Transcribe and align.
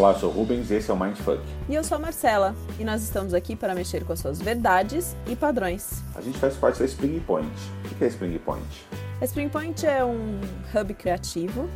Olá, 0.00 0.12
eu 0.12 0.18
sou 0.18 0.30
Rubens 0.30 0.70
e 0.70 0.76
esse 0.76 0.90
é 0.90 0.94
o 0.94 0.98
Mindfuck. 0.98 1.42
E 1.68 1.74
eu 1.74 1.84
sou 1.84 1.96
a 1.96 1.98
Marcela, 1.98 2.54
e 2.78 2.84
nós 2.84 3.02
estamos 3.02 3.34
aqui 3.34 3.54
para 3.54 3.74
mexer 3.74 4.02
com 4.02 4.14
as 4.14 4.18
suas 4.18 4.40
verdades 4.40 5.14
e 5.26 5.36
padrões. 5.36 6.02
A 6.14 6.22
gente 6.22 6.38
faz 6.38 6.56
parte 6.56 6.78
da 6.78 6.86
Spring 6.86 7.20
Point. 7.20 7.52
O 7.84 7.94
que 7.94 8.04
é 8.04 8.06
Spring 8.06 8.38
Point? 8.38 8.86
A 9.20 9.24
Spring 9.26 9.50
Point 9.50 9.84
é 9.84 10.02
um 10.02 10.40
hub 10.74 10.94
criativo 10.94 11.68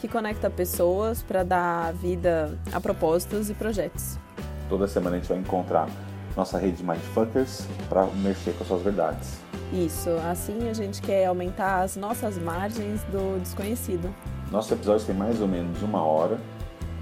que 0.00 0.08
conecta 0.08 0.48
pessoas 0.48 1.22
para 1.22 1.42
dar 1.42 1.92
vida 1.92 2.58
a 2.72 2.80
propósitos 2.80 3.50
e 3.50 3.52
projetos. 3.52 4.18
Toda 4.70 4.88
semana 4.88 5.16
a 5.16 5.18
gente 5.18 5.28
vai 5.28 5.36
encontrar 5.36 5.86
nossa 6.34 6.56
rede 6.56 6.78
de 6.78 6.82
Mindfuckers 6.82 7.66
para 7.90 8.06
mexer 8.06 8.54
com 8.54 8.62
as 8.62 8.68
suas 8.68 8.80
verdades. 8.80 9.36
Isso, 9.70 10.08
assim 10.30 10.70
a 10.70 10.72
gente 10.72 11.02
quer 11.02 11.26
aumentar 11.26 11.82
as 11.82 11.94
nossas 11.94 12.38
margens 12.38 13.02
do 13.12 13.38
desconhecido. 13.38 14.14
Nossos 14.50 14.72
episódios 14.72 15.04
têm 15.04 15.14
mais 15.14 15.42
ou 15.42 15.48
menos 15.48 15.82
uma 15.82 16.02
hora, 16.02 16.38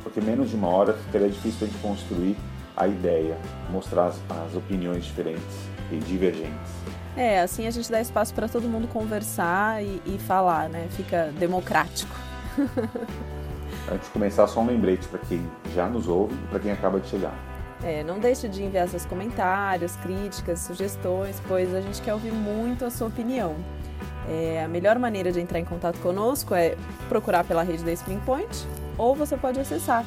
porque 0.04 0.20
menos 0.20 0.50
de 0.50 0.56
uma 0.56 0.68
hora 0.68 0.92
ficaria 0.92 1.28
difícil 1.28 1.66
a 1.66 1.70
gente 1.70 1.80
construir 1.80 2.36
a 2.76 2.86
ideia, 2.86 3.36
mostrar 3.70 4.06
as, 4.06 4.20
as 4.46 4.54
opiniões 4.54 5.04
diferentes 5.04 5.56
e 5.90 5.96
divergentes. 5.96 6.72
É, 7.16 7.40
assim 7.40 7.66
a 7.66 7.70
gente 7.70 7.90
dá 7.90 8.00
espaço 8.00 8.34
para 8.34 8.48
todo 8.48 8.68
mundo 8.68 8.86
conversar 8.88 9.82
e, 9.82 10.02
e, 10.04 10.18
falar, 10.18 10.68
né? 10.68 10.86
Fica 10.90 11.32
democrático. 11.38 12.14
Antes 13.90 14.06
de 14.06 14.12
começar, 14.12 14.46
só 14.46 14.60
um 14.60 14.66
lembrete 14.66 15.06
para 15.08 15.18
quem 15.20 15.46
já 15.74 15.88
nos 15.88 16.08
ouve 16.08 16.34
e 16.34 16.46
para 16.48 16.58
quem 16.58 16.72
acaba 16.72 17.00
de 17.00 17.08
chegar. 17.08 17.34
É, 17.82 18.02
não 18.02 18.18
deixe 18.18 18.48
de 18.48 18.62
enviar 18.62 18.88
seus 18.88 19.04
comentários, 19.04 19.94
críticas, 19.96 20.60
sugestões, 20.60 21.40
pois 21.46 21.74
a 21.74 21.80
gente 21.80 22.00
quer 22.00 22.14
ouvir 22.14 22.32
muito 22.32 22.84
a 22.84 22.90
sua 22.90 23.08
opinião. 23.08 23.54
É, 24.28 24.64
a 24.64 24.68
melhor 24.68 24.98
maneira 24.98 25.30
de 25.30 25.38
entrar 25.38 25.60
em 25.60 25.64
contato 25.64 25.98
conosco 26.00 26.54
é 26.54 26.76
procurar 27.08 27.44
pela 27.44 27.62
rede 27.62 27.84
da 27.84 27.92
Spring 27.92 28.20
Point 28.20 28.66
ou 28.98 29.14
você 29.14 29.36
pode 29.36 29.60
acessar 29.60 30.04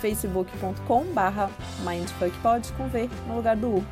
facebook.com 0.00 1.04
barra 1.12 1.50
mindfuckpod 1.84 2.72
com 2.72 2.88
V 2.88 3.08
no 3.26 3.36
lugar 3.36 3.56
do 3.56 3.76
U. 3.76 3.84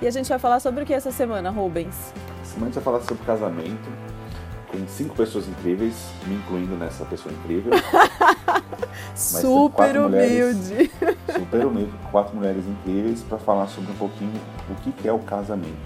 E 0.00 0.06
a 0.06 0.10
gente 0.10 0.28
vai 0.28 0.38
falar 0.38 0.60
sobre 0.60 0.82
o 0.82 0.86
que 0.86 0.94
essa 0.94 1.10
semana, 1.10 1.50
Rubens? 1.50 2.12
Essa 2.42 2.54
semana 2.54 2.70
a 2.70 2.72
gente 2.72 2.74
vai 2.74 2.84
falar 2.84 3.00
sobre 3.00 3.24
casamento 3.24 3.90
com 4.70 4.86
cinco 4.86 5.16
pessoas 5.16 5.48
incríveis, 5.48 6.10
me 6.26 6.36
incluindo 6.36 6.76
nessa 6.76 7.04
pessoa 7.04 7.34
incrível. 7.34 7.72
super 9.14 9.98
humilde. 9.98 10.90
super 11.38 11.66
humilde, 11.66 11.92
quatro 12.10 12.36
mulheres 12.36 12.64
incríveis 12.66 13.22
para 13.22 13.38
falar 13.38 13.66
sobre 13.66 13.90
um 13.90 13.96
pouquinho 13.96 14.40
o 14.70 14.74
que 14.74 15.08
é 15.08 15.12
o 15.12 15.18
casamento, 15.18 15.76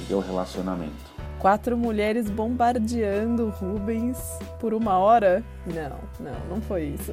o 0.00 0.06
que 0.06 0.12
é 0.12 0.16
o 0.16 0.20
relacionamento. 0.20 1.09
Quatro 1.40 1.76
mulheres 1.76 2.28
bombardeando 2.28 3.48
Rubens 3.48 4.18
por 4.60 4.74
uma 4.74 4.98
hora? 4.98 5.42
Não, 5.66 5.98
não, 6.20 6.38
não 6.50 6.60
foi 6.60 6.84
isso. 6.84 7.12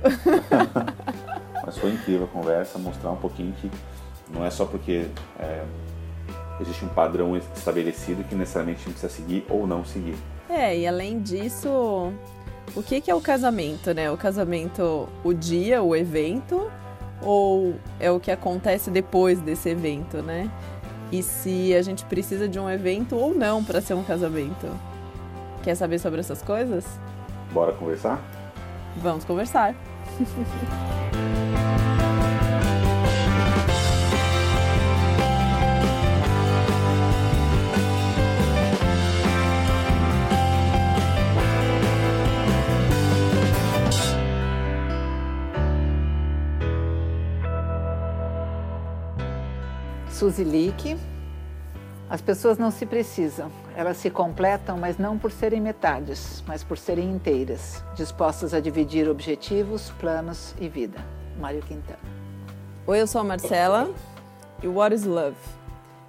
Mas 1.66 1.78
foi 1.78 1.92
incrível 1.92 2.26
a 2.26 2.28
conversa, 2.28 2.78
mostrar 2.78 3.12
um 3.12 3.16
pouquinho 3.16 3.54
que 3.54 3.72
não 4.30 4.46
é 4.46 4.50
só 4.50 4.66
porque 4.66 5.08
é, 5.40 5.64
existe 6.60 6.84
um 6.84 6.90
padrão 6.90 7.38
estabelecido 7.38 8.24
que 8.26 8.36
necessariamente 8.36 8.82
a 8.82 8.84
gente 8.84 9.00
precisa 9.00 9.14
seguir 9.14 9.46
ou 9.50 9.66
não 9.66 9.86
seguir. 9.86 10.18
É, 10.50 10.78
e 10.78 10.86
além 10.86 11.22
disso, 11.22 12.12
o 12.76 12.84
que, 12.84 13.00
que 13.00 13.10
é 13.10 13.16
o 13.16 13.22
casamento, 13.22 13.94
né? 13.94 14.12
O 14.12 14.18
casamento, 14.18 15.08
o 15.24 15.34
dia, 15.34 15.82
o 15.82 15.96
evento, 15.96 16.70
ou 17.22 17.76
é 18.00 18.12
o 18.12 18.20
que 18.20 18.32
acontece 18.32 18.92
depois 18.92 19.40
desse 19.40 19.70
evento, 19.70 20.22
né? 20.22 20.52
E 21.12 21.24
se 21.24 21.74
a 21.76 21.82
gente 21.82 22.06
precisa 22.06 22.48
de 22.48 22.60
um 22.60 22.70
evento 22.70 23.16
ou 23.16 23.34
não 23.34 23.64
para 23.64 23.82
ser 23.82 23.94
um 23.94 24.04
casamento. 24.04 24.68
Quer 25.64 25.76
saber 25.76 26.00
sobre 26.00 26.20
essas 26.20 26.42
coisas? 26.42 26.86
Bora 27.52 27.74
conversar? 27.74 28.22
Vamos 28.98 29.24
conversar. 29.26 29.76
Suzy 50.18 50.44
Lick. 50.44 50.98
As 52.10 52.22
pessoas 52.22 52.58
não 52.58 52.72
se 52.72 52.88
precisam, 52.88 53.52
elas 53.76 53.98
se 53.98 54.10
completam, 54.10 54.76
mas 54.76 54.98
não 54.98 55.16
por 55.16 55.32
serem 55.32 55.62
metades, 55.62 56.44
mas 56.48 56.64
por 56.64 56.76
serem 56.76 57.12
inteiras, 57.12 57.84
dispostas 57.94 58.52
a 58.52 58.60
dividir 58.60 59.08
objetivos, 59.08 59.92
planos 60.00 60.56
e 60.60 60.68
vida. 60.68 61.06
Mário 61.40 61.62
Quintana. 61.62 62.00
Oi, 62.88 63.00
eu 63.00 63.06
sou 63.06 63.22
a 63.22 63.24
Marcela 63.24 63.94
e 64.64 64.68
What 64.68 64.96
is 64.96 65.04
Love? 65.04 65.38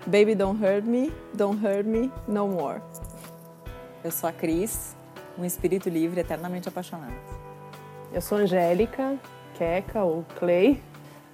Baby 0.07 0.35
Don't 0.35 0.65
Hurt 0.65 0.87
Me, 0.87 1.13
Don't 1.35 1.63
Hurt 1.63 1.85
Me 1.85 2.11
No 2.27 2.49
More. 2.49 2.81
Eu 4.03 4.11
sou 4.11 4.31
a 4.31 4.33
Cris, 4.33 4.97
um 5.37 5.45
espírito 5.45 5.91
livre 5.91 6.19
eternamente 6.19 6.67
apaixonado. 6.67 7.13
Eu 8.11 8.23
sou 8.23 8.39
a 8.39 8.41
Angélica, 8.41 9.19
Queca 9.53 10.03
ou 10.03 10.25
Clay, 10.39 10.83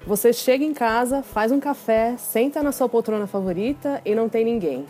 você 0.06 0.34
chega 0.34 0.62
em 0.62 0.74
casa, 0.74 1.22
faz 1.22 1.50
um 1.50 1.58
café, 1.58 2.16
senta 2.18 2.62
na 2.62 2.72
sua 2.72 2.88
poltrona 2.88 3.26
favorita 3.26 4.02
e 4.04 4.14
não 4.14 4.28
tem 4.28 4.44
ninguém. 4.44 4.86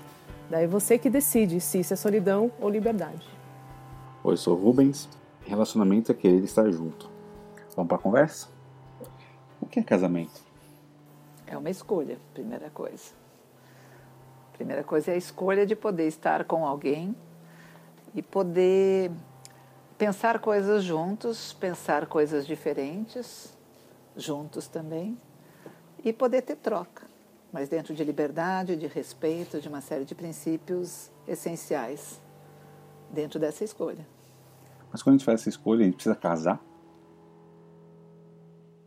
Daí 0.51 0.67
você 0.67 0.99
que 0.99 1.09
decide 1.09 1.61
se 1.61 1.79
isso 1.79 1.93
é 1.93 1.97
solidão 1.97 2.51
ou 2.61 2.69
liberdade. 2.69 3.25
Oi, 4.25 4.37
sou 4.37 4.57
Rubens. 4.57 5.09
Relacionamento 5.43 6.11
é 6.11 6.15
querer 6.15 6.43
estar 6.43 6.69
junto. 6.71 7.09
Vamos 7.77 7.89
para 7.89 7.97
a 7.97 8.01
conversa? 8.01 8.49
O 9.61 9.67
que 9.67 9.79
é 9.79 9.83
casamento? 9.85 10.43
É 11.47 11.57
uma 11.57 11.71
escolha, 11.71 12.19
primeira 12.33 12.69
coisa. 12.71 13.13
Primeira 14.55 14.83
coisa 14.83 15.13
é 15.13 15.15
a 15.15 15.17
escolha 15.17 15.65
de 15.65 15.77
poder 15.77 16.09
estar 16.09 16.45
com 16.45 16.67
alguém 16.67 17.15
e 18.15 18.23
poder 18.23 19.13
pensar 19.97 20.41
coisas 20.41 20.83
juntos, 20.83 21.53
pensar 21.53 22.07
coisas 22.07 22.45
diferentes 22.47 23.54
juntos 24.17 24.69
também 24.69 25.19
e 26.05 26.13
poder 26.13 26.43
ter 26.43 26.57
troca, 26.57 27.07
mas 27.53 27.69
dentro 27.69 27.95
de 27.95 28.05
liberdade, 28.05 28.77
de 28.77 28.87
respeito, 28.87 29.61
de 29.61 29.69
uma 29.69 29.81
série 29.81 30.05
de 30.05 30.15
princípios 30.15 31.11
essenciais 31.27 32.21
dentro 33.11 33.39
dessa 33.39 33.65
escolha. 33.65 34.07
Mas 34.93 35.03
quando 35.03 35.15
a 35.15 35.19
gente 35.19 35.25
faz 35.25 35.41
essa 35.41 35.49
escolha, 35.49 35.83
a 35.83 35.85
gente 35.85 35.95
precisa 35.95 36.15
casar? 36.15 36.61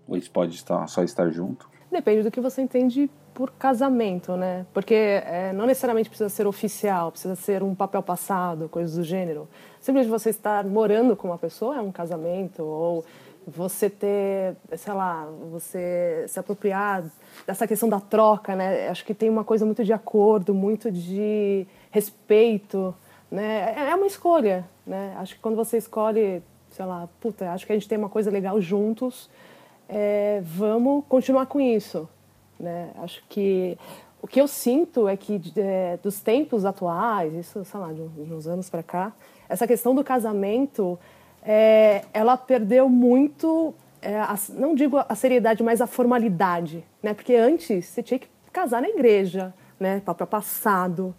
Ou 0.07 0.16
a 0.16 0.17
gente 0.17 0.29
pode 0.29 0.55
estar, 0.55 0.87
só 0.87 1.03
estar 1.03 1.29
junto? 1.29 1.69
Depende 1.91 2.23
do 2.23 2.31
que 2.31 2.39
você 2.39 2.61
entende 2.61 3.09
por 3.33 3.51
casamento, 3.51 4.35
né? 4.35 4.66
Porque 4.73 4.93
é, 4.93 5.53
não 5.53 5.66
necessariamente 5.66 6.09
precisa 6.09 6.29
ser 6.29 6.47
oficial, 6.47 7.11
precisa 7.11 7.35
ser 7.35 7.61
um 7.61 7.75
papel 7.75 8.01
passado, 8.01 8.67
coisas 8.67 8.95
do 8.95 9.03
gênero. 9.03 9.47
Simplesmente 9.79 10.09
você 10.09 10.29
estar 10.29 10.66
morando 10.66 11.16
com 11.16 11.27
uma 11.27 11.37
pessoa 11.37 11.77
é 11.77 11.81
um 11.81 11.91
casamento, 11.91 12.63
ou 12.63 13.05
você 13.47 13.90
ter, 13.90 14.58
sei 14.75 14.94
lá, 14.94 15.25
você 15.50 16.25
se 16.28 16.38
apropriar 16.38 17.06
dessa 17.46 17.66
questão 17.66 17.88
da 17.88 18.00
troca, 18.00 18.56
né? 18.56 18.90
Acho 18.90 19.06
que 19.06 19.13
tem 19.13 19.30
uma 19.30 19.46
coisa 19.46 19.66
muito 19.66 19.85
de 19.85 19.94
acordo, 19.94 20.53
muito 20.53 20.91
de 20.91 21.66
respeito, 21.90 22.94
né? 23.31 23.74
É, 23.78 23.91
é 23.91 23.96
uma 23.96 24.06
escolha, 24.06 24.66
né? 24.85 25.16
Acho 25.18 25.35
que 25.35 25.41
quando 25.41 25.56
você 25.56 25.78
escolhe, 25.78 26.44
sei 26.72 26.85
lá, 26.85 27.08
puta, 27.22 27.50
acho 27.52 27.66
que 27.66 27.72
a 27.72 27.75
gente 27.75 27.88
tem 27.88 27.97
uma 27.97 28.09
coisa 28.09 28.30
legal 28.30 28.59
juntos, 28.59 29.30
é, 29.88 30.41
vamos 30.44 31.06
continuar 31.08 31.46
com 31.46 31.62
isso, 31.62 32.08
né? 32.59 32.91
Acho 32.97 33.24
que 33.29 33.78
o 34.22 34.28
que 34.28 34.41
eu 34.41 34.47
sinto 34.47 35.08
é 35.08 35.16
que 35.16 35.41
é, 35.55 35.97
dos 36.03 36.20
tempos 36.20 36.66
atuais, 36.66 37.34
isso, 37.34 37.64
sei 37.64 37.79
lá, 37.79 37.93
de 37.93 38.02
uns 38.02 38.46
anos 38.46 38.70
para 38.70 38.84
cá, 38.84 39.14
essa 39.47 39.66
questão 39.66 39.96
do 39.96 40.03
casamento 40.03 41.00
é, 41.47 42.03
ela 42.14 42.35
perdeu 42.35 42.90
muito, 42.90 43.73
é, 44.02 44.20
a, 44.20 44.38
não 44.49 44.76
digo 44.76 44.97
a 44.97 45.16
seriedade, 45.16 45.64
mas 45.64 45.79
a 45.79 45.88
formalidade, 45.88 46.84
né? 47.02 47.14
Porque 47.14 47.35
antes 47.35 47.85
você 47.85 48.03
tinha 48.03 48.20
que 48.20 48.28
casar 48.52 48.82
na 48.82 48.90
igreja, 48.90 49.53
né? 49.79 50.02
Papel 50.03 50.28
passado, 50.28 51.16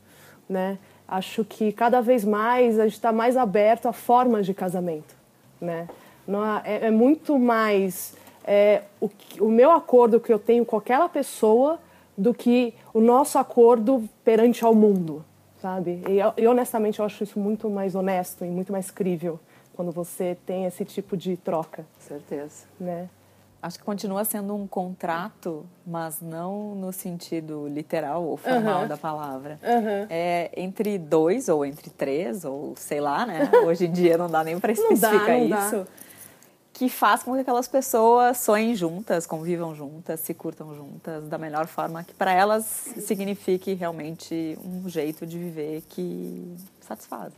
né? 0.46 0.78
Acho 1.08 1.46
que 1.46 1.72
cada 1.72 2.02
vez 2.02 2.26
mais 2.26 2.78
a 2.78 2.84
gente 2.84 2.92
está 2.92 3.10
mais 3.10 3.38
aberto 3.38 3.88
a 3.88 3.92
formas 3.94 4.44
de 4.44 4.52
casamento, 4.52 5.16
né? 5.58 5.88
Não, 6.26 6.44
é, 6.58 6.88
é 6.88 6.90
muito 6.90 7.38
mais 7.38 8.14
é, 8.44 8.82
o, 9.00 9.08
o 9.40 9.48
meu 9.48 9.70
acordo 9.70 10.20
que 10.20 10.30
eu 10.30 10.38
tenho 10.38 10.62
com 10.62 10.76
aquela 10.76 11.08
pessoa 11.08 11.78
do 12.18 12.34
que 12.34 12.74
o 12.92 13.00
nosso 13.00 13.38
acordo 13.38 14.06
perante 14.22 14.62
ao 14.62 14.74
mundo, 14.74 15.24
sabe? 15.62 16.02
E, 16.06 16.42
e 16.42 16.46
honestamente 16.46 16.98
eu 16.98 17.06
acho 17.06 17.24
isso 17.24 17.38
muito 17.40 17.70
mais 17.70 17.94
honesto 17.94 18.44
e 18.44 18.48
muito 18.48 18.70
mais 18.70 18.90
crível 18.90 19.40
quando 19.78 19.92
você 19.92 20.36
tem 20.44 20.64
esse 20.64 20.84
tipo 20.84 21.16
de 21.16 21.36
troca. 21.36 21.86
Certeza. 22.00 22.64
Né? 22.80 23.08
Acho 23.62 23.78
que 23.78 23.84
continua 23.84 24.24
sendo 24.24 24.52
um 24.52 24.66
contrato, 24.66 25.64
mas 25.86 26.20
não 26.20 26.74
no 26.74 26.92
sentido 26.92 27.68
literal 27.68 28.24
ou 28.24 28.36
formal 28.36 28.82
uhum. 28.82 28.88
da 28.88 28.96
palavra. 28.96 29.56
Uhum. 29.62 30.06
É 30.10 30.50
entre 30.56 30.98
dois 30.98 31.48
ou 31.48 31.64
entre 31.64 31.90
três, 31.90 32.44
ou 32.44 32.74
sei 32.76 33.00
lá, 33.00 33.24
né? 33.24 33.48
Hoje 33.64 33.86
em 33.86 33.92
dia 33.92 34.18
não 34.18 34.28
dá 34.28 34.42
nem 34.42 34.58
para 34.58 34.72
especificar 34.72 35.38
não 35.38 35.48
dá, 35.48 35.56
não 35.60 35.66
isso. 35.66 35.76
Dá. 35.76 35.86
que 36.72 36.88
faz 36.88 37.22
com 37.22 37.34
que 37.34 37.40
aquelas 37.42 37.68
pessoas 37.68 38.36
sonhem 38.38 38.74
juntas, 38.74 39.26
convivam 39.26 39.76
juntas, 39.76 40.18
se 40.18 40.34
curtam 40.34 40.74
juntas 40.74 41.28
da 41.28 41.38
melhor 41.38 41.68
forma 41.68 42.02
que 42.02 42.14
para 42.14 42.32
elas 42.32 42.64
signifique 42.64 43.74
realmente 43.74 44.58
um 44.64 44.88
jeito 44.88 45.24
de 45.24 45.38
viver 45.38 45.82
que 45.88 46.56
satisfaz. 46.80 47.32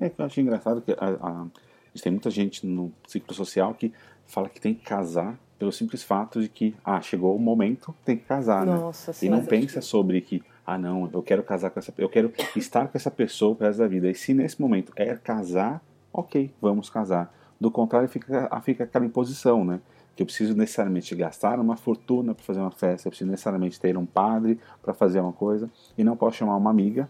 É 0.00 0.08
que 0.08 0.20
eu 0.20 0.24
acho 0.24 0.40
engraçado 0.40 0.80
que 0.80 0.92
a, 0.92 0.96
a, 1.00 1.30
a 1.42 1.46
gente 1.92 2.02
tem 2.02 2.12
muita 2.12 2.30
gente 2.30 2.66
no 2.66 2.92
ciclo 3.06 3.34
social 3.34 3.74
que 3.74 3.92
fala 4.26 4.48
que 4.48 4.60
tem 4.60 4.74
que 4.74 4.84
casar 4.84 5.38
pelo 5.58 5.72
simples 5.72 6.02
fato 6.02 6.40
de 6.40 6.48
que, 6.48 6.74
ah, 6.84 7.00
chegou 7.00 7.34
o 7.34 7.38
momento, 7.38 7.94
tem 8.04 8.16
que 8.16 8.24
casar, 8.24 8.66
Nossa, 8.66 9.10
né? 9.10 9.14
sim, 9.14 9.26
e 9.26 9.28
não 9.28 9.44
pensa 9.44 9.80
sobre 9.80 10.20
que, 10.20 10.42
ah, 10.66 10.76
não, 10.76 11.08
eu 11.12 11.22
quero 11.22 11.42
casar 11.42 11.70
com 11.70 11.78
essa 11.78 11.92
eu 11.96 12.08
quero 12.08 12.32
estar 12.54 12.88
com 12.88 12.98
essa 12.98 13.10
pessoa 13.10 13.54
pro 13.54 13.66
resto 13.66 13.78
da 13.78 13.88
vida. 13.88 14.10
E 14.10 14.14
se 14.14 14.34
nesse 14.34 14.60
momento 14.60 14.92
é 14.96 15.14
casar, 15.14 15.82
ok, 16.12 16.52
vamos 16.60 16.90
casar. 16.90 17.34
Do 17.58 17.70
contrário, 17.70 18.08
fica, 18.08 18.50
fica 18.62 18.84
aquela 18.84 19.06
imposição, 19.06 19.64
né? 19.64 19.80
Que 20.14 20.22
eu 20.22 20.26
preciso 20.26 20.54
necessariamente 20.54 21.14
gastar 21.14 21.58
uma 21.58 21.76
fortuna 21.76 22.34
para 22.34 22.44
fazer 22.44 22.60
uma 22.60 22.70
festa, 22.70 23.08
eu 23.08 23.10
preciso 23.10 23.30
necessariamente 23.30 23.80
ter 23.80 23.96
um 23.96 24.04
padre 24.04 24.58
para 24.82 24.92
fazer 24.92 25.20
uma 25.20 25.32
coisa, 25.32 25.70
e 25.96 26.04
não 26.04 26.16
posso 26.16 26.36
chamar 26.36 26.56
uma 26.56 26.70
amiga, 26.70 27.08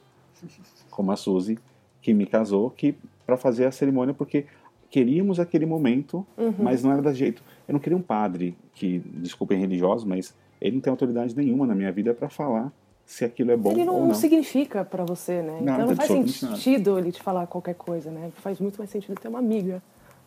como 0.90 1.10
a 1.10 1.16
Suzy, 1.16 1.58
que 2.06 2.14
me 2.14 2.24
casou, 2.24 2.70
que 2.70 2.94
para 3.26 3.36
fazer 3.36 3.64
a 3.66 3.72
cerimônia, 3.72 4.14
porque 4.14 4.46
queríamos 4.88 5.40
aquele 5.40 5.66
momento, 5.66 6.24
Uhum. 6.38 6.54
mas 6.60 6.84
não 6.84 6.92
era 6.92 7.02
da 7.02 7.12
jeito. 7.12 7.42
Eu 7.66 7.72
não 7.72 7.80
queria 7.80 7.98
um 7.98 8.02
padre 8.02 8.56
que, 8.74 9.00
desculpem 9.06 9.58
religioso, 9.58 10.06
mas 10.06 10.32
ele 10.60 10.76
não 10.76 10.80
tem 10.80 10.92
autoridade 10.92 11.36
nenhuma 11.36 11.66
na 11.66 11.74
minha 11.74 11.90
vida 11.90 12.14
para 12.14 12.28
falar 12.28 12.70
se 13.04 13.24
aquilo 13.24 13.50
é 13.50 13.56
bom 13.56 13.72
Ele 13.72 13.84
não, 13.84 13.94
ou 13.96 14.06
não. 14.06 14.14
significa 14.14 14.84
pra 14.84 15.04
você, 15.04 15.42
né? 15.42 15.58
Nada, 15.60 15.82
então 15.82 15.86
não 15.88 15.96
faz 15.96 16.10
absolutamente 16.10 16.44
nada. 16.44 16.56
sentido 16.56 16.96
ele 16.96 17.10
te 17.10 17.20
falar 17.20 17.44
qualquer 17.48 17.74
coisa, 17.74 18.08
né? 18.12 18.30
Faz 18.36 18.60
muito 18.60 18.78
mais 18.78 18.88
sentido 18.88 19.20
ter 19.20 19.26
uma 19.26 19.40
amiga, 19.40 19.82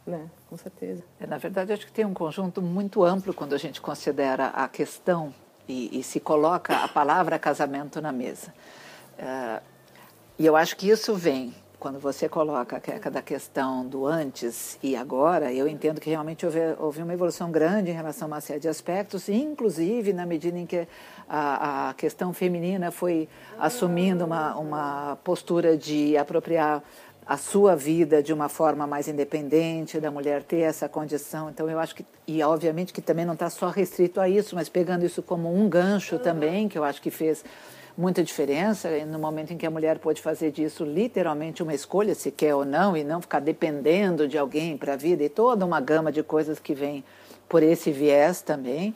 né? 0.06 0.28
Com 0.50 0.58
certeza. 0.58 1.02
É, 1.18 1.26
Na 1.26 1.38
verdade, 1.38 1.72
acho 1.72 1.86
que 1.86 1.94
tem 1.94 2.04
um 2.06 2.14
conjunto 2.14 2.62
muito 2.62 3.06
amplo 3.06 3.34
quando 3.34 3.54
a 3.56 3.58
gente 3.58 3.80
considera 3.80 4.48
a 4.48 4.68
questão 4.68 5.34
e, 5.66 5.98
e 5.98 6.04
se 6.04 6.20
coloca 6.20 6.76
a 6.84 6.90
palavra 6.90 7.40
casamento 7.40 8.02
na 8.02 8.12
mesa. 8.12 8.54
Eh, 9.18 9.62
e 10.38 10.46
eu 10.46 10.58
acho 10.58 10.76
que 10.76 10.90
isso 10.90 11.16
vem 11.16 11.54
quando 11.80 11.98
você 11.98 12.28
coloca 12.28 12.76
a 12.78 13.22
questão 13.22 13.86
do 13.88 14.06
antes 14.06 14.78
e 14.84 14.96
agora. 14.96 15.54
Eu 15.54 15.68
entendo 15.68 16.02
que 16.02 16.10
realmente 16.10 16.46
houve, 16.46 16.60
houve 16.78 17.02
uma 17.02 17.14
evolução 17.14 17.50
grande 17.50 17.90
em 17.90 17.94
relação 17.94 18.28
a 18.28 18.32
uma 18.32 18.42
série 18.42 18.60
de 18.60 18.68
aspectos, 18.68 19.30
inclusive 19.30 20.12
na 20.12 20.26
medida 20.26 20.58
em 20.58 20.66
que 20.66 20.86
a, 21.28 21.90
a 21.90 21.94
questão 21.94 22.34
feminina 22.34 22.92
foi 22.92 23.30
assumindo 23.58 24.26
uma, 24.26 24.56
uma 24.58 25.18
postura 25.24 25.78
de 25.78 26.18
apropriar 26.18 26.84
a 27.26 27.38
sua 27.38 27.76
vida 27.76 28.24
de 28.24 28.34
uma 28.34 28.50
forma 28.50 28.88
mais 28.88 29.08
independente, 29.08 30.00
da 30.00 30.10
mulher 30.10 30.42
ter 30.42 30.62
essa 30.62 30.90
condição. 30.90 31.50
Então, 31.50 31.70
eu 31.70 31.80
acho 31.80 31.96
que, 31.96 32.04
e 32.28 32.42
obviamente 32.42 32.92
que 32.92 33.04
também 33.04 33.24
não 33.24 33.36
está 33.36 33.52
só 33.52 33.70
restrito 33.70 34.20
a 34.20 34.28
isso, 34.28 34.56
mas 34.56 34.68
pegando 34.68 35.06
isso 35.06 35.22
como 35.22 35.54
um 35.54 35.70
gancho 35.70 36.18
também, 36.18 36.68
que 36.68 36.78
eu 36.78 36.84
acho 36.84 37.00
que 37.00 37.12
fez 37.12 37.46
muita 38.00 38.24
diferença 38.24 38.90
no 39.06 39.20
momento 39.20 39.52
em 39.52 39.58
que 39.58 39.66
a 39.66 39.70
mulher 39.70 40.00
pôde 40.00 40.22
fazer 40.22 40.52
disso 40.52 40.86
literalmente 40.86 41.62
uma 41.62 41.74
escolha, 41.74 42.16
se 42.16 42.32
quer 42.32 42.56
ou 42.56 42.64
não, 42.64 42.96
e 42.96 43.04
não 43.04 43.20
ficar 43.20 43.42
dependendo 43.42 44.26
de 44.26 44.38
alguém 44.38 44.78
para 44.78 44.94
a 44.94 44.96
vida, 44.96 45.22
e 45.22 45.28
toda 45.28 45.66
uma 45.66 45.82
gama 45.82 46.10
de 46.10 46.24
coisas 46.24 46.60
que 46.60 46.74
vem 46.74 47.04
por 47.50 47.62
esse 47.62 47.92
viés 47.92 48.42
também. 48.42 48.96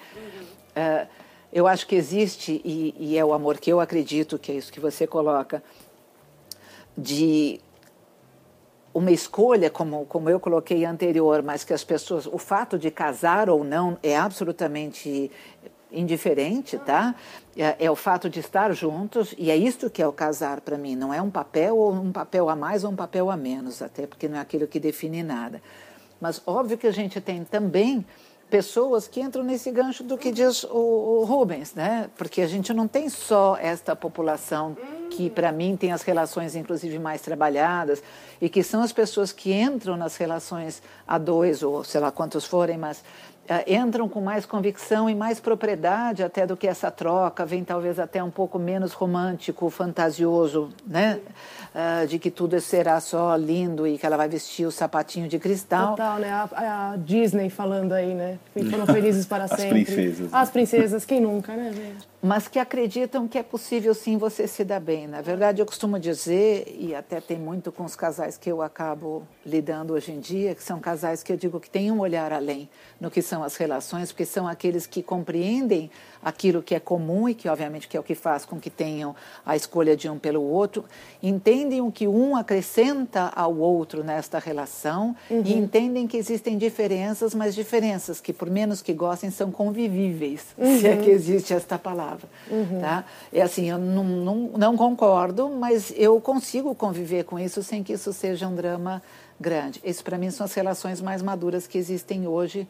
Eh, 0.73 1.07
eu 1.51 1.67
acho 1.67 1.85
que 1.85 1.95
existe, 1.95 2.61
e, 2.63 2.95
e 2.97 3.17
é 3.17 3.25
o 3.25 3.33
amor 3.33 3.57
que 3.57 3.69
eu 3.69 3.81
acredito, 3.81 4.39
que 4.39 4.53
é 4.53 4.55
isso 4.55 4.71
que 4.71 4.79
você 4.79 5.05
coloca, 5.05 5.61
de 6.97 7.59
uma 8.93 9.11
escolha, 9.11 9.69
como, 9.69 10.05
como 10.05 10.29
eu 10.29 10.39
coloquei 10.39 10.85
anterior, 10.85 11.43
mas 11.43 11.65
que 11.65 11.73
as 11.73 11.83
pessoas, 11.83 12.25
o 12.25 12.37
fato 12.37 12.79
de 12.79 12.89
casar 12.89 13.49
ou 13.49 13.65
não 13.65 13.97
é 14.01 14.15
absolutamente 14.15 15.29
indiferente, 15.93 16.77
tá? 16.77 17.15
É, 17.55 17.85
é 17.85 17.91
o 17.91 17.95
fato 17.95 18.29
de 18.29 18.39
estar 18.39 18.73
juntos 18.73 19.33
e 19.37 19.51
é 19.51 19.55
isto 19.55 19.89
que 19.89 20.01
é 20.01 20.07
o 20.07 20.11
casar 20.11 20.61
para 20.61 20.77
mim. 20.77 20.95
Não 20.95 21.13
é 21.13 21.21
um 21.21 21.29
papel 21.29 21.77
ou 21.77 21.93
um 21.93 22.11
papel 22.11 22.49
a 22.49 22.55
mais 22.55 22.83
ou 22.83 22.91
um 22.91 22.95
papel 22.95 23.29
a 23.29 23.37
menos, 23.37 23.81
até 23.81 24.07
porque 24.07 24.27
não 24.27 24.37
é 24.37 24.41
aquilo 24.41 24.67
que 24.67 24.79
define 24.79 25.23
nada. 25.23 25.61
Mas 26.19 26.41
óbvio 26.45 26.77
que 26.77 26.87
a 26.87 26.91
gente 26.91 27.19
tem 27.21 27.43
também 27.43 28.05
pessoas 28.53 29.07
que 29.07 29.19
entram 29.19 29.43
nesse 29.43 29.71
gancho 29.71 30.03
do 30.03 30.15
que 30.15 30.31
diz 30.31 30.63
o, 30.63 30.77
o 30.77 31.25
Rubens, 31.25 31.73
né? 31.73 32.07
Porque 32.15 32.39
a 32.39 32.45
gente 32.45 32.71
não 32.71 32.87
tem 32.87 33.09
só 33.09 33.57
esta 33.59 33.95
população 33.95 34.77
que, 35.09 35.27
para 35.27 35.51
mim, 35.51 35.75
tem 35.75 35.91
as 35.91 36.03
relações, 36.03 36.55
inclusive, 36.55 36.99
mais 36.99 37.21
trabalhadas 37.21 38.03
e 38.39 38.47
que 38.47 38.61
são 38.61 38.83
as 38.83 38.93
pessoas 38.93 39.31
que 39.31 39.51
entram 39.51 39.97
nas 39.97 40.17
relações 40.17 40.83
a 41.07 41.17
dois 41.17 41.63
ou 41.63 41.83
sei 41.83 41.99
lá 41.99 42.11
quantos 42.11 42.45
forem, 42.45 42.77
mas 42.77 43.03
entram 43.67 44.07
com 44.07 44.21
mais 44.21 44.45
convicção 44.45 45.09
e 45.09 45.15
mais 45.15 45.39
propriedade 45.39 46.23
até 46.23 46.47
do 46.47 46.55
que 46.55 46.67
essa 46.67 46.89
troca, 46.89 47.45
vem 47.45 47.63
talvez 47.63 47.99
até 47.99 48.23
um 48.23 48.31
pouco 48.31 48.57
menos 48.57 48.93
romântico, 48.93 49.69
fantasioso, 49.69 50.69
né? 50.85 51.19
Ah, 51.75 52.05
de 52.07 52.19
que 52.19 52.29
tudo 52.29 52.59
será 52.61 52.99
só 52.99 53.35
lindo 53.35 53.87
e 53.87 53.97
que 53.97 54.05
ela 54.05 54.15
vai 54.15 54.29
vestir 54.29 54.65
o 54.65 54.71
sapatinho 54.71 55.27
de 55.27 55.39
cristal. 55.39 55.91
Total, 55.91 56.19
né? 56.19 56.29
A, 56.31 56.91
a 56.91 56.97
Disney 56.97 57.49
falando 57.49 57.93
aí, 57.93 58.13
né? 58.13 58.37
E 58.55 58.63
foram 58.69 58.85
felizes 58.93 59.25
para 59.25 59.45
As 59.45 59.51
sempre. 59.51 59.83
princesas. 59.83 60.31
As 60.31 60.49
princesas, 60.51 61.03
quem 61.03 61.19
nunca, 61.19 61.55
né, 61.55 61.71
gente? 61.73 62.12
Mas 62.25 62.47
que 62.47 62.57
acreditam 62.57 63.27
que 63.27 63.37
é 63.37 63.43
possível 63.43 63.93
sim 63.93 64.17
você 64.17 64.47
se 64.47 64.63
dar 64.63 64.79
bem. 64.79 65.07
Na 65.07 65.19
verdade, 65.19 65.61
eu 65.61 65.65
costumo 65.65 65.99
dizer, 65.99 66.73
e 66.79 66.95
até 66.95 67.19
tem 67.19 67.37
muito 67.37 67.69
com 67.69 67.83
os 67.83 67.97
casais 67.97 68.37
que 68.37 68.49
eu 68.49 68.61
acabo 68.61 69.27
lidando 69.45 69.91
hoje 69.91 70.13
em 70.13 70.21
dia, 70.21 70.55
que 70.55 70.63
são 70.63 70.79
casais 70.79 71.21
que 71.21 71.33
eu 71.33 71.35
digo 71.35 71.59
que 71.59 71.69
têm 71.69 71.91
um 71.91 71.99
olhar 71.99 72.31
além 72.31 72.69
no 72.97 73.11
que 73.11 73.21
são 73.21 73.43
as 73.43 73.57
relações, 73.57 74.13
porque 74.13 74.23
são 74.23 74.47
aqueles 74.47 74.87
que 74.87 75.03
compreendem 75.03 75.91
aquilo 76.23 76.61
que 76.61 76.73
é 76.73 76.79
comum 76.79 77.27
e 77.27 77.33
que, 77.33 77.49
obviamente, 77.49 77.87
que 77.87 77.97
é 77.97 77.99
o 77.99 78.03
que 78.03 78.15
faz 78.15 78.45
com 78.45 78.59
que 78.59 78.69
tenham 78.69 79.15
a 79.45 79.55
escolha 79.55 79.95
de 79.95 80.09
um 80.09 80.17
pelo 80.17 80.41
outro, 80.41 80.85
entendem 81.21 81.81
o 81.81 81.91
que 81.91 82.07
um 82.07 82.35
acrescenta 82.35 83.31
ao 83.35 83.55
outro 83.57 84.03
nesta 84.03 84.39
relação 84.39 85.15
e 85.29 85.53
entendem 85.53 86.07
que 86.07 86.17
existem 86.17 86.57
diferenças, 86.57 87.35
mas 87.35 87.53
diferenças 87.53 88.21
que, 88.21 88.31
por 88.31 88.49
menos 88.49 88.81
que 88.81 88.93
gostem, 88.93 89.29
são 89.29 89.51
convivíveis, 89.51 90.55
se 90.79 90.87
é 90.87 90.97
que 90.97 91.09
existe 91.09 91.53
esta 91.53 91.77
palavra. 91.77 92.27
Tá? 92.79 93.05
É 93.31 93.41
assim, 93.41 93.69
eu 93.69 93.77
não, 93.77 94.03
não, 94.03 94.35
não 94.57 94.77
concordo, 94.77 95.49
mas 95.49 95.93
eu 95.97 96.19
consigo 96.21 96.73
conviver 96.73 97.23
com 97.25 97.37
isso 97.39 97.61
sem 97.63 97.83
que 97.83 97.93
isso 97.93 98.13
seja 98.13 98.47
um 98.47 98.55
drama 98.55 99.01
grande. 99.39 99.81
Isso, 99.83 100.03
para 100.03 100.17
mim, 100.17 100.31
são 100.31 100.45
as 100.45 100.53
relações 100.53 101.01
mais 101.01 101.21
maduras 101.21 101.67
que 101.67 101.77
existem 101.77 102.27
hoje 102.27 102.67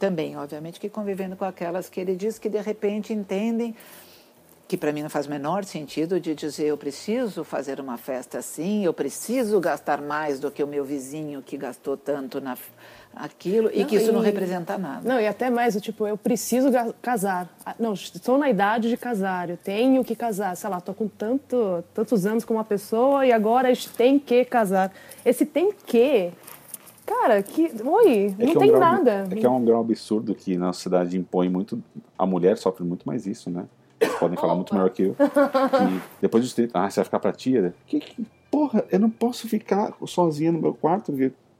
também, 0.00 0.36
obviamente, 0.36 0.80
que 0.80 0.88
convivendo 0.88 1.36
com 1.36 1.44
aquelas 1.44 1.88
que 1.88 2.00
ele 2.00 2.16
diz 2.16 2.38
que, 2.38 2.48
de 2.48 2.58
repente, 2.60 3.12
entendem 3.12 3.76
que 4.66 4.76
para 4.76 4.92
mim 4.92 5.02
não 5.02 5.10
faz 5.10 5.26
o 5.26 5.30
menor 5.30 5.64
sentido 5.64 6.20
de 6.20 6.32
dizer 6.32 6.66
eu 6.66 6.76
preciso 6.76 7.42
fazer 7.42 7.80
uma 7.80 7.98
festa 7.98 8.38
assim, 8.38 8.84
eu 8.84 8.92
preciso 8.94 9.58
gastar 9.58 10.00
mais 10.00 10.38
do 10.38 10.48
que 10.48 10.62
o 10.62 10.66
meu 10.66 10.84
vizinho 10.84 11.42
que 11.42 11.56
gastou 11.56 11.96
tanto 11.96 12.40
na 12.40 12.56
aquilo 13.12 13.68
e 13.74 13.80
Não, 13.80 13.86
que 13.86 13.96
isso 13.96 14.12
não 14.12 14.22
e- 14.22 14.26
representa 14.26 14.78
nada. 14.78 15.00
Não, 15.08 15.20
e 15.20 15.26
até 15.26 15.50
mais, 15.50 15.74
o 15.74 15.80
tipo, 15.80 16.06
eu 16.06 16.16
preciso 16.16 16.68
casar. 17.02 17.48
Ah, 17.66 17.74
Não, 17.80 17.92
estou 17.94 18.38
na 18.38 18.48
idade 18.48 18.88
de 18.88 18.96
casar, 18.96 19.50
eu 19.50 19.56
tenho 19.56 20.04
que 20.04 20.14
casar. 20.14 20.56
Sei 20.56 20.70
lá, 20.70 20.78
estou 20.78 20.94
com 20.94 21.08
tanto, 21.08 21.82
tantos 21.92 22.24
anos 22.24 22.44
com 22.44 22.54
uma 22.54 22.64
pessoa 22.64 23.26
e 23.26 23.32
agora 23.32 23.68
a 23.68 23.74
gente 23.74 23.90
tem 23.90 24.20
que 24.20 24.44
casar. 24.44 24.92
Esse 25.24 25.44
tem 25.44 25.72
que, 25.84 26.30
cara, 27.10 27.42
que. 27.42 27.70
Oi, 27.84 28.34
É 28.38 28.44
não 28.44 28.52
que 28.52 28.56
é 28.56 28.56
um 28.56 28.58
tem 28.60 28.68
grau- 28.68 28.80
nada. 28.80 29.26
É 29.30 29.34
que 29.34 29.46
é 29.46 29.50
um 29.50 29.64
grau 29.64 29.80
absurdo 29.80 30.34
que 30.34 30.56
na 30.56 30.72
sociedade 30.72 31.16
impõe 31.18 31.48
muito. 31.48 31.82
A 32.18 32.24
mulher 32.24 32.56
sofre 32.56 32.84
muito 32.84 33.04
mais 33.06 33.26
isso, 33.26 33.50
né? 33.50 33.64
Vocês 34.00 34.14
podem 34.18 34.38
falar 34.38 34.54
muito 34.54 34.72
melhor 34.74 34.88
que 34.90 35.02
eu. 35.02 35.14
Que 35.14 36.00
depois 36.22 36.42
dos 36.44 36.54
30, 36.54 36.78
ah, 36.78 36.88
você 36.88 37.00
vai 37.00 37.04
ficar 37.04 37.18
pra 37.18 37.32
tia? 37.32 37.74
Que, 37.86 38.00
que- 38.00 38.26
porra, 38.50 38.84
eu 38.90 38.98
não 38.98 39.10
posso 39.10 39.48
ficar 39.48 39.92
sozinha 40.06 40.50
no 40.52 40.60
meu 40.60 40.72
quarto. 40.74 41.12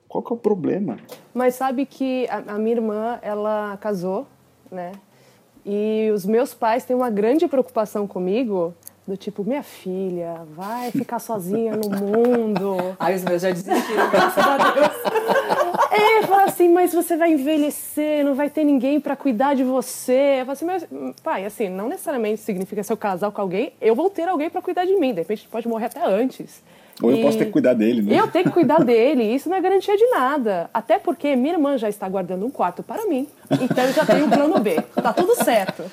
Qual 0.08 0.22
que 0.24 0.32
é 0.32 0.36
o 0.36 0.38
problema? 0.38 0.96
Mas 1.34 1.54
sabe 1.54 1.86
que 1.86 2.26
a, 2.28 2.54
a 2.54 2.58
minha 2.58 2.76
irmã, 2.76 3.18
ela 3.22 3.76
casou, 3.80 4.26
né? 4.70 4.92
E 5.64 6.10
os 6.14 6.24
meus 6.24 6.54
pais 6.54 6.84
têm 6.84 6.96
uma 6.96 7.10
grande 7.10 7.46
preocupação 7.46 8.06
comigo, 8.06 8.74
do 9.06 9.16
tipo, 9.16 9.44
minha 9.44 9.62
filha, 9.62 10.40
vai 10.56 10.90
ficar 10.90 11.18
sozinha 11.18 11.76
no 11.76 11.90
mundo. 11.94 12.76
Ai, 12.98 13.14
os 13.16 13.22
meus 13.24 13.42
já 13.42 13.50
desistiram, 13.50 14.10
graças 14.10 14.44
a 14.44 14.56
Deus. 14.56 15.36
É, 15.90 16.24
fala 16.24 16.44
assim, 16.44 16.68
mas 16.68 16.92
você 16.94 17.16
vai 17.16 17.32
envelhecer, 17.32 18.24
não 18.24 18.34
vai 18.34 18.48
ter 18.48 18.62
ninguém 18.62 19.00
pra 19.00 19.16
cuidar 19.16 19.54
de 19.54 19.64
você. 19.64 20.38
Eu 20.40 20.46
falo 20.46 20.52
assim, 20.52 20.64
mas, 20.64 20.86
pai, 21.22 21.44
assim, 21.44 21.68
não 21.68 21.88
necessariamente 21.88 22.40
significa 22.42 22.82
se 22.82 22.92
eu 22.92 22.96
casar 22.96 23.30
com 23.32 23.40
alguém, 23.40 23.72
eu 23.80 23.94
vou 23.94 24.08
ter 24.08 24.28
alguém 24.28 24.48
pra 24.48 24.62
cuidar 24.62 24.84
de 24.84 24.94
mim. 24.94 25.12
De 25.12 25.20
repente, 25.20 25.48
pode 25.48 25.66
morrer 25.66 25.86
até 25.86 26.04
antes. 26.04 26.62
Ou 27.02 27.10
eu 27.10 27.22
posso 27.22 27.38
ter 27.38 27.46
que 27.46 27.50
cuidar 27.52 27.74
dele, 27.74 28.02
né? 28.02 28.18
Eu 28.18 28.28
tenho 28.28 28.44
que 28.44 28.50
cuidar 28.50 28.84
dele, 28.84 29.22
isso 29.22 29.48
não 29.48 29.56
é 29.56 29.60
garantia 29.60 29.96
de 29.96 30.06
nada. 30.06 30.68
Até 30.72 30.98
porque 30.98 31.34
minha 31.34 31.54
irmã 31.54 31.78
já 31.78 31.88
está 31.88 32.08
guardando 32.08 32.44
um 32.44 32.50
quarto 32.50 32.82
para 32.82 33.06
mim. 33.06 33.28
Então 33.60 33.84
eu 33.84 33.92
já 33.92 34.04
tenho 34.04 34.26
um 34.26 34.30
plano 34.30 34.60
B. 34.60 34.80
Tá 35.02 35.12
tudo 35.12 35.34
certo. 35.34 35.84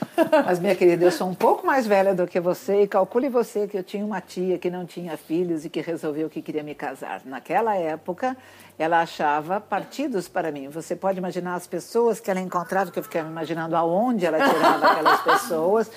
Mas, 0.46 0.60
minha 0.60 0.76
querida, 0.76 1.06
eu 1.06 1.12
sou 1.12 1.28
um 1.28 1.34
pouco 1.34 1.66
mais 1.66 1.88
velha 1.88 2.14
do 2.14 2.28
que 2.28 2.40
você 2.40 2.84
e 2.84 2.88
calcule 2.88 3.30
você 3.30 3.68
que 3.68 3.78
eu 3.78 3.84
tinha 3.84 4.06
uma 4.06 4.22
tia 4.22 4.58
que 4.58 4.70
não 4.70 4.86
tinha 4.86 5.18
filhos 5.18 5.66
e 5.66 5.70
que 5.70 5.82
resolveu 5.82 6.30
que 6.30 6.42
queria 6.42 6.64
me 6.64 6.76
casar. 6.76 7.22
Naquela 7.26 7.76
época, 7.76 8.36
ela 8.78 9.02
achava 9.02 9.60
partidos 9.60 10.28
para 10.28 10.52
mim. 10.52 10.70
Você 10.70 10.96
pode 10.96 11.18
imaginar 11.18 11.56
as 11.56 11.66
pessoas 11.66 12.20
que 12.20 12.30
ela 12.30 12.40
encontrava, 12.40 12.92
que 12.92 13.00
eu 13.00 13.04
ficava 13.04 13.28
imaginando 13.28 13.76
aonde 13.76 14.26
ela 14.26 14.38
tirava 14.38 14.88
aquelas 14.88 15.22
pessoas, 15.22 15.92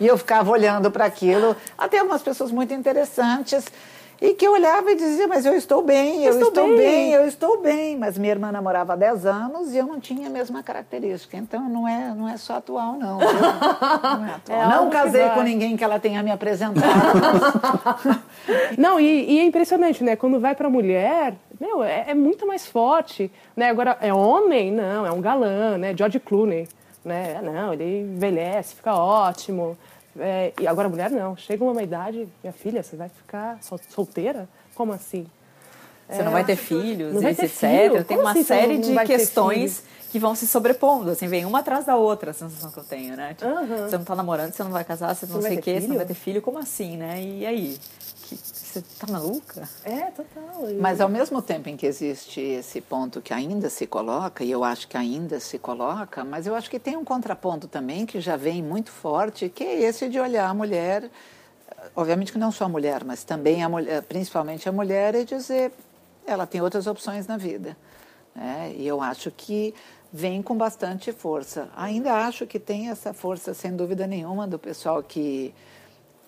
e 0.00 0.06
eu 0.06 0.18
ficava 0.18 0.50
olhando 0.50 0.90
para 0.90 1.04
aquilo. 1.04 1.56
Até 1.78 1.98
algumas 1.98 2.22
pessoas 2.22 2.50
muito 2.50 2.74
interessantes. 2.74 3.66
E 4.20 4.34
que 4.34 4.46
eu 4.46 4.52
olhava 4.52 4.90
e 4.90 4.96
dizia, 4.96 5.26
mas 5.26 5.44
eu 5.44 5.54
estou 5.54 5.82
bem, 5.82 6.24
eu, 6.24 6.32
estou, 6.32 6.48
estou 6.48 6.68
bem. 6.68 6.76
bem. 6.76 7.12
eu 7.12 7.26
estou 7.26 7.60
bem. 7.60 7.96
Mas 7.96 8.16
minha 8.16 8.32
irmã 8.32 8.52
namorava 8.52 8.92
há 8.92 8.96
10 8.96 9.26
anos 9.26 9.74
e 9.74 9.78
eu 9.78 9.86
não 9.86 10.00
tinha 10.00 10.28
a 10.28 10.30
mesma 10.30 10.62
característica. 10.62 11.36
Então 11.36 11.68
não 11.68 11.86
é, 11.86 12.14
não 12.14 12.28
é 12.28 12.36
só 12.36 12.56
atual, 12.56 12.94
não. 12.94 13.18
Não, 14.04 14.26
é 14.26 14.34
atual. 14.34 14.60
É 14.60 14.68
não 14.68 14.90
casei 14.90 15.28
com 15.30 15.42
ninguém 15.42 15.76
que 15.76 15.84
ela 15.84 15.98
tenha 15.98 16.22
me 16.22 16.30
apresentado. 16.30 16.84
não, 18.78 19.00
e, 19.00 19.32
e, 19.32 19.38
é 19.40 19.44
impressionante, 19.44 20.04
né? 20.04 20.16
Quando 20.16 20.38
vai 20.38 20.54
para 20.54 20.68
mulher, 20.68 21.34
meu, 21.60 21.82
é, 21.82 22.04
é, 22.08 22.14
muito 22.14 22.46
mais 22.46 22.66
forte. 22.66 23.30
Né? 23.56 23.70
Agora, 23.70 23.96
é 24.00 24.12
homem? 24.12 24.70
Não, 24.70 25.06
é 25.06 25.10
um 25.10 25.20
galã, 25.20 25.78
né? 25.78 25.94
George 25.96 26.20
Clooney. 26.20 26.68
Né? 27.04 27.40
Não, 27.42 27.72
ele 27.72 28.00
envelhece, 28.00 28.76
fica 28.76 28.94
ótimo. 28.94 29.76
É, 30.18 30.52
e 30.60 30.66
agora 30.66 30.88
mulher 30.88 31.10
não. 31.10 31.36
Chega 31.36 31.64
uma 31.64 31.82
idade, 31.82 32.28
minha 32.42 32.52
filha, 32.52 32.82
você 32.82 32.96
vai 32.96 33.08
ficar 33.08 33.58
sol 33.62 33.80
solteira? 33.88 34.48
Como 34.74 34.92
assim? 34.92 35.26
Você 36.08 36.20
é, 36.20 36.24
não 36.24 36.32
vai 36.32 36.44
ter 36.44 36.56
filhos, 36.56 37.20
vai 37.20 37.34
ter 37.34 37.46
etc. 37.46 37.58
Filho? 37.58 38.04
Tem 38.04 38.18
uma 38.18 38.30
assim 38.30 38.42
série 38.42 38.78
de 38.78 38.94
questões 39.04 39.82
que 40.14 40.18
vão 40.18 40.34
se 40.36 40.46
sobrepondo, 40.46 41.10
assim, 41.10 41.26
vem 41.26 41.44
uma 41.44 41.58
atrás 41.58 41.86
da 41.86 41.96
outra, 41.96 42.30
a 42.30 42.34
sensação 42.34 42.70
que 42.70 42.78
eu 42.78 42.84
tenho, 42.84 43.16
né? 43.16 43.34
Tipo, 43.34 43.50
uhum. 43.50 43.88
Você 43.88 43.98
não 43.98 44.04
tá 44.04 44.14
namorando, 44.14 44.52
você 44.52 44.62
não 44.62 44.70
vai 44.70 44.84
casar, 44.84 45.12
você, 45.12 45.26
você 45.26 45.32
não 45.32 45.42
sei 45.42 45.58
o 45.58 45.60
quê, 45.60 45.80
você 45.80 45.88
não 45.88 45.96
vai 45.96 46.06
ter 46.06 46.14
filho, 46.14 46.40
como 46.40 46.56
assim, 46.56 46.96
né? 46.96 47.20
E 47.20 47.44
aí? 47.44 47.76
Que, 48.24 48.36
você 48.36 48.82
tá 48.98 49.06
maluca? 49.06 49.68
É, 49.84 50.10
total. 50.10 50.62
Mas 50.80 50.98
ao 50.98 51.10
mesmo 51.10 51.42
tempo 51.42 51.68
em 51.68 51.76
que 51.76 51.86
existe 51.86 52.40
esse 52.40 52.80
ponto 52.80 53.20
que 53.20 53.34
ainda 53.34 53.68
se 53.68 53.86
coloca, 53.86 54.42
e 54.42 54.50
eu 54.50 54.64
acho 54.64 54.88
que 54.88 54.96
ainda 54.96 55.38
se 55.38 55.58
coloca, 55.58 56.24
mas 56.24 56.46
eu 56.46 56.54
acho 56.54 56.70
que 56.70 56.78
tem 56.78 56.96
um 56.96 57.04
contraponto 57.04 57.68
também 57.68 58.06
que 58.06 58.20
já 58.20 58.34
vem 58.34 58.62
muito 58.62 58.90
forte, 58.90 59.50
que 59.50 59.62
é 59.62 59.82
esse 59.82 60.08
de 60.08 60.18
olhar 60.18 60.48
a 60.48 60.54
mulher, 60.54 61.10
obviamente 61.94 62.32
que 62.32 62.38
não 62.38 62.50
só 62.50 62.64
a 62.64 62.68
mulher, 62.68 63.04
mas 63.04 63.24
também 63.24 63.62
a 63.62 63.68
mulher, 63.68 64.02
principalmente 64.04 64.66
a 64.66 64.72
mulher, 64.72 65.14
e 65.14 65.24
dizer, 65.26 65.70
ela 66.26 66.46
tem 66.46 66.62
outras 66.62 66.86
opções 66.86 67.26
na 67.26 67.36
vida. 67.36 67.76
Né? 68.34 68.74
E 68.74 68.86
eu 68.86 69.02
acho 69.02 69.30
que 69.30 69.74
vem 70.10 70.40
com 70.42 70.56
bastante 70.56 71.12
força. 71.12 71.68
Ainda 71.76 72.26
acho 72.26 72.46
que 72.46 72.58
tem 72.58 72.88
essa 72.88 73.12
força, 73.12 73.52
sem 73.52 73.76
dúvida 73.76 74.06
nenhuma, 74.06 74.46
do 74.46 74.58
pessoal 74.58 75.02
que 75.02 75.52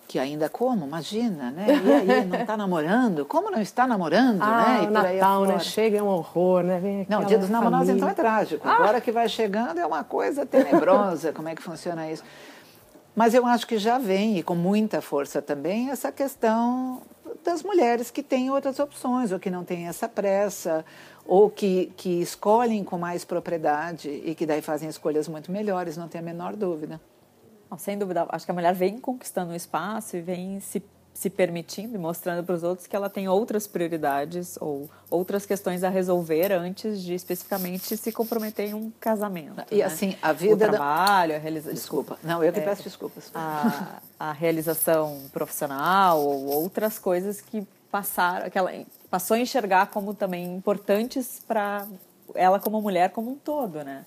que 0.07 0.17
ainda 0.17 0.47
como, 0.47 0.85
imagina, 0.85 1.51
né? 1.51 1.65
E 1.67 2.11
aí, 2.11 2.25
não 2.25 2.39
está 2.39 2.55
namorando? 2.55 3.25
Como 3.25 3.51
não 3.51 3.59
está 3.59 3.85
namorando, 3.85 4.41
ah, 4.41 4.63
né? 4.63 4.83
E 4.83 4.87
o 4.87 4.91
Natal, 4.91 5.45
né? 5.45 5.59
Chega 5.59 5.97
é 5.97 6.01
um 6.01 6.07
horror, 6.07 6.63
né? 6.63 6.79
Vem 6.79 7.05
não, 7.09 7.21
o 7.21 7.25
dia 7.25 7.37
dos 7.37 7.49
namorados 7.49 7.89
então 7.89 8.07
é 8.07 8.13
trágico. 8.13 8.67
Ah. 8.67 8.75
Agora 8.75 9.01
que 9.01 9.11
vai 9.11 9.27
chegando 9.27 9.79
é 9.79 9.85
uma 9.85 10.03
coisa 10.03 10.45
tenebrosa, 10.45 11.33
como 11.33 11.49
é 11.49 11.55
que 11.55 11.61
funciona 11.61 12.09
isso. 12.09 12.23
Mas 13.13 13.33
eu 13.33 13.45
acho 13.45 13.67
que 13.67 13.77
já 13.77 13.97
vem, 13.97 14.37
e 14.37 14.43
com 14.43 14.55
muita 14.55 15.01
força 15.01 15.41
também, 15.41 15.89
essa 15.89 16.11
questão 16.11 17.01
das 17.43 17.63
mulheres 17.63 18.09
que 18.09 18.23
têm 18.23 18.49
outras 18.49 18.79
opções, 18.79 19.31
ou 19.31 19.39
que 19.39 19.49
não 19.49 19.63
têm 19.63 19.87
essa 19.87 20.07
pressa, 20.07 20.85
ou 21.25 21.49
que, 21.49 21.91
que 21.97 22.21
escolhem 22.21 22.83
com 22.83 22.97
mais 22.97 23.25
propriedade 23.25 24.09
e 24.23 24.33
que 24.35 24.45
daí 24.45 24.61
fazem 24.61 24.87
escolhas 24.87 25.27
muito 25.27 25.51
melhores, 25.51 25.97
não 25.97 26.07
tem 26.07 26.19
a 26.19 26.23
menor 26.23 26.55
dúvida. 26.55 27.01
Não, 27.69 27.77
sem 27.77 27.97
dúvida, 27.97 28.25
acho 28.29 28.45
que 28.45 28.51
a 28.51 28.53
mulher 28.53 28.73
vem 28.73 28.97
conquistando 28.97 29.51
o 29.51 29.55
espaço 29.55 30.15
e 30.15 30.21
vem 30.21 30.59
se, 30.59 30.81
se 31.13 31.29
permitindo 31.29 31.95
e 31.95 31.97
mostrando 31.97 32.43
para 32.45 32.55
os 32.55 32.63
outros 32.63 32.87
que 32.87 32.95
ela 32.95 33.09
tem 33.09 33.27
outras 33.27 33.67
prioridades 33.67 34.57
ou 34.61 34.89
outras 35.09 35.45
questões 35.45 35.83
a 35.83 35.89
resolver 35.89 36.51
antes 36.53 37.01
de 37.01 37.13
especificamente 37.13 37.97
se 37.97 38.11
comprometer 38.11 38.69
em 38.69 38.73
um 38.73 38.91
casamento. 38.99 39.63
E 39.71 39.77
né? 39.77 39.83
assim, 39.83 40.15
a 40.21 40.31
vida. 40.31 40.65
O 40.65 40.69
trabalho, 40.69 41.35
a 41.35 41.39
realização. 41.39 41.73
Desculpa. 41.73 42.13
desculpa. 42.15 42.33
Não, 42.33 42.43
eu 42.43 42.53
que 42.53 42.59
é, 42.59 42.63
peço 42.63 42.83
desculpas. 42.83 43.31
A, 43.35 43.99
a 44.19 44.31
realização 44.31 45.23
profissional 45.33 46.21
ou 46.21 46.45
outras 46.45 46.97
coisas 46.97 47.41
que 47.41 47.67
passaram, 47.91 48.49
que 48.49 48.57
ela 48.57 48.71
passou 49.09 49.35
a 49.35 49.39
enxergar 49.39 49.87
como 49.87 50.13
também 50.13 50.55
importantes 50.55 51.41
para 51.47 51.87
ela 52.35 52.59
como 52.59 52.81
mulher 52.81 53.09
como 53.11 53.31
um 53.31 53.35
todo, 53.35 53.83
né? 53.83 54.05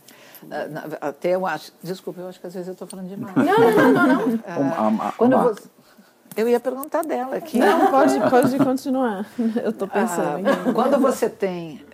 Ah, 0.51 1.09
até 1.09 1.35
eu 1.35 1.47
acho. 1.47 1.73
Desculpa, 1.83 2.21
eu 2.21 2.29
acho 2.29 2.41
que 2.41 2.47
às 2.47 2.55
vezes 2.55 2.69
eu 2.69 2.73
estou 2.73 2.87
falando 2.87 3.09
demais. 3.09 3.35
Não, 3.35 3.45
não, 3.45 3.93
não, 3.93 4.07
não. 4.07 4.27
não. 4.29 4.41
Ah, 4.47 5.13
quando 5.17 5.37
você, 5.39 5.69
eu 6.37 6.49
ia 6.49 6.61
perguntar 6.61 7.03
dela 7.03 7.37
aqui. 7.37 7.59
Não, 7.59 7.91
pode, 7.91 8.19
pode 8.31 8.59
continuar. 8.59 9.27
Eu 9.63 9.71
estou 9.71 9.89
pensando. 9.89 10.49
Ah, 10.49 10.73
quando 10.73 10.99
você 10.99 11.29
tem. 11.29 11.85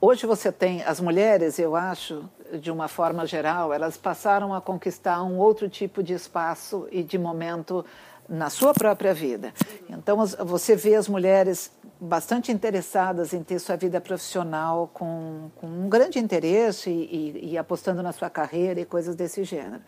Hoje 0.00 0.26
você 0.26 0.52
tem. 0.52 0.82
As 0.82 1.00
mulheres, 1.00 1.58
eu 1.58 1.74
acho, 1.74 2.28
de 2.60 2.70
uma 2.70 2.88
forma 2.88 3.26
geral, 3.26 3.72
elas 3.72 3.96
passaram 3.96 4.52
a 4.52 4.60
conquistar 4.60 5.22
um 5.22 5.38
outro 5.38 5.66
tipo 5.68 6.02
de 6.02 6.12
espaço 6.12 6.86
e 6.92 7.02
de 7.02 7.16
momento 7.16 7.84
na 8.28 8.50
sua 8.50 8.72
própria 8.72 9.12
vida. 9.12 9.52
Então, 9.88 10.16
você 10.26 10.74
vê 10.76 10.94
as 10.94 11.08
mulheres 11.08 11.70
bastante 12.00 12.50
interessadas 12.50 13.32
em 13.32 13.42
ter 13.42 13.58
sua 13.58 13.76
vida 13.76 14.00
profissional 14.00 14.90
com, 14.92 15.50
com 15.56 15.66
um 15.66 15.88
grande 15.88 16.18
interesse 16.18 16.90
e, 16.90 17.40
e, 17.40 17.52
e 17.52 17.58
apostando 17.58 18.02
na 18.02 18.12
sua 18.12 18.28
carreira 18.28 18.80
e 18.80 18.84
coisas 18.84 19.14
desse 19.14 19.44
gênero. 19.44 19.82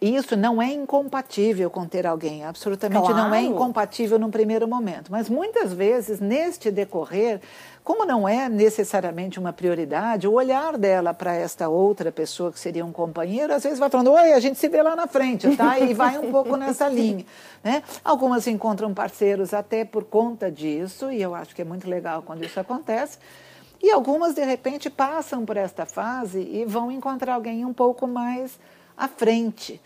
E 0.00 0.14
isso 0.14 0.36
não 0.36 0.62
é 0.62 0.72
incompatível 0.72 1.68
com 1.68 1.84
ter 1.84 2.06
alguém, 2.06 2.44
absolutamente 2.44 3.00
claro. 3.00 3.16
não 3.16 3.34
é 3.34 3.42
incompatível 3.42 4.16
num 4.16 4.30
primeiro 4.30 4.68
momento. 4.68 5.10
Mas 5.10 5.28
muitas 5.28 5.72
vezes, 5.72 6.20
neste 6.20 6.70
decorrer, 6.70 7.40
como 7.82 8.04
não 8.04 8.28
é 8.28 8.48
necessariamente 8.48 9.40
uma 9.40 9.52
prioridade, 9.52 10.28
o 10.28 10.34
olhar 10.34 10.78
dela 10.78 11.12
para 11.12 11.34
esta 11.34 11.68
outra 11.68 12.12
pessoa 12.12 12.52
que 12.52 12.60
seria 12.60 12.84
um 12.84 12.92
companheiro, 12.92 13.52
às 13.52 13.64
vezes 13.64 13.80
vai 13.80 13.90
falando, 13.90 14.12
oi, 14.12 14.34
a 14.34 14.38
gente 14.38 14.56
se 14.56 14.68
vê 14.68 14.80
lá 14.82 14.94
na 14.94 15.08
frente, 15.08 15.56
tá? 15.56 15.80
E 15.80 15.92
vai 15.94 16.16
um 16.16 16.30
pouco 16.30 16.56
nessa 16.56 16.86
linha. 16.90 17.26
Né? 17.64 17.82
Algumas 18.04 18.46
encontram 18.46 18.94
parceiros 18.94 19.52
até 19.52 19.84
por 19.84 20.04
conta 20.04 20.48
disso, 20.48 21.10
e 21.10 21.20
eu 21.20 21.34
acho 21.34 21.52
que 21.56 21.62
é 21.62 21.64
muito 21.64 21.90
legal 21.90 22.22
quando 22.22 22.44
isso 22.44 22.60
acontece. 22.60 23.18
E 23.82 23.90
algumas, 23.90 24.34
de 24.34 24.44
repente, 24.44 24.88
passam 24.88 25.44
por 25.44 25.56
esta 25.56 25.86
fase 25.86 26.38
e 26.40 26.64
vão 26.64 26.92
encontrar 26.92 27.34
alguém 27.34 27.64
um 27.64 27.72
pouco 27.72 28.06
mais 28.06 28.58
à 28.98 29.06
frente. 29.06 29.80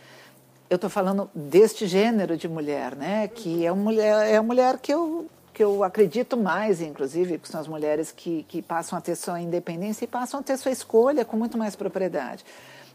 Eu 0.71 0.77
estou 0.77 0.89
falando 0.89 1.31
deste 1.35 1.87
gênero 1.87 2.37
de 2.37 2.49
mulher, 2.49 2.97
né? 2.97 3.29
Que 3.29 3.67
é, 3.67 3.71
uma 3.71 3.83
mulher, 3.83 4.31
é 4.31 4.37
a 4.37 4.43
mulher 4.43 4.79
que 4.79 4.93
eu, 4.93 5.27
que 5.53 5.63
eu 5.63 5.85
acredito 5.85 6.37
mais, 6.37 6.81
inclusive, 6.81 7.39
que 7.39 7.47
são 7.47 7.61
as 7.61 7.69
mulheres 7.69 8.11
que, 8.11 8.45
que 8.49 8.63
passam 8.63 8.99
a 8.99 9.03
ter 9.03 9.15
sua 9.15 9.41
independência 9.41 10.05
e 10.05 10.09
passam 10.09 10.41
a 10.41 10.43
ter 10.43 10.57
sua 10.57 10.73
escolha 10.73 11.25
com 11.25 11.37
muito 11.37 11.59
mais 11.59 11.77
propriedade. 11.77 12.43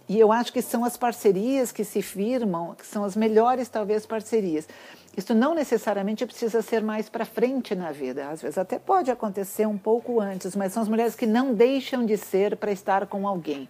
E 0.09 0.17
eu 0.19 0.31
acho 0.31 0.53
que 0.53 0.62
são 0.62 0.86
as 0.86 0.97
parcerias 0.97 1.71
que 1.71 1.83
se 1.83 2.01
firmam, 2.01 2.74
que 2.75 2.86
são 2.88 3.03
as 3.03 3.15
melhores, 3.15 3.67
talvez, 3.67 4.05
parcerias. 4.05 4.67
Isso 5.15 5.33
não 5.36 5.53
necessariamente 5.53 6.25
precisa 6.25 6.62
ser 6.62 6.81
mais 6.81 7.09
para 7.09 7.25
frente 7.25 7.75
na 7.75 7.91
vida. 7.91 8.29
Às 8.29 8.41
vezes 8.41 8.57
até 8.57 8.79
pode 8.79 9.12
acontecer 9.12 9.67
um 9.67 9.77
pouco 9.77 10.21
antes, 10.21 10.55
mas 10.55 10.71
são 10.71 10.81
as 10.81 10.88
mulheres 10.88 11.15
que 11.15 11.25
não 11.25 11.53
deixam 11.53 12.05
de 12.05 12.15
ser 12.17 12.55
para 12.55 12.71
estar 12.71 13.05
com 13.07 13.27
alguém. 13.27 13.67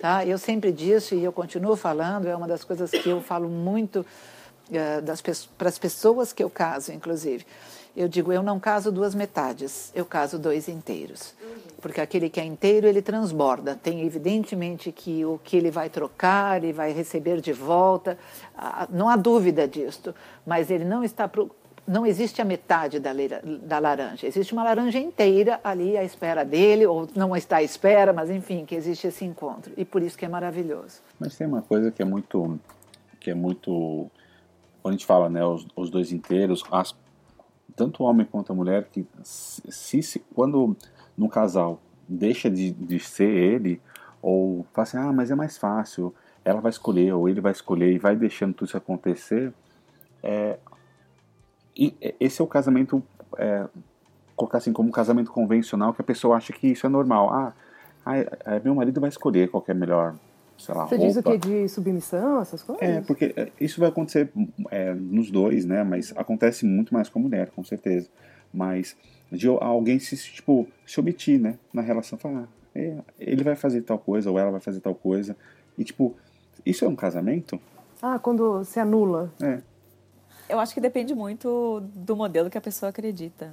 Tá? 0.00 0.24
Eu 0.24 0.38
sempre 0.38 0.72
disse, 0.72 1.14
e 1.14 1.22
eu 1.22 1.30
continuo 1.30 1.76
falando, 1.76 2.26
é 2.26 2.34
uma 2.34 2.48
das 2.48 2.64
coisas 2.64 2.90
que 2.90 3.08
eu 3.08 3.20
falo 3.20 3.48
muito 3.48 4.04
para 5.58 5.68
as 5.68 5.78
pessoas 5.78 6.32
que 6.32 6.42
eu 6.42 6.48
caso, 6.48 6.90
inclusive. 6.92 7.44
Eu 7.96 8.08
digo, 8.08 8.32
eu 8.32 8.42
não 8.42 8.60
caso 8.60 8.90
duas 8.90 9.14
metades, 9.14 9.90
eu 9.94 10.06
caso 10.06 10.38
dois 10.38 10.68
inteiros. 10.68 11.34
Porque 11.82 12.00
aquele 12.00 12.30
que 12.30 12.40
é 12.40 12.44
inteiro, 12.44 12.86
ele 12.86 13.02
transborda. 13.02 13.74
Tem, 13.74 14.02
evidentemente, 14.06 14.92
que 14.92 15.24
o 15.24 15.40
que 15.42 15.56
ele 15.56 15.70
vai 15.70 15.90
trocar, 15.90 16.62
e 16.62 16.72
vai 16.72 16.92
receber 16.92 17.40
de 17.40 17.52
volta, 17.52 18.16
não 18.88 19.08
há 19.08 19.16
dúvida 19.16 19.66
disto. 19.66 20.14
Mas 20.46 20.70
ele 20.70 20.84
não 20.84 21.02
está 21.02 21.28
não 21.90 22.06
existe 22.06 22.40
a 22.40 22.44
metade 22.44 23.00
da, 23.00 23.10
da, 23.62 23.78
laranja, 23.80 24.24
existe 24.24 24.52
uma 24.52 24.62
laranja 24.62 24.96
inteira 24.96 25.60
ali 25.64 25.98
à 25.98 26.04
espera 26.04 26.44
dele, 26.44 26.86
ou 26.86 27.08
não 27.16 27.36
está 27.36 27.56
à 27.56 27.62
espera, 27.64 28.12
mas 28.12 28.30
enfim, 28.30 28.64
que 28.64 28.76
existe 28.76 29.08
esse 29.08 29.24
encontro. 29.24 29.72
E 29.76 29.84
por 29.84 30.00
isso 30.00 30.16
que 30.16 30.24
é 30.24 30.28
maravilhoso. 30.28 31.00
Mas 31.18 31.36
tem 31.36 31.48
uma 31.48 31.62
coisa 31.62 31.90
que 31.90 32.00
é 32.00 32.04
muito. 32.04 32.60
que 33.18 33.30
é 33.30 33.34
muito. 33.34 34.08
Quando 34.80 34.94
a 34.94 34.96
gente 34.96 35.04
fala, 35.04 35.28
né, 35.28 35.44
os, 35.44 35.66
os 35.74 35.90
dois 35.90 36.12
inteiros, 36.12 36.62
as, 36.70 36.94
tanto 37.74 38.04
o 38.04 38.06
homem 38.06 38.24
quanto 38.24 38.52
a 38.52 38.54
mulher, 38.54 38.84
que 38.84 39.04
se, 39.24 40.00
se 40.00 40.20
quando 40.32 40.76
no 41.18 41.28
casal 41.28 41.80
deixa 42.08 42.48
de, 42.48 42.70
de 42.70 43.00
ser 43.00 43.30
ele, 43.30 43.80
ou 44.22 44.64
fala 44.72 44.82
assim, 44.84 44.96
ah, 44.96 45.12
mas 45.12 45.32
é 45.32 45.34
mais 45.34 45.58
fácil, 45.58 46.14
ela 46.44 46.60
vai 46.60 46.70
escolher, 46.70 47.12
ou 47.14 47.28
ele 47.28 47.40
vai 47.40 47.50
escolher, 47.50 47.92
e 47.92 47.98
vai 47.98 48.14
deixando 48.14 48.54
tudo 48.54 48.68
isso 48.68 48.76
acontecer, 48.76 49.52
é, 50.22 50.56
e 51.80 52.14
esse 52.20 52.40
é 52.40 52.44
o 52.44 52.46
casamento 52.46 53.02
é, 53.38 53.66
colocar 54.36 54.58
assim 54.58 54.72
como 54.72 54.90
um 54.90 54.92
casamento 54.92 55.32
convencional 55.32 55.94
que 55.94 56.02
a 56.02 56.04
pessoa 56.04 56.36
acha 56.36 56.52
que 56.52 56.68
isso 56.68 56.86
é 56.86 56.88
normal. 56.90 57.32
Ah, 57.32 57.52
ah 58.04 58.60
meu 58.62 58.74
marido 58.74 59.00
vai 59.00 59.08
escolher 59.08 59.50
qual 59.50 59.64
é 59.66 59.74
melhor 59.74 60.14
sei 60.60 60.74
lá, 60.74 60.86
Você 60.86 60.96
roupa. 60.96 61.08
diz 61.08 61.16
o 61.16 61.22
que? 61.22 61.38
De 61.38 61.68
submissão, 61.68 62.40
essas 62.40 62.62
coisas? 62.62 62.82
É, 62.82 63.00
porque 63.00 63.32
é, 63.36 63.50
isso 63.60 63.80
vai 63.80 63.88
acontecer 63.88 64.30
é, 64.70 64.92
nos 64.94 65.30
dois, 65.30 65.64
né? 65.64 65.82
Mas 65.82 66.12
acontece 66.16 66.66
muito 66.66 66.92
mais 66.92 67.08
com 67.08 67.18
a 67.18 67.22
mulher, 67.22 67.50
com 67.50 67.64
certeza. 67.64 68.08
Mas 68.52 68.96
de 69.32 69.48
alguém 69.48 69.98
se, 69.98 70.16
tipo, 70.16 70.68
se 70.86 71.00
omitir, 71.00 71.40
né? 71.40 71.56
Na 71.72 71.82
relação, 71.82 72.18
falar, 72.18 72.42
ah, 72.42 72.48
é, 72.74 72.98
ele 73.18 73.42
vai 73.42 73.56
fazer 73.56 73.82
tal 73.82 73.98
coisa, 73.98 74.30
ou 74.30 74.38
ela 74.38 74.50
vai 74.50 74.60
fazer 74.60 74.80
tal 74.80 74.94
coisa. 74.94 75.34
E, 75.78 75.84
tipo, 75.84 76.14
isso 76.64 76.84
é 76.84 76.88
um 76.88 76.96
casamento? 76.96 77.58
Ah, 78.02 78.18
quando 78.18 78.62
se 78.64 78.78
anula. 78.78 79.32
É. 79.40 79.60
Eu 80.50 80.58
acho 80.58 80.74
que 80.74 80.80
depende 80.80 81.14
muito 81.14 81.80
do 81.94 82.16
modelo 82.16 82.50
que 82.50 82.58
a 82.58 82.60
pessoa 82.60 82.90
acredita. 82.90 83.52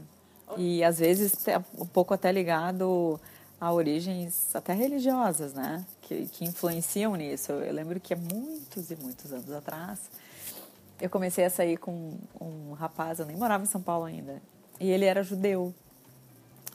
E, 0.58 0.84
às 0.84 1.00
vezes, 1.00 1.48
é 1.48 1.58
um 1.78 1.86
pouco 1.86 2.14
até 2.14 2.32
ligado 2.32 3.20
a 3.60 3.72
origens 3.72 4.56
até 4.56 4.74
religiosas, 4.74 5.54
né? 5.54 5.86
Que, 6.02 6.26
que 6.28 6.46
influenciam 6.46 7.16
nisso. 7.16 7.52
Eu, 7.52 7.74
lembro 7.74 8.00
que 8.00 8.14
há 8.14 8.18
muitos 8.18 8.90
e 8.90 8.96
muitos 8.96 9.32
anos 9.34 9.52
atrás, 9.52 10.00
eu 11.02 11.10
comecei 11.10 11.46
a 11.46 11.50
sair 11.50 11.78
com 11.78 12.18
um 12.40 12.74
rapaz, 12.74 13.20
eu 13.20 13.26
nem 13.26 13.36
morava 13.36 13.64
em 13.64 13.68
São 13.68 13.82
Paulo 13.82 14.06
ainda, 14.06 14.42
e 14.80 14.90
ele 14.90 15.06
era 15.06 15.22
judeu. 15.22 15.74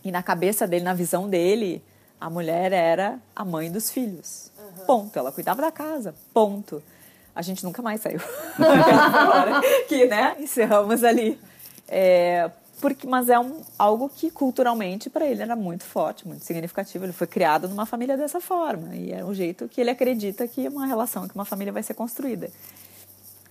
E 0.05 0.11
na 0.11 0.23
cabeça 0.23 0.67
dele, 0.67 0.85
na 0.85 0.95
visão 0.95 1.29
dele, 1.29 1.83
a 2.21 2.29
mulher 2.29 2.73
era 2.73 3.19
a 3.35 3.45
mãe 3.45 3.71
dos 3.71 3.91
filhos. 3.91 4.50
Uhum. 4.59 4.87
Ponto. 4.87 5.19
Ela 5.19 5.33
cuidava 5.33 5.62
da 5.62 5.73
casa. 5.73 6.14
Ponto. 6.35 6.83
A 7.35 7.43
gente 7.43 7.65
nunca 7.65 7.81
mais 7.81 8.01
saiu. 8.01 8.21
que, 9.89 10.07
né? 10.07 10.37
Encerramos 10.39 11.03
ali. 11.03 11.39
É, 11.89 12.51
porque, 12.83 13.07
mas 13.07 13.29
é 13.29 13.39
um, 13.39 13.61
algo 13.79 14.09
que 14.09 14.29
culturalmente 14.29 15.09
para 15.09 15.25
ele 15.25 15.41
era 15.41 15.55
muito 15.55 15.85
forte, 15.85 16.27
muito 16.27 16.45
significativo. 16.45 17.05
Ele 17.05 17.12
foi 17.12 17.29
criado 17.29 17.69
numa 17.69 17.87
família 17.87 18.17
dessa 18.17 18.41
forma 18.41 18.95
e 18.97 19.12
é 19.12 19.25
um 19.25 19.33
jeito 19.33 19.69
que 19.69 19.81
ele 19.81 19.91
acredita 19.91 20.49
que 20.49 20.67
uma 20.67 20.85
relação, 20.85 21.29
que 21.29 21.35
uma 21.35 21.45
família 21.45 21.73
vai 21.73 21.83
ser 21.83 21.95
construída. 21.95 22.51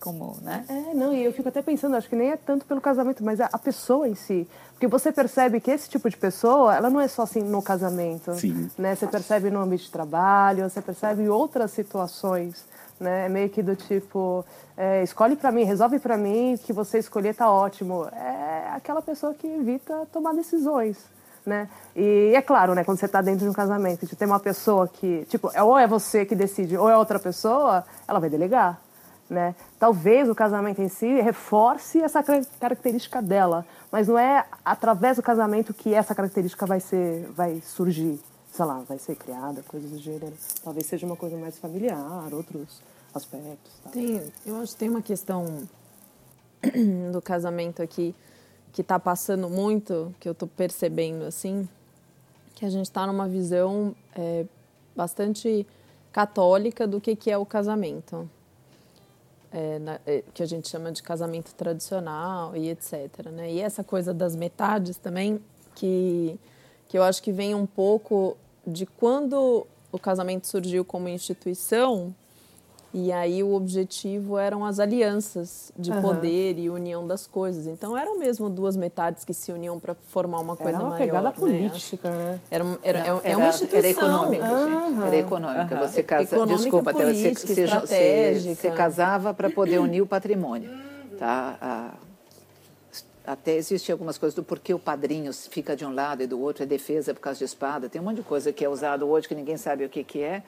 Como, 0.02 0.36
né? 0.42 0.66
É, 0.68 0.94
não, 0.94 1.14
e 1.14 1.24
eu 1.24 1.32
fico 1.32 1.48
até 1.48 1.62
pensando, 1.62 1.96
acho 1.96 2.10
que 2.10 2.16
nem 2.16 2.32
é 2.32 2.36
tanto 2.36 2.66
pelo 2.66 2.82
casamento, 2.82 3.24
mas 3.24 3.40
a, 3.40 3.46
a 3.54 3.58
pessoa 3.58 4.10
em 4.10 4.16
si. 4.16 4.48
Porque 4.72 4.88
você 4.88 5.12
percebe 5.12 5.62
que 5.62 5.72
esse 5.72 5.88
tipo 5.88 6.10
de 6.10 6.18
pessoa, 6.18 6.76
ela 6.76 6.90
não 6.90 7.00
é 7.00 7.08
só 7.08 7.22
assim 7.22 7.42
no 7.42 7.62
casamento. 7.62 8.34
Sim. 8.34 8.70
Né? 8.78 8.96
Você 8.96 9.08
percebe 9.08 9.50
no 9.50 9.62
ambiente 9.62 9.86
de 9.86 9.92
trabalho, 9.92 10.68
você 10.68 10.82
percebe 10.82 11.22
em 11.22 11.30
outras 11.30 11.72
situações 11.72 12.66
né? 13.02 13.26
É 13.26 13.30
meio 13.30 13.50
que 13.50 13.64
do 13.64 13.76
tipo, 13.76 14.46
é, 14.78 15.04
escolhe 15.04 15.36
para 15.36 15.52
mim, 15.52 15.64
resolve 15.64 16.00
para 16.00 16.16
mim, 16.16 16.58
que 16.64 16.72
você 16.72 17.00
escolher 17.00 17.34
tá 17.34 17.50
ótimo. 17.50 18.06
É 18.14 18.70
aquela 18.74 19.02
pessoa 19.02 19.34
que 19.34 19.48
evita 19.48 20.08
tomar 20.14 20.34
decisões, 20.34 20.98
né? 21.46 21.68
E 21.96 22.32
é 22.36 22.42
claro, 22.42 22.76
né, 22.76 22.84
quando 22.84 23.00
você 23.00 23.08
está 23.08 23.22
dentro 23.22 23.44
de 23.44 23.50
um 23.50 23.54
casamento, 23.54 24.06
de 24.06 24.16
ter 24.16 24.26
uma 24.26 24.40
pessoa 24.40 24.88
que, 24.88 25.26
tipo, 25.26 25.50
é, 25.54 25.64
ou 25.64 25.78
é 25.78 25.88
você 25.88 26.24
que 26.26 26.36
decide, 26.36 26.78
ou 26.78 26.88
é 26.88 26.96
outra 26.96 27.20
pessoa, 27.20 27.84
ela 28.08 28.20
vai 28.20 28.30
delegar, 28.30 28.80
né? 29.28 29.56
Talvez 29.80 30.30
o 30.30 30.36
casamento 30.36 30.82
em 30.82 30.88
si 30.88 31.22
reforce 31.22 32.02
essa 32.02 32.24
característica 32.60 33.20
dela, 33.20 33.66
mas 33.92 34.08
não 34.08 34.18
é 34.18 34.46
através 34.64 35.18
do 35.18 35.24
casamento 35.24 35.74
que 35.74 35.94
essa 35.94 36.14
característica 36.14 36.68
vai 36.68 36.80
ser, 36.80 37.28
vai 37.36 37.62
surgir 37.66 38.20
sei 38.52 38.66
lá, 38.66 38.84
vai 38.86 38.98
ser 38.98 39.16
criada, 39.16 39.64
coisas 39.66 39.90
do 39.90 39.98
gênero. 39.98 40.34
Talvez 40.62 40.86
seja 40.86 41.06
uma 41.06 41.16
coisa 41.16 41.38
mais 41.38 41.58
familiar, 41.58 41.98
outros 42.34 42.82
aspectos. 43.14 43.72
Tá? 43.84 43.90
Tem, 43.90 44.22
eu 44.46 44.58
acho 44.58 44.74
que 44.74 44.80
tem 44.80 44.90
uma 44.90 45.02
questão 45.02 45.68
do 47.12 47.22
casamento 47.22 47.82
aqui 47.82 48.16
que 48.72 48.82
está 48.82 49.00
passando 49.00 49.50
muito, 49.50 50.16
que 50.20 50.28
eu 50.28 50.32
estou 50.32 50.48
percebendo 50.48 51.26
assim, 51.26 51.68
que 52.56 52.66
a 52.66 52.70
gente 52.70 52.86
está 52.86 53.06
numa 53.06 53.28
visão 53.28 53.96
é, 54.16 54.46
bastante 54.96 55.68
católica 56.12 56.88
do 56.88 57.02
que, 57.02 57.16
que 57.16 57.30
é 57.30 57.38
o 57.38 57.46
casamento. 57.46 58.30
É, 59.54 59.80
na, 59.80 60.00
é, 60.08 60.24
que 60.34 60.42
a 60.42 60.46
gente 60.46 60.70
chama 60.70 60.94
de 60.94 61.04
casamento 61.04 61.54
tradicional 61.56 62.56
e 62.56 62.70
etc. 62.70 63.28
Né? 63.34 63.52
E 63.52 63.60
essa 63.60 63.84
coisa 63.84 64.14
das 64.14 64.34
metades 64.34 64.98
também, 64.98 65.44
que 65.76 66.40
que 66.92 66.98
eu 66.98 67.04
acho 67.04 67.24
que 67.24 67.32
vem 67.32 67.56
um 67.56 67.66
pouco 67.66 68.36
de 68.68 68.86
quando 68.86 69.66
o 69.94 69.98
casamento 69.98 70.46
surgiu 70.46 70.84
como 70.84 71.08
instituição, 71.08 72.14
e 72.94 73.10
aí 73.12 73.42
o 73.42 73.54
objetivo 73.54 74.38
eram 74.38 74.66
as 74.66 74.78
alianças 74.78 75.72
de 75.78 75.92
uhum. 75.92 76.02
poder 76.02 76.60
e 76.60 76.70
união 76.70 77.08
das 77.08 77.26
coisas. 77.26 77.66
Então 77.66 77.98
eram 77.98 78.20
mesmo 78.20 78.50
duas 78.50 78.76
metades 78.76 79.24
que 79.24 79.34
se 79.34 79.52
uniam 79.52 79.80
para 79.80 79.96
formar 79.96 80.40
uma 80.40 80.58
coisa 80.58 80.78
era 80.78 80.80
uma 80.80 80.90
maior. 80.90 81.06
Pegada 81.06 81.30
né? 81.30 81.36
política, 81.38 82.10
né? 82.10 82.40
Era, 82.52 82.66
era, 82.84 83.00
era, 83.00 83.22
é 83.24 83.38
uma 83.38 83.48
instituição. 83.48 83.80
Era 83.80 83.88
econômica, 83.90 84.46
uhum. 84.46 85.06
Era 85.08 85.16
econômica. 85.16 85.76
Uhum. 85.76 85.88
Você 85.88 86.04
casa, 86.04 86.24
econômica, 86.24 86.58
desculpa, 86.58 86.94
política, 86.94 87.48
você, 87.48 87.68
você, 87.68 88.56
você, 88.56 88.72
casava 88.72 89.34
para 89.34 89.50
poder 89.50 89.80
unir 89.80 90.02
o 90.02 90.08
patrimônio, 90.08 90.70
tá? 91.18 91.58
A, 91.62 91.94
até 93.26 93.56
existe 93.56 93.92
algumas 93.92 94.18
coisas 94.18 94.36
do 94.36 94.44
porquê 94.44 94.74
o 94.74 94.80
padrinho 94.80 95.32
fica 95.34 95.76
de 95.76 95.86
um 95.86 95.94
lado 95.94 96.24
e 96.24 96.28
do 96.28 96.40
outro, 96.42 96.64
é 96.64 96.66
defesa 96.66 97.14
por 97.14 97.22
causa 97.22 97.40
de 97.40 97.46
espada. 97.46 97.88
Tem 97.88 98.02
um 98.02 98.04
monte 98.04 98.18
de 98.18 98.24
coisa 98.24 98.52
que 98.52 98.66
é 98.66 98.68
usado 98.68 99.08
hoje 99.08 99.28
que 99.28 99.36
ninguém 99.36 99.56
sabe 99.56 99.86
o 99.86 99.90
que, 99.90 100.04
que 100.04 100.22
é, 100.22 100.44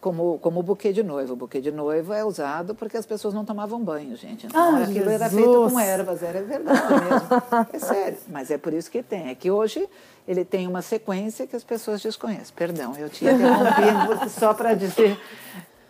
como, 0.00 0.38
como 0.38 0.60
o 0.60 0.62
buquê 0.62 0.92
de 0.92 1.02
noiva. 1.02 1.32
O 1.32 1.36
buquê 1.36 1.60
de 1.60 1.70
noiva 1.70 2.16
é 2.16 2.24
usado 2.24 2.74
porque 2.74 2.96
as 2.96 3.06
pessoas 3.06 3.34
não 3.34 3.44
tomavam 3.44 3.82
banho, 3.82 4.16
gente. 4.16 4.46
Então, 4.46 4.76
ah, 4.76 4.78
aquilo 4.78 4.94
Jesus. 4.94 5.12
era 5.12 5.30
feito 5.30 5.70
com 5.70 5.80
ervas, 5.80 6.22
era 6.22 6.42
verdade 6.42 6.82
mesmo. 6.88 7.68
É 7.72 7.78
sério. 7.78 8.18
Mas 8.28 8.50
é 8.50 8.58
por 8.58 8.72
isso 8.72 8.90
que 8.90 9.02
tem. 9.02 9.28
É 9.28 9.34
que 9.34 9.50
hoje 9.50 9.86
ele 10.26 10.44
tem 10.44 10.66
uma 10.66 10.82
sequência 10.82 11.46
que 11.46 11.54
as 11.54 11.64
pessoas 11.64 12.00
desconhecem. 12.00 12.54
Perdão, 12.56 12.96
eu 12.96 13.08
tinha 13.08 13.32
interrompido 13.32 14.30
só 14.30 14.54
para 14.54 14.74
dizer 14.74 15.18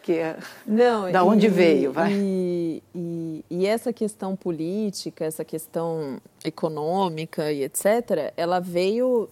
que 0.02 0.12
é 0.12 0.36
Não, 0.66 1.12
da 1.12 1.22
onde 1.22 1.46
e, 1.46 1.50
veio, 1.50 1.92
vai. 1.92 2.12
E, 2.12 2.82
e, 2.94 3.44
e, 3.50 3.66
essa 3.66 3.92
questão 3.92 4.34
política, 4.34 5.24
essa 5.24 5.44
questão 5.44 6.18
econômica 6.44 7.52
e 7.52 7.62
etc., 7.64 8.32
ela 8.36 8.60
veio, 8.60 9.28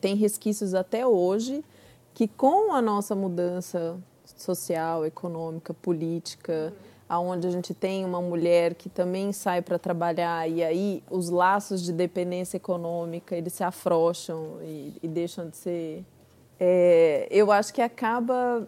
tem 0.00 0.16
resquícios 0.16 0.74
até 0.74 1.06
hoje, 1.06 1.64
que 2.14 2.28
com 2.28 2.72
a 2.72 2.82
nossa 2.82 3.14
mudança 3.14 3.98
social, 4.24 5.04
econômica, 5.04 5.72
política, 5.74 6.72
aonde 7.08 7.46
a 7.46 7.50
gente 7.50 7.74
tem 7.74 8.04
uma 8.04 8.22
mulher 8.22 8.74
que 8.74 8.88
também 8.88 9.32
sai 9.32 9.60
para 9.60 9.78
trabalhar 9.78 10.48
e 10.48 10.64
aí 10.64 11.02
os 11.10 11.28
laços 11.28 11.82
de 11.82 11.92
dependência 11.92 12.56
econômica 12.56 13.36
eles 13.36 13.52
se 13.52 13.62
afrouxam 13.62 14.58
e, 14.62 14.94
e 15.02 15.08
deixam 15.08 15.48
de 15.48 15.56
ser 15.56 16.04
é, 16.58 17.26
eu 17.30 17.52
acho 17.52 17.74
que 17.74 17.82
acaba 17.82 18.66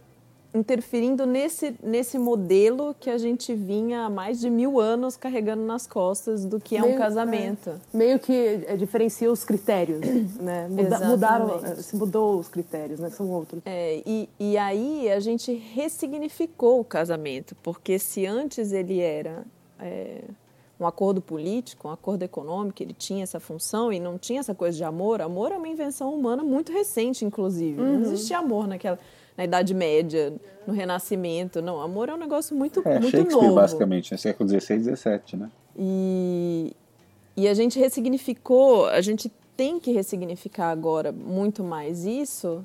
interferindo 0.54 1.26
nesse, 1.26 1.74
nesse 1.82 2.16
modelo 2.16 2.94
que 3.00 3.10
a 3.10 3.18
gente 3.18 3.52
vinha 3.52 4.02
há 4.02 4.10
mais 4.10 4.40
de 4.40 4.48
mil 4.48 4.78
anos 4.78 5.16
carregando 5.16 5.64
nas 5.64 5.84
costas 5.84 6.44
do 6.44 6.60
que 6.60 6.76
é 6.76 6.80
meio, 6.80 6.94
um 6.94 6.98
casamento. 6.98 7.70
É, 7.70 7.96
meio 7.96 8.18
que 8.20 8.64
é, 8.66 8.76
diferencia 8.76 9.30
os 9.30 9.44
critérios, 9.44 10.00
né? 10.38 10.68
Muda, 10.68 11.00
mudaram, 11.00 11.76
se 11.76 11.96
mudou 11.96 12.38
os 12.38 12.48
critérios, 12.48 13.00
né? 13.00 13.10
São 13.10 13.28
outros. 13.30 13.60
É, 13.66 14.00
e, 14.06 14.28
e 14.38 14.56
aí 14.56 15.10
a 15.10 15.18
gente 15.18 15.52
ressignificou 15.52 16.78
o 16.78 16.84
casamento, 16.84 17.56
porque 17.60 17.98
se 17.98 18.24
antes 18.24 18.70
ele 18.70 19.00
era 19.00 19.44
é, 19.80 20.22
um 20.78 20.86
acordo 20.86 21.20
político, 21.20 21.88
um 21.88 21.90
acordo 21.90 22.22
econômico, 22.22 22.80
ele 22.80 22.94
tinha 22.94 23.24
essa 23.24 23.40
função 23.40 23.92
e 23.92 23.98
não 23.98 24.16
tinha 24.16 24.38
essa 24.38 24.54
coisa 24.54 24.76
de 24.76 24.84
amor. 24.84 25.20
Amor 25.20 25.50
é 25.50 25.56
uma 25.56 25.68
invenção 25.68 26.14
humana 26.14 26.44
muito 26.44 26.70
recente, 26.70 27.24
inclusive. 27.24 27.80
Uhum. 27.80 27.94
Não 27.94 28.02
existia 28.02 28.38
amor 28.38 28.68
naquela 28.68 29.00
na 29.36 29.44
Idade 29.44 29.74
Média, 29.74 30.32
no 30.66 30.72
Renascimento. 30.72 31.60
Não, 31.60 31.80
amor 31.80 32.08
é 32.08 32.14
um 32.14 32.18
negócio 32.18 32.56
muito, 32.56 32.82
é, 32.84 32.98
muito 32.98 33.10
Shakespeare, 33.10 33.42
novo. 33.42 33.54
basicamente, 33.54 34.12
no 34.12 34.18
século 34.18 34.48
XVI 34.48 34.94
XVII, 34.94 35.38
né? 35.38 35.50
E, 35.76 36.72
e 37.36 37.48
a 37.48 37.54
gente 37.54 37.78
ressignificou, 37.78 38.86
a 38.86 39.00
gente 39.00 39.30
tem 39.56 39.78
que 39.78 39.92
ressignificar 39.92 40.70
agora 40.70 41.12
muito 41.12 41.62
mais 41.62 42.04
isso, 42.04 42.64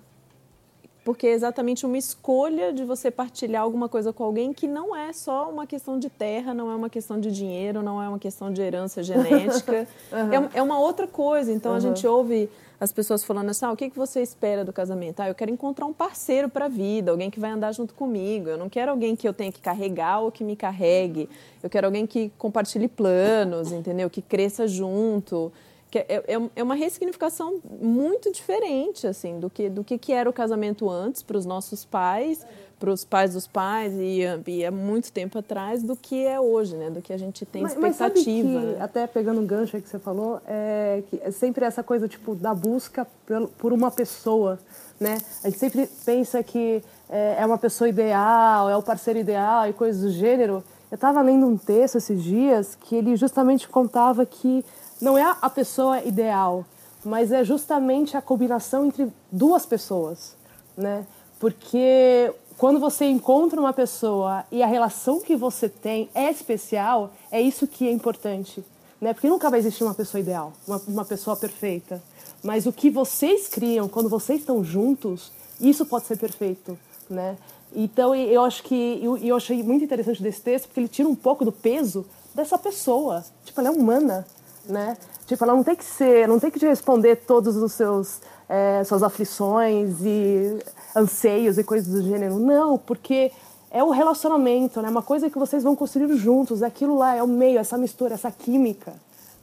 porque 1.10 1.26
é 1.26 1.32
exatamente 1.32 1.88
uma 1.88 1.98
escolha 1.98 2.72
de 2.72 2.86
você 2.86 3.10
partilhar 3.10 3.64
alguma 3.64 3.90
coisa 3.90 4.14
com 4.14 4.24
alguém 4.24 4.54
que 4.54 4.68
não 4.68 4.96
é 4.96 5.12
só 5.12 5.50
uma 5.50 5.66
questão 5.66 5.98
de 5.98 6.08
terra, 6.08 6.54
não 6.54 6.70
é 6.70 6.76
uma 6.76 6.88
questão 6.88 7.20
de 7.20 7.32
dinheiro, 7.32 7.82
não 7.82 8.00
é 8.00 8.08
uma 8.08 8.20
questão 8.20 8.54
de 8.54 8.62
herança 8.62 9.02
genética. 9.02 9.88
uhum. 10.14 10.50
é, 10.54 10.60
é, 10.60 10.62
uma 10.62 10.80
outra 10.80 11.08
coisa. 11.08 11.52
Então 11.52 11.72
uhum. 11.72 11.78
a 11.78 11.80
gente 11.80 12.06
ouve 12.06 12.48
as 12.80 12.92
pessoas 12.94 13.24
falando 13.24 13.50
assim: 13.50 13.66
ah, 13.66 13.72
o 13.72 13.76
que, 13.76 13.90
que 13.90 13.98
você 13.98 14.22
espera 14.22 14.64
do 14.64 14.72
casamento? 14.72 15.20
Ah, 15.20 15.30
eu 15.30 15.34
quero 15.34 15.50
encontrar 15.50 15.88
um 15.88 15.94
parceiro 15.94 16.48
para 16.48 16.66
a 16.66 16.70
vida, 16.70 17.10
alguém 17.10 17.32
que 17.32 17.40
vai 17.40 17.50
andar 17.50 17.72
junto 17.72 17.96
comigo. 17.96 18.48
Eu 18.48 18.60
não 18.60 18.70
quero 18.70 18.92
alguém 18.92 19.16
que 19.16 19.28
eu 19.28 19.34
tenha 19.34 19.52
que 19.52 19.62
carregar 19.62 20.20
ou 20.20 20.32
que 20.32 20.44
me 20.44 20.56
carregue. 20.56 21.28
Eu 21.64 21.72
quero 21.72 21.88
alguém 21.88 22.06
que 22.06 22.32
compartilhe 22.38 22.88
planos, 22.88 23.72
entendeu? 23.72 24.12
Que 24.12 24.22
cresça 24.22 24.68
junto. 24.68 25.52
Que 25.90 26.00
é, 26.00 26.24
é, 26.28 26.50
é 26.56 26.64
uma 26.64 26.76
ressignificação 26.76 27.60
muito 27.82 28.32
diferente 28.32 29.08
assim 29.08 29.40
do 29.40 29.50
que, 29.50 29.70
do 29.70 29.84
que, 29.84 29.98
que 29.98 30.14
era 30.14 30.30
o 30.30 30.34
casamento 30.34 30.90
antes 30.90 31.24
para 31.24 31.38
os 31.38 31.46
nossos 31.46 31.84
pais 31.84 32.46
para 32.80 32.92
os 32.92 33.04
pais 33.04 33.34
dos 33.34 33.46
pais 33.46 33.94
e, 33.96 34.22
e 34.48 34.66
há 34.66 34.72
muito 34.72 35.12
tempo 35.12 35.38
atrás 35.38 35.84
do 35.84 35.96
que 35.96 36.26
é 36.26 36.40
hoje, 36.40 36.76
né? 36.78 36.90
Do 36.90 37.02
que 37.02 37.12
a 37.12 37.18
gente 37.18 37.46
tem 37.46 37.62
mas, 37.62 37.74
expectativa. 37.74 38.50
Mas 38.50 38.62
que, 38.62 38.74
né? 38.74 38.78
Até 38.82 39.06
pegando 39.06 39.42
um 39.42 39.46
gancho 39.46 39.76
aí 39.76 39.82
que 39.82 39.90
você 39.90 40.00
falou, 40.00 40.42
é, 40.48 41.04
que 41.10 41.20
é 41.22 41.30
sempre 41.30 41.66
essa 41.66 41.84
coisa 41.84 42.08
tipo 42.08 42.34
da 42.34 42.56
busca 42.56 43.06
por, 43.26 43.50
por 43.50 43.74
uma 43.74 43.92
pessoa, 43.92 44.58
né? 45.00 45.18
A 45.44 45.50
gente 45.50 45.60
sempre 45.60 45.90
pensa 46.06 46.42
que 46.42 46.82
é, 47.10 47.36
é 47.40 47.46
uma 47.46 47.58
pessoa 47.58 47.90
ideal, 47.90 48.70
é 48.70 48.78
o 48.78 48.82
parceiro 48.82 49.20
ideal 49.20 49.68
e 49.68 49.74
coisas 49.74 50.02
do 50.02 50.12
gênero. 50.12 50.64
Eu 50.90 50.96
estava 50.96 51.22
lendo 51.22 51.46
um 51.46 51.58
texto 51.58 51.98
esses 51.98 52.24
dias 52.24 52.76
que 52.76 52.96
ele 52.96 53.16
justamente 53.16 53.68
contava 53.68 54.26
que 54.26 54.64
não 55.02 55.18
é 55.18 55.36
a 55.42 55.50
pessoa 55.50 56.04
ideal, 56.04 56.66
mas 57.04 57.32
é 57.32 57.44
justamente 57.44 58.18
a 58.18 58.22
combinação 58.22 58.86
entre 58.86 59.12
duas 59.32 59.66
pessoas, 59.66 60.36
né? 60.76 61.06
Porque 61.40 62.34
quando 62.58 62.80
você 62.80 63.06
encontra 63.06 63.60
uma 63.60 63.72
pessoa 63.72 64.44
e 64.52 64.62
a 64.62 64.68
relação 64.68 65.22
que 65.22 65.36
você 65.36 65.70
tem 65.70 66.10
é 66.14 66.30
especial, 66.30 67.14
é 67.32 67.42
isso 67.42 67.66
que 67.66 67.88
é 67.88 67.92
importante, 67.92 68.64
né? 69.00 69.14
Porque 69.14 69.30
nunca 69.30 69.50
vai 69.50 69.60
existir 69.60 69.84
uma 69.84 69.94
pessoa 69.94 70.20
ideal, 70.20 70.52
uma, 70.68 70.82
uma 70.88 71.06
pessoa 71.06 71.38
perfeita. 71.38 72.04
Mas 72.44 72.66
o 72.66 72.74
que 72.74 72.90
vocês 72.90 73.48
criam 73.48 73.88
quando 73.88 74.10
vocês 74.10 74.42
estão 74.42 74.64
juntos, 74.64 75.32
isso 75.60 75.86
pode 75.86 76.06
ser 76.06 76.18
perfeito, 76.18 76.78
né? 77.10 77.38
Então 77.74 78.16
eu 78.16 78.44
acho 78.44 78.64
que 78.64 79.00
eu, 79.02 79.18
eu 79.18 79.36
achei 79.36 79.62
muito 79.64 79.86
interessante 79.86 80.22
desse 80.22 80.42
texto 80.42 80.68
porque 80.68 80.80
ele 80.80 80.88
tira 80.88 81.08
um 81.08 81.16
pouco 81.16 81.46
do 81.46 81.52
peso 81.52 82.06
dessa 82.34 82.58
pessoa. 82.58 83.24
Tipo, 83.46 83.62
ela 83.62 83.70
é 83.70 83.72
humana, 83.72 84.26
né? 84.70 84.98
Tipo, 85.26 85.44
ela 85.44 85.56
não 85.56 85.64
tem 85.64 85.76
que 85.76 85.84
ser, 85.84 86.28
não 86.28 86.40
tem 86.40 86.50
que 86.50 86.60
te 86.60 86.66
responder 86.66 87.18
todos 87.18 87.58
os 87.58 87.74
seus 87.74 88.22
é, 88.50 88.84
suas 88.84 89.04
aflições 89.04 90.02
e 90.02 90.60
anseios 90.96 91.58
e 91.58 91.64
coisas 91.64 91.88
do 91.88 92.02
gênero. 92.02 92.40
Não, 92.40 92.78
porque 92.78 93.32
é 93.70 93.84
o 93.84 93.92
relacionamento, 93.92 94.82
né? 94.82 94.90
Uma 94.90 95.04
coisa 95.04 95.30
que 95.30 95.38
vocês 95.38 95.64
vão 95.64 95.76
construir 95.76 96.12
juntos. 96.18 96.64
Aquilo 96.64 96.98
lá 96.98 97.16
é 97.16 97.22
o 97.22 97.28
meio, 97.28 97.60
essa 97.60 97.78
mistura, 97.78 98.16
essa 98.16 98.32
química, 98.32 98.96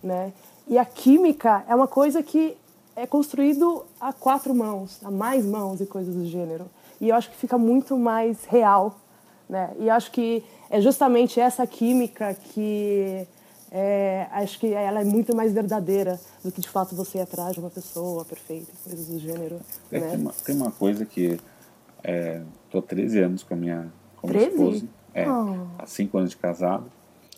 né? 0.03 0.33
E 0.67 0.77
a 0.77 0.85
química 0.85 1.65
é 1.69 1.75
uma 1.75 1.87
coisa 1.87 2.23
que 2.23 2.57
é 2.97 3.07
construído 3.07 3.85
a 4.01 4.13
quatro 4.13 4.53
mãos, 4.53 4.99
a 5.05 5.11
mais 5.11 5.45
mãos 5.45 5.81
e 5.81 5.87
coisas 5.87 6.15
do 6.15 6.27
gênero. 6.27 6.67
E 7.01 7.11
eu 7.11 7.15
acho 7.15 7.31
que 7.31 7.37
fica 7.37 7.57
muito 7.57 7.97
mais 7.97 8.45
real, 8.47 8.97
né? 9.49 9.71
E 9.79 9.89
acho 9.89 10.11
que 10.11 10.43
é 10.69 10.81
justamente 10.81 11.39
essa 11.39 11.65
química 11.65 12.35
que 12.35 13.29
é, 13.79 14.27
acho 14.31 14.59
que 14.59 14.73
ela 14.73 15.03
é 15.03 15.05
muito 15.05 15.37
mais 15.37 15.53
verdadeira 15.53 16.19
do 16.43 16.51
que 16.51 16.63
de 16.63 16.69
fato 16.69 16.97
você 16.97 17.21
atrás 17.21 17.53
de 17.53 17.61
uma 17.61 17.69
pessoa 17.69 18.25
perfeita, 18.25 18.73
coisas 18.83 19.07
do 19.07 19.19
gênero. 19.19 19.61
É, 19.93 20.01
né? 20.01 20.09
tem, 20.09 20.19
uma, 20.19 20.33
tem, 20.33 20.57
uma, 20.57 20.73
coisa 20.73 21.05
que 21.05 21.39
estou 22.03 22.81
é, 22.81 22.87
13 22.87 23.21
anos 23.21 23.43
com 23.43 23.53
a 23.53 23.57
minha, 23.57 23.93
com 24.17 24.29
minha 24.29 24.49
esposa, 24.49 24.87
é, 25.13 25.31
oh. 25.31 25.67
há 25.79 25.85
5 25.85 26.17
anos 26.17 26.31
de 26.31 26.39
casado, 26.39 26.91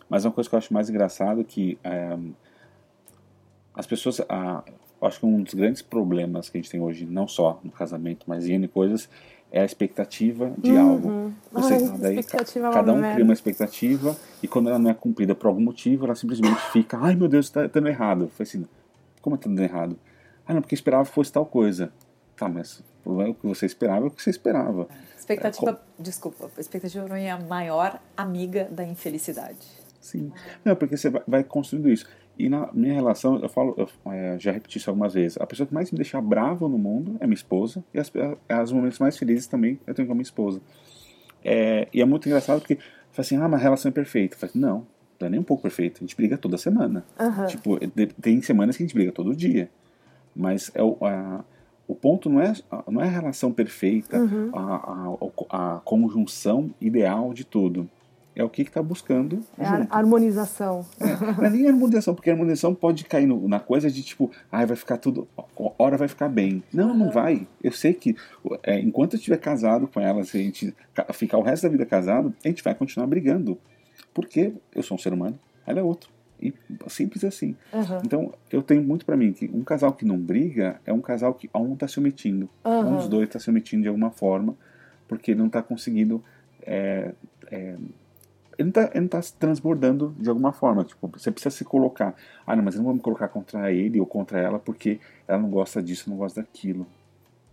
mas 0.08 0.24
uma 0.24 0.30
coisa 0.30 0.48
que 0.48 0.54
eu 0.54 0.58
acho 0.58 0.72
mais 0.72 0.88
engraçado 0.88 1.40
é 1.40 1.44
que 1.44 1.76
é, 1.82 2.16
as 3.74 3.86
pessoas, 3.88 4.20
a, 4.28 4.62
acho 5.02 5.18
que 5.18 5.26
um 5.26 5.42
dos 5.42 5.54
grandes 5.54 5.82
problemas 5.82 6.48
que 6.48 6.56
a 6.56 6.60
gente 6.60 6.70
tem 6.70 6.80
hoje, 6.80 7.04
não 7.04 7.26
só 7.26 7.58
no 7.64 7.72
casamento, 7.72 8.26
mas 8.28 8.48
em 8.48 8.64
coisas, 8.68 9.08
é 9.50 9.60
a 9.60 9.64
expectativa 9.64 10.52
de 10.58 10.72
uhum. 10.72 10.90
algo. 10.90 11.32
Você, 11.52 11.74
Ai, 11.74 11.98
daí, 11.98 12.18
expectativa 12.18 12.68
é 12.68 12.72
cada 12.72 12.92
um 12.92 13.00
cria 13.00 13.24
uma 13.24 13.32
expectativa 13.32 14.16
e 14.42 14.48
quando 14.48 14.68
ela 14.68 14.78
não 14.78 14.90
é 14.90 14.94
cumprida 14.94 15.34
por 15.34 15.46
algum 15.46 15.60
motivo, 15.60 16.04
ela 16.04 16.14
simplesmente 16.14 16.60
fica, 16.72 16.98
ai 16.98 17.14
meu 17.14 17.28
Deus, 17.28 17.46
está 17.46 17.66
dando 17.66 17.88
errado. 17.88 18.30
Foi 18.36 18.44
assim, 18.44 18.66
como 19.22 19.36
está 19.36 19.48
dando 19.48 19.62
errado? 19.62 19.98
Ah, 20.46 20.54
não, 20.54 20.60
porque 20.60 20.74
esperava 20.74 21.04
que 21.04 21.12
fosse 21.12 21.32
tal 21.32 21.46
coisa. 21.46 21.92
Tá, 22.36 22.48
mas 22.48 22.82
o 23.04 23.34
que 23.34 23.46
você 23.46 23.66
esperava 23.66 24.04
é 24.04 24.08
o 24.08 24.10
que 24.10 24.22
você 24.22 24.30
esperava. 24.30 24.88
Expectativa, 25.18 25.70
é, 25.98 26.02
desculpa, 26.02 26.50
expectativa 26.58 27.04
para 27.04 27.16
mim 27.16 27.22
é 27.22 27.30
a 27.30 27.38
maior 27.38 28.00
amiga 28.16 28.68
da 28.70 28.84
infelicidade. 28.84 29.66
Sim. 30.00 30.32
Não, 30.64 30.76
porque 30.76 30.96
você 30.96 31.10
vai 31.26 31.42
construindo 31.42 31.90
isso. 31.90 32.06
E 32.38 32.48
na 32.48 32.70
minha 32.72 32.94
relação, 32.94 33.40
eu 33.40 33.48
falo, 33.48 33.74
eu, 33.76 34.12
é, 34.12 34.38
já 34.38 34.52
repeti 34.52 34.78
isso 34.78 34.88
algumas 34.88 35.12
vezes, 35.12 35.36
a 35.40 35.46
pessoa 35.46 35.66
que 35.66 35.74
mais 35.74 35.90
me 35.90 35.96
deixa 35.96 36.20
bravo 36.20 36.68
no 36.68 36.78
mundo 36.78 37.16
é 37.18 37.26
minha 37.26 37.34
esposa, 37.34 37.82
e 37.92 37.98
as, 37.98 38.12
as 38.48 38.70
momentos 38.70 39.00
mais 39.00 39.18
felizes 39.18 39.48
também 39.48 39.80
eu 39.86 39.92
tenho 39.92 40.06
com 40.06 40.12
a 40.12 40.14
minha 40.14 40.22
esposa. 40.22 40.60
É, 41.44 41.88
e 41.92 42.00
é 42.00 42.04
muito 42.04 42.28
engraçado 42.28 42.60
porque, 42.60 42.76
fala 42.76 42.86
assim, 43.18 43.36
ah, 43.36 43.48
mas 43.48 43.60
a 43.60 43.62
relação 43.64 43.88
é 43.88 43.92
perfeita. 43.92 44.36
Eu 44.36 44.38
falo, 44.38 44.52
não, 44.54 44.86
não 45.18 45.26
é 45.26 45.30
nem 45.30 45.40
um 45.40 45.44
pouco 45.44 45.64
perfeita, 45.64 45.98
a 45.98 46.00
gente 46.00 46.14
briga 46.14 46.38
toda 46.38 46.56
semana. 46.56 47.04
Uhum. 47.18 47.46
Tipo, 47.46 47.78
tem 48.20 48.40
semanas 48.40 48.76
que 48.76 48.84
a 48.84 48.86
gente 48.86 48.94
briga 48.94 49.10
todo 49.10 49.34
dia. 49.34 49.68
Mas 50.34 50.70
é 50.74 50.82
o, 50.82 50.96
a, 51.00 51.44
o 51.88 51.94
ponto 51.94 52.30
não 52.30 52.40
é, 52.40 52.52
não 52.86 53.00
é 53.00 53.08
a 53.08 53.10
relação 53.10 53.52
perfeita, 53.52 54.16
uhum. 54.16 54.50
a, 54.52 55.16
a, 55.50 55.76
a 55.76 55.80
conjunção 55.80 56.70
ideal 56.80 57.34
de 57.34 57.44
tudo 57.44 57.90
é 58.38 58.44
o 58.44 58.48
que 58.48 58.62
está 58.62 58.80
buscando. 58.80 59.44
É 59.58 59.66
a 59.66 59.86
harmonização. 59.90 60.86
É, 61.00 61.32
não 61.36 61.44
é 61.44 61.50
nem 61.50 61.66
harmonização, 61.66 62.14
porque 62.14 62.30
a 62.30 62.32
harmonização 62.32 62.72
pode 62.72 63.04
cair 63.04 63.26
no, 63.26 63.48
na 63.48 63.58
coisa 63.58 63.90
de 63.90 64.00
tipo, 64.00 64.30
ah, 64.50 64.64
vai 64.64 64.76
ficar 64.76 64.96
tudo, 64.96 65.26
hora 65.76 65.96
vai 65.96 66.06
ficar 66.06 66.28
bem. 66.28 66.62
Não, 66.72 66.94
não 66.94 67.10
vai. 67.10 67.48
Eu 67.62 67.72
sei 67.72 67.92
que 67.92 68.14
é, 68.62 68.78
enquanto 68.78 69.14
eu 69.14 69.16
estiver 69.18 69.38
casado 69.38 69.88
com 69.88 70.00
ela, 70.00 70.22
se 70.22 70.38
a 70.38 70.40
gente 70.40 70.74
ficar 71.14 71.36
o 71.36 71.42
resto 71.42 71.64
da 71.64 71.68
vida 71.68 71.84
casado, 71.84 72.32
a 72.44 72.48
gente 72.48 72.62
vai 72.62 72.76
continuar 72.76 73.08
brigando. 73.08 73.58
Porque 74.14 74.52
eu 74.72 74.84
sou 74.84 74.94
um 74.94 74.98
ser 74.98 75.12
humano, 75.12 75.36
ela 75.66 75.80
é 75.80 75.82
outro. 75.82 76.08
E 76.40 76.54
simples 76.86 77.24
assim. 77.24 77.56
Uhum. 77.72 77.98
Então, 78.04 78.34
eu 78.52 78.62
tenho 78.62 78.82
muito 78.84 79.04
para 79.04 79.16
mim 79.16 79.32
que 79.32 79.50
um 79.52 79.64
casal 79.64 79.92
que 79.92 80.04
não 80.04 80.16
briga 80.16 80.80
é 80.86 80.92
um 80.92 81.00
casal 81.00 81.34
que 81.34 81.50
um 81.52 81.74
está 81.74 81.88
se 81.88 81.98
omitindo. 81.98 82.48
Uhum. 82.64 82.92
Um 82.92 82.96
dos 82.98 83.08
dois 83.08 83.24
está 83.26 83.40
se 83.40 83.50
omitindo 83.50 83.82
de 83.82 83.88
alguma 83.88 84.12
forma, 84.12 84.54
porque 85.08 85.34
não 85.34 85.48
está 85.48 85.60
conseguindo 85.60 86.22
é, 86.62 87.12
é, 87.50 87.74
ele 88.58 88.72
não 88.72 89.06
está 89.06 89.20
tá 89.20 89.28
transbordando 89.38 90.14
de 90.18 90.28
alguma 90.28 90.52
forma. 90.52 90.84
Tipo, 90.84 91.06
você 91.08 91.30
precisa 91.30 91.54
se 91.54 91.64
colocar. 91.64 92.14
Ah, 92.44 92.56
não, 92.56 92.64
mas 92.64 92.74
eu 92.74 92.78
não 92.78 92.86
vou 92.86 92.94
me 92.94 93.00
colocar 93.00 93.28
contra 93.28 93.72
ele 93.72 94.00
ou 94.00 94.06
contra 94.06 94.40
ela 94.40 94.58
porque 94.58 95.00
ela 95.28 95.38
não 95.38 95.48
gosta 95.48 95.80
disso, 95.80 96.10
não 96.10 96.16
gosta 96.16 96.42
daquilo. 96.42 96.86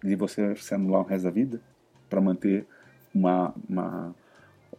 E 0.04 0.16
você 0.16 0.56
se 0.56 0.74
anular 0.74 1.02
o 1.02 1.06
resto 1.06 1.26
da 1.26 1.30
vida 1.30 1.62
para 2.10 2.20
manter 2.20 2.66
uma, 3.14 3.54
uma, 3.70 4.16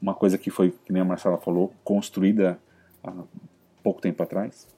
uma 0.02 0.14
coisa 0.14 0.36
que 0.36 0.50
foi, 0.50 0.72
que 0.84 0.92
nem 0.92 1.00
a 1.00 1.04
Marcela 1.04 1.38
falou, 1.38 1.72
construída 1.84 2.58
há 3.04 3.12
pouco 3.82 4.00
tempo 4.00 4.20
atrás? 4.22 4.68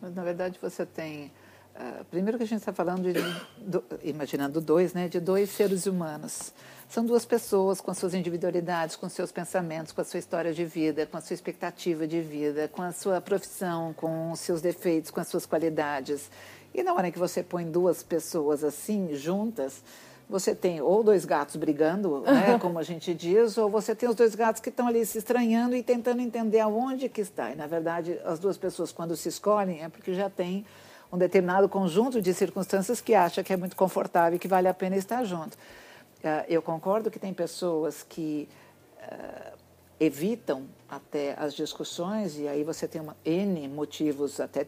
Mas, 0.00 0.14
na 0.14 0.22
verdade, 0.22 0.58
você 0.60 0.84
tem. 0.84 1.32
Uh, 1.74 2.04
primeiro 2.04 2.36
que 2.36 2.44
a 2.44 2.46
gente 2.46 2.58
está 2.58 2.72
falando 2.72 3.10
de, 3.10 3.20
do, 3.56 3.82
imaginando 4.02 4.60
dois, 4.60 4.92
né, 4.92 5.08
de 5.08 5.18
dois 5.18 5.48
seres 5.50 5.86
humanos. 5.86 6.52
São 6.86 7.06
duas 7.06 7.24
pessoas 7.24 7.80
com 7.80 7.90
as 7.90 7.96
suas 7.96 8.12
individualidades, 8.12 8.94
com 8.94 9.08
seus 9.08 9.32
pensamentos, 9.32 9.92
com 9.92 10.02
a 10.02 10.04
sua 10.04 10.18
história 10.18 10.52
de 10.52 10.66
vida, 10.66 11.06
com 11.06 11.16
a 11.16 11.20
sua 11.22 11.32
expectativa 11.32 12.06
de 12.06 12.20
vida, 12.20 12.68
com 12.68 12.82
a 12.82 12.92
sua 12.92 13.18
profissão, 13.22 13.94
com 13.94 14.30
os 14.32 14.40
seus 14.40 14.60
defeitos, 14.60 15.10
com 15.10 15.18
as 15.18 15.28
suas 15.28 15.46
qualidades. 15.46 16.30
E 16.74 16.82
na 16.82 16.92
hora 16.92 17.10
que 17.10 17.18
você 17.18 17.42
põe 17.42 17.64
duas 17.64 18.02
pessoas 18.02 18.62
assim, 18.62 19.14
juntas, 19.14 19.82
você 20.28 20.54
tem 20.54 20.82
ou 20.82 21.02
dois 21.02 21.24
gatos 21.24 21.56
brigando, 21.56 22.20
né, 22.20 22.58
como 22.60 22.78
a 22.78 22.82
gente 22.82 23.14
diz, 23.14 23.56
ou 23.56 23.70
você 23.70 23.94
tem 23.94 24.08
os 24.08 24.14
dois 24.14 24.34
gatos 24.34 24.60
que 24.60 24.68
estão 24.68 24.86
ali 24.86 25.04
se 25.06 25.16
estranhando 25.16 25.74
e 25.74 25.82
tentando 25.82 26.20
entender 26.20 26.60
aonde 26.60 27.08
que 27.08 27.22
está. 27.22 27.50
E, 27.50 27.54
na 27.54 27.66
verdade, 27.66 28.18
as 28.24 28.38
duas 28.38 28.58
pessoas, 28.58 28.92
quando 28.92 29.16
se 29.16 29.30
escolhem, 29.30 29.82
é 29.82 29.88
porque 29.88 30.12
já 30.12 30.28
tem 30.28 30.66
um 31.12 31.18
determinado 31.18 31.68
conjunto 31.68 32.22
de 32.22 32.32
circunstâncias 32.32 33.00
que 33.00 33.14
acha 33.14 33.44
que 33.44 33.52
é 33.52 33.56
muito 33.56 33.76
confortável 33.76 34.36
e 34.36 34.38
que 34.38 34.48
vale 34.48 34.66
a 34.66 34.72
pena 34.72 34.96
estar 34.96 35.22
junto. 35.24 35.54
Uh, 35.54 36.44
eu 36.48 36.62
concordo 36.62 37.10
que 37.10 37.18
tem 37.18 37.34
pessoas 37.34 38.02
que 38.02 38.48
uh, 38.96 39.58
evitam 40.00 40.66
até 40.88 41.36
as 41.38 41.54
discussões, 41.54 42.38
e 42.38 42.48
aí 42.48 42.64
você 42.64 42.88
tem 42.88 43.00
uma, 43.00 43.16
N 43.24 43.68
motivos 43.68 44.40
até 44.40 44.66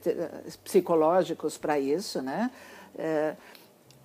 psicológicos 0.63 1.59
para 1.59 1.79
isso, 1.79 2.23
né? 2.23 2.51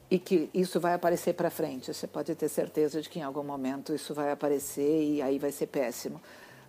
E 0.09 0.17
que 0.17 0.49
isso 0.51 0.79
vai 0.79 0.95
aparecer 0.95 1.33
para 1.33 1.51
frente. 1.51 1.93
Você 1.93 2.07
pode 2.07 2.33
ter 2.33 2.49
certeza 2.49 2.99
de 2.99 3.07
que 3.07 3.19
em 3.19 3.21
algum 3.21 3.43
momento 3.43 3.93
isso 3.93 4.11
vai 4.11 4.31
aparecer 4.31 5.03
e 5.03 5.21
aí 5.21 5.37
vai 5.37 5.51
ser 5.51 5.67
péssimo. 5.67 6.19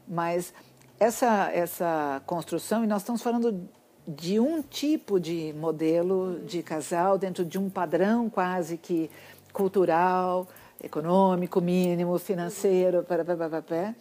Mas 0.06 0.52
essa, 0.98 1.50
essa 1.52 2.22
construção, 2.26 2.84
e 2.84 2.86
nós 2.86 3.00
estamos 3.00 3.22
falando 3.22 3.66
de 4.06 4.40
um 4.40 4.62
tipo 4.62 5.20
de 5.20 5.52
modelo 5.54 6.40
de 6.46 6.62
casal 6.62 7.18
dentro 7.18 7.44
de 7.44 7.58
um 7.58 7.68
padrão 7.68 8.28
quase 8.28 8.76
que 8.76 9.10
cultural, 9.52 10.48
econômico, 10.82 11.60
mínimo, 11.60 12.18
financeiro, 12.18 13.02
para, 13.02 13.24
para, 13.24 13.36
para, 13.36 13.62
para, 13.62 13.94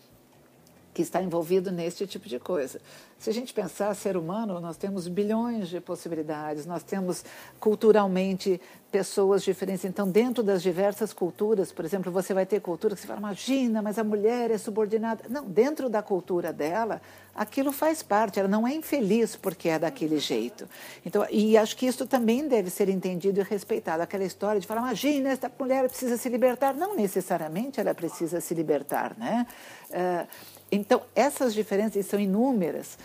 que 1.00 1.04
está 1.04 1.24
envolvido 1.24 1.72
neste 1.72 2.06
tipo 2.06 2.28
de 2.28 2.38
coisa. 2.40 2.82
Se 3.18 3.30
a 3.30 3.34
gente 3.34 3.54
pensar 3.54 3.96
ser 3.96 4.18
humano, 4.18 4.60
nós 4.60 4.76
temos 4.76 5.08
bilhões 5.08 5.70
de 5.70 5.80
possibilidades, 5.80 6.66
nós 6.66 6.84
temos 6.84 7.24
culturalmente 7.58 8.60
pessoas 8.92 9.42
diferentes. 9.42 9.86
Então, 9.86 10.10
dentro 10.10 10.44
das 10.44 10.62
diversas 10.62 11.14
culturas, 11.14 11.72
por 11.72 11.86
exemplo, 11.86 12.12
você 12.12 12.34
vai 12.34 12.46
ter 12.46 12.60
cultura 12.60 12.96
que 12.96 13.02
você 13.02 13.08
fala, 13.08 13.20
imagina, 13.20 13.82
mas 13.82 13.98
a 13.98 14.04
mulher 14.04 14.52
é 14.52 14.58
subordinada. 14.58 15.24
Não, 15.30 15.46
dentro 15.46 15.90
da 15.90 16.02
cultura 16.02 16.52
dela, 16.52 17.02
aquilo 17.34 17.72
faz 17.72 18.04
parte, 18.04 18.38
ela 18.38 18.50
não 18.50 18.68
é 18.68 18.74
infeliz 18.74 19.38
porque 19.38 19.70
é 19.70 19.80
daquele 19.80 20.20
jeito. 20.20 20.68
Então, 21.06 21.26
e 21.30 21.58
acho 21.58 21.78
que 21.78 21.86
isso 21.86 22.06
também 22.06 22.46
deve 22.46 22.70
ser 22.70 22.90
entendido 22.90 23.40
e 23.40 23.44
respeitado. 23.44 24.04
Aquela 24.04 24.26
história 24.26 24.60
de 24.60 24.68
falar, 24.68 24.82
imagina, 24.82 25.30
esta 25.30 25.50
mulher 25.58 25.88
precisa 25.88 26.18
se 26.18 26.28
libertar. 26.28 26.74
Não 26.74 26.94
necessariamente 26.94 27.80
ela 27.80 27.96
precisa 27.96 28.42
se 28.42 28.54
libertar, 28.54 29.16
né? 29.18 29.48
Uh, 29.92 30.59
então, 30.72 31.02
essas 31.16 31.54
diferenças 31.54 32.06
são 32.06 32.20
inúmeras. 32.20 32.98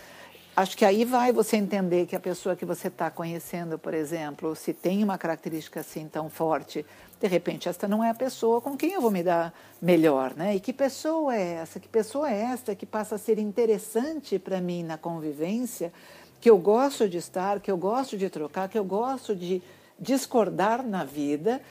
Acho 0.55 0.77
que 0.77 0.85
aí 0.85 1.03
vai 1.03 1.33
você 1.33 1.57
entender 1.57 2.05
que 2.05 2.15
a 2.15 2.19
pessoa 2.19 2.55
que 2.55 2.63
você 2.63 2.87
está 2.87 3.11
conhecendo, 3.11 3.77
por 3.77 3.93
exemplo, 3.93 4.55
se 4.55 4.73
tem 4.73 5.03
uma 5.03 5.17
característica 5.17 5.81
assim 5.81 6.07
tão 6.07 6.29
forte, 6.29 6.85
de 7.19 7.27
repente 7.27 7.67
esta 7.67 7.89
não 7.89 8.01
é 8.01 8.09
a 8.09 8.13
pessoa 8.13 8.61
com 8.61 8.77
quem 8.77 8.93
eu 8.93 9.01
vou 9.01 9.11
me 9.11 9.21
dar 9.21 9.53
melhor, 9.81 10.33
né? 10.33 10.55
E 10.55 10.61
que 10.61 10.71
pessoa 10.71 11.35
é 11.35 11.55
essa? 11.55 11.77
Que 11.77 11.89
pessoa 11.89 12.31
é 12.31 12.41
esta 12.53 12.73
que 12.73 12.85
passa 12.85 13.15
a 13.15 13.17
ser 13.17 13.37
interessante 13.37 14.39
para 14.39 14.61
mim 14.61 14.81
na 14.81 14.97
convivência, 14.97 15.91
que 16.39 16.49
eu 16.49 16.57
gosto 16.57 17.09
de 17.09 17.17
estar, 17.17 17.59
que 17.59 17.69
eu 17.69 17.77
gosto 17.77 18.17
de 18.17 18.29
trocar, 18.29 18.69
que 18.69 18.79
eu 18.79 18.85
gosto 18.85 19.35
de 19.35 19.61
discordar 19.99 20.83
na 20.83 21.03
vida, 21.03 21.61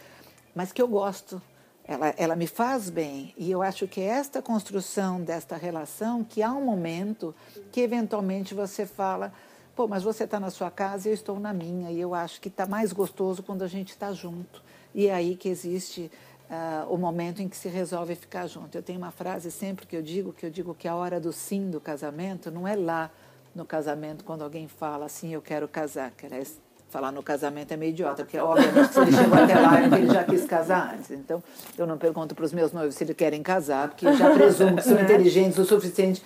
mas 0.55 0.73
que 0.73 0.83
eu 0.83 0.89
gosto 0.89 1.41
ela, 1.87 2.15
ela 2.17 2.37
me 2.37 2.47
faz 2.47 2.89
bem. 2.89 3.35
E 3.37 3.51
eu 3.51 3.63
acho 3.63 3.87
que 3.87 4.01
é 4.01 4.07
esta 4.07 4.41
construção 4.41 5.21
desta 5.21 5.57
relação 5.57 6.25
que 6.25 6.43
há 6.43 6.51
um 6.53 6.65
momento 6.65 7.35
que 7.71 7.81
eventualmente 7.81 8.55
você 8.55 8.87
fala, 8.87 9.33
pô, 9.77 9.87
mas 9.87 10.03
você 10.03 10.25
está 10.25 10.41
na 10.41 10.51
sua 10.51 10.71
casa 10.71 11.09
e 11.09 11.11
eu 11.11 11.15
estou 11.15 11.39
na 11.39 11.53
minha. 11.53 11.91
E 11.91 12.01
eu 12.01 12.15
acho 12.15 12.41
que 12.41 12.49
está 12.49 12.67
mais 12.67 12.93
gostoso 12.93 13.43
quando 13.43 13.63
a 13.63 13.69
gente 13.69 13.91
está 13.91 14.13
junto. 14.13 14.63
E 14.95 15.09
é 15.09 15.15
aí 15.15 15.37
que 15.37 15.49
existe 15.49 16.11
uh, 16.49 16.93
o 16.93 16.97
momento 16.97 17.43
em 17.43 17.49
que 17.49 17.57
se 17.57 17.69
resolve 17.69 18.15
ficar 18.15 18.47
junto. 18.47 18.77
Eu 18.77 18.83
tenho 18.83 18.99
uma 18.99 19.11
frase 19.11 19.51
sempre 19.51 19.87
que 19.87 19.97
eu 19.97 20.03
digo, 20.03 20.33
que 20.33 20.47
eu 20.47 20.51
digo 20.51 20.75
que 20.75 20.89
a 20.89 20.95
hora 20.95 21.21
do 21.21 21.33
sim 21.33 21.71
do 21.71 21.81
casamento 21.81 22.51
não 22.51 22.67
é 22.67 22.75
lá 22.75 23.11
no 23.55 23.65
casamento 23.65 24.25
quando 24.25 24.43
alguém 24.43 24.67
fala 24.67 25.07
assim, 25.07 25.33
eu 25.33 25.41
quero 25.41 25.69
casar, 25.69 26.11
que 26.11 26.27
aliás 26.27 26.61
falar 26.95 27.11
no 27.11 27.25
casamento 27.25 27.73
é 27.73 27.77
meio 27.77 27.91
idiota, 27.91 28.23
porque 28.23 28.39
obviamente 28.39 28.93
se 28.93 29.01
ele 29.01 29.11
chegou 29.11 29.37
até 29.37 29.59
lá 29.59 29.81
é 29.81 29.89
porque 29.89 29.95
ele 29.97 30.15
já 30.15 30.23
quis 30.23 30.45
casar 30.45 30.95
antes. 30.95 31.11
Então, 31.11 31.43
eu 31.77 31.89
não 31.89 31.99
pergunto 31.99 32.37
para 32.37 32.45
os 32.45 32.53
meus 32.53 32.73
noivos 32.73 32.95
se 32.95 33.03
eles 33.03 33.17
querem 33.17 33.43
casar, 33.43 33.89
porque 33.89 34.15
já 34.15 34.33
presumo 34.33 34.77
que 34.77 34.85
são 34.85 34.95
inteligentes 35.03 35.59
o 35.59 35.65
suficiente 35.65 36.23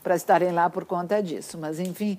para 0.00 0.14
estarem 0.14 0.52
lá 0.52 0.70
por 0.70 0.84
conta 0.84 1.20
disso. 1.20 1.58
Mas, 1.58 1.80
enfim, 1.80 2.16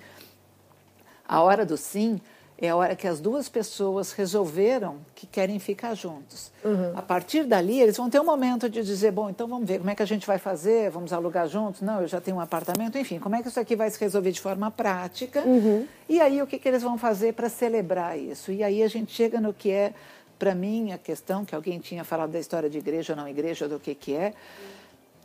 a 1.25 1.41
hora 1.41 1.65
do 1.65 1.77
sim 1.77 2.19
é 2.65 2.69
a 2.69 2.77
hora 2.77 2.95
que 2.95 3.05
as 3.05 3.19
duas 3.19 3.49
pessoas 3.49 4.13
resolveram 4.13 4.99
que 5.13 5.27
querem 5.27 5.59
ficar 5.59 5.95
juntos. 5.95 6.49
Uhum. 6.63 6.93
A 6.95 7.01
partir 7.01 7.43
dali, 7.43 7.81
eles 7.81 7.97
vão 7.97 8.09
ter 8.09 8.21
um 8.21 8.23
momento 8.23 8.69
de 8.69 8.81
dizer: 8.81 9.11
bom, 9.11 9.29
então 9.29 9.49
vamos 9.49 9.67
ver 9.67 9.79
como 9.79 9.89
é 9.89 9.95
que 9.95 10.01
a 10.01 10.05
gente 10.05 10.25
vai 10.25 10.37
fazer, 10.37 10.89
vamos 10.89 11.11
alugar 11.11 11.45
juntos? 11.49 11.81
Não, 11.81 11.99
eu 11.99 12.07
já 12.07 12.21
tenho 12.21 12.37
um 12.37 12.39
apartamento, 12.39 12.97
enfim, 12.97 13.19
como 13.19 13.35
é 13.35 13.41
que 13.41 13.49
isso 13.49 13.59
aqui 13.59 13.75
vai 13.75 13.89
se 13.89 13.99
resolver 13.99 14.31
de 14.31 14.39
forma 14.39 14.71
prática? 14.71 15.41
Uhum. 15.41 15.85
E 16.07 16.21
aí, 16.21 16.41
o 16.41 16.47
que, 16.47 16.57
que 16.57 16.65
eles 16.65 16.81
vão 16.81 16.97
fazer 16.97 17.33
para 17.33 17.49
celebrar 17.49 18.17
isso? 18.17 18.49
E 18.49 18.63
aí 18.63 18.81
a 18.81 18.87
gente 18.87 19.11
chega 19.11 19.41
no 19.41 19.53
que 19.53 19.69
é, 19.69 19.93
para 20.39 20.55
mim, 20.55 20.93
a 20.93 20.97
questão 20.97 21.43
que 21.43 21.53
alguém 21.53 21.79
tinha 21.79 22.05
falado 22.05 22.31
da 22.31 22.39
história 22.39 22.69
de 22.69 22.77
igreja 22.77 23.11
ou 23.11 23.17
não 23.17 23.27
igreja, 23.27 23.67
do 23.67 23.77
que, 23.77 23.93
que 23.93 24.13
é. 24.15 24.33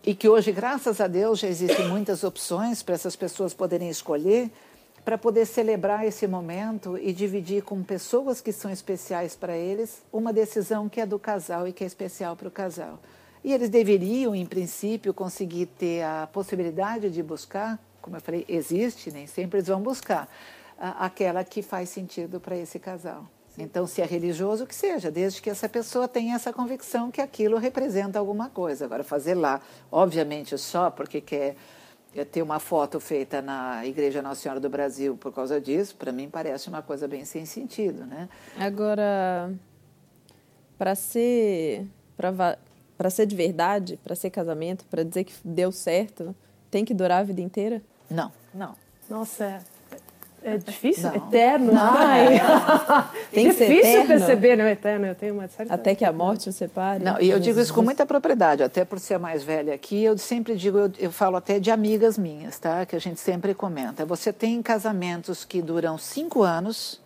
E 0.04 0.12
que 0.12 0.28
hoje, 0.28 0.50
graças 0.50 1.00
a 1.00 1.06
Deus, 1.06 1.38
já 1.38 1.46
existem 1.46 1.86
muitas 1.86 2.24
opções 2.24 2.82
para 2.82 2.96
essas 2.96 3.14
pessoas 3.14 3.54
poderem 3.54 3.88
escolher 3.88 4.50
para 5.08 5.16
poder 5.16 5.46
celebrar 5.46 6.06
esse 6.06 6.26
momento 6.26 6.98
e 6.98 7.14
dividir 7.14 7.62
com 7.62 7.82
pessoas 7.82 8.42
que 8.42 8.52
são 8.52 8.70
especiais 8.70 9.34
para 9.34 9.56
eles 9.56 10.02
uma 10.12 10.34
decisão 10.34 10.86
que 10.86 11.00
é 11.00 11.06
do 11.06 11.18
casal 11.18 11.66
e 11.66 11.72
que 11.72 11.82
é 11.82 11.86
especial 11.86 12.36
para 12.36 12.48
o 12.48 12.50
casal. 12.50 12.98
E 13.42 13.54
eles 13.54 13.70
deveriam, 13.70 14.34
em 14.34 14.44
princípio, 14.44 15.14
conseguir 15.14 15.64
ter 15.64 16.02
a 16.02 16.28
possibilidade 16.30 17.08
de 17.08 17.22
buscar, 17.22 17.82
como 18.02 18.18
eu 18.18 18.20
falei, 18.20 18.44
existe, 18.46 19.10
nem 19.10 19.26
sempre 19.26 19.60
eles 19.60 19.68
vão 19.68 19.80
buscar, 19.80 20.28
aquela 20.78 21.42
que 21.42 21.62
faz 21.62 21.88
sentido 21.88 22.38
para 22.38 22.58
esse 22.58 22.78
casal. 22.78 23.24
Então, 23.56 23.86
se 23.86 24.02
é 24.02 24.04
religioso, 24.04 24.66
que 24.66 24.74
seja, 24.74 25.10
desde 25.10 25.40
que 25.40 25.48
essa 25.48 25.70
pessoa 25.70 26.06
tenha 26.06 26.34
essa 26.34 26.52
convicção 26.52 27.10
que 27.10 27.22
aquilo 27.22 27.56
representa 27.56 28.18
alguma 28.18 28.50
coisa. 28.50 28.84
Agora, 28.84 29.02
fazer 29.02 29.36
lá, 29.36 29.62
obviamente, 29.90 30.58
só 30.58 30.90
porque 30.90 31.22
quer 31.22 31.56
ter 32.30 32.42
uma 32.42 32.58
foto 32.58 32.98
feita 32.98 33.40
na 33.40 33.84
Igreja 33.86 34.22
Nossa 34.22 34.40
Senhora 34.40 34.60
do 34.60 34.68
Brasil 34.68 35.16
por 35.16 35.32
causa 35.32 35.60
disso, 35.60 35.94
para 35.96 36.10
mim 36.10 36.28
parece 36.28 36.68
uma 36.68 36.82
coisa 36.82 37.06
bem 37.06 37.24
sem 37.24 37.44
sentido, 37.44 38.04
né? 38.04 38.28
Agora, 38.58 39.52
para 40.76 40.94
ser 40.94 41.86
para 42.96 43.10
ser 43.10 43.26
de 43.26 43.36
verdade, 43.36 43.98
para 44.02 44.14
ser 44.16 44.30
casamento, 44.30 44.84
para 44.86 45.04
dizer 45.04 45.24
que 45.24 45.32
deu 45.44 45.70
certo, 45.70 46.34
tem 46.70 46.84
que 46.84 46.92
durar 46.92 47.20
a 47.20 47.22
vida 47.22 47.40
inteira? 47.40 47.80
Não, 48.10 48.32
não. 48.52 48.74
Nossa, 49.08 49.62
é. 50.42 50.56
Difícil? 50.56 51.08
Não. 51.08 51.16
Eterno? 51.16 51.72
Não, 51.72 51.96
Ai. 51.96 52.36
é. 52.36 52.40
Tem 53.32 53.48
que 53.48 53.54
ser 53.54 53.68
difícil 53.68 53.90
eterno? 53.90 54.08
perceber, 54.08 54.56
não 54.56 54.64
é 54.64 54.72
eterno? 54.72 55.06
Eu 55.06 55.14
tenho 55.14 55.34
uma 55.34 55.48
certa... 55.48 55.74
Até 55.74 55.94
que 55.94 56.04
a 56.04 56.12
morte 56.12 56.48
o 56.48 56.52
separe? 56.52 57.02
Não, 57.02 57.20
e 57.20 57.30
eu 57.30 57.38
digo 57.38 57.60
isso 57.60 57.74
com 57.74 57.82
muita 57.82 58.06
propriedade, 58.06 58.62
até 58.62 58.84
por 58.84 58.98
ser 58.98 59.14
a 59.14 59.18
mais 59.18 59.42
velha 59.42 59.74
aqui, 59.74 60.02
eu 60.02 60.16
sempre 60.16 60.56
digo, 60.56 60.78
eu, 60.78 60.92
eu 60.98 61.12
falo 61.12 61.36
até 61.36 61.58
de 61.58 61.70
amigas 61.70 62.16
minhas, 62.16 62.58
tá? 62.58 62.86
Que 62.86 62.96
a 62.96 63.00
gente 63.00 63.20
sempre 63.20 63.54
comenta. 63.54 64.04
Você 64.06 64.32
tem 64.32 64.62
casamentos 64.62 65.44
que 65.44 65.60
duram 65.60 65.98
cinco 65.98 66.42
anos 66.42 67.00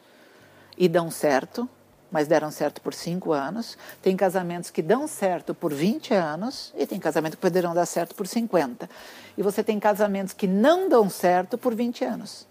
e 0.77 0.89
dão 0.89 1.11
certo, 1.11 1.69
mas 2.11 2.29
deram 2.29 2.51
certo 2.51 2.83
por 2.83 2.93
cinco 2.93 3.33
anos. 3.33 3.79
Tem 4.03 4.15
casamentos 4.15 4.71
que 4.71 4.83
dão 4.83 5.07
certo 5.09 5.55
por 5.55 5.73
20 5.73 6.13
anos 6.13 6.73
e 6.77 6.87
tem 6.87 7.01
casamentos 7.01 7.37
que 7.37 7.41
poderão 7.41 7.75
dar 7.75 7.87
certo 7.87 8.15
por 8.15 8.27
50. 8.27 8.89
E 9.37 9.43
você 9.43 9.65
tem 9.65 9.81
casamentos 9.81 10.35
que 10.35 10.47
não 10.47 10.89
dão 10.89 11.09
certo 11.09 11.57
por 11.57 11.75
20 11.75 12.05
anos. 12.05 12.47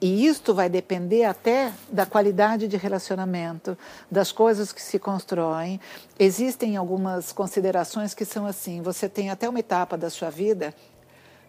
E 0.00 0.26
isto 0.26 0.54
vai 0.54 0.68
depender 0.68 1.24
até 1.24 1.72
da 1.90 2.06
qualidade 2.06 2.68
de 2.68 2.76
relacionamento, 2.76 3.76
das 4.10 4.30
coisas 4.30 4.72
que 4.72 4.80
se 4.80 4.98
constroem. 4.98 5.80
Existem 6.18 6.76
algumas 6.76 7.32
considerações 7.32 8.14
que 8.14 8.24
são 8.24 8.46
assim: 8.46 8.80
você 8.80 9.08
tem 9.08 9.30
até 9.30 9.48
uma 9.48 9.58
etapa 9.58 9.96
da 9.96 10.08
sua 10.08 10.30
vida, 10.30 10.72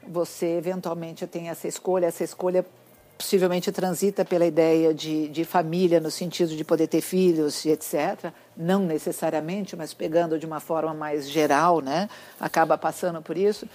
você 0.08 0.58
eventualmente 0.58 1.28
tem 1.28 1.50
essa 1.50 1.68
escolha, 1.68 2.08
essa 2.08 2.24
escolha 2.24 2.66
possivelmente 3.20 3.70
transita 3.72 4.24
pela 4.24 4.46
ideia 4.46 4.94
de, 4.94 5.28
de 5.28 5.44
família, 5.44 6.00
no 6.00 6.10
sentido 6.10 6.56
de 6.56 6.64
poder 6.64 6.88
ter 6.88 7.02
filhos 7.02 7.66
e 7.66 7.70
etc. 7.70 8.32
Não 8.56 8.80
necessariamente, 8.80 9.76
mas 9.76 9.94
pegando 9.94 10.40
de 10.40 10.46
uma 10.46 10.62
forma 10.62 10.94
mais 10.94 11.30
geral, 11.30 11.82
né? 11.82 12.10
acaba 12.40 12.78
passando 12.78 13.22
por 13.22 13.38
isso 13.38 13.68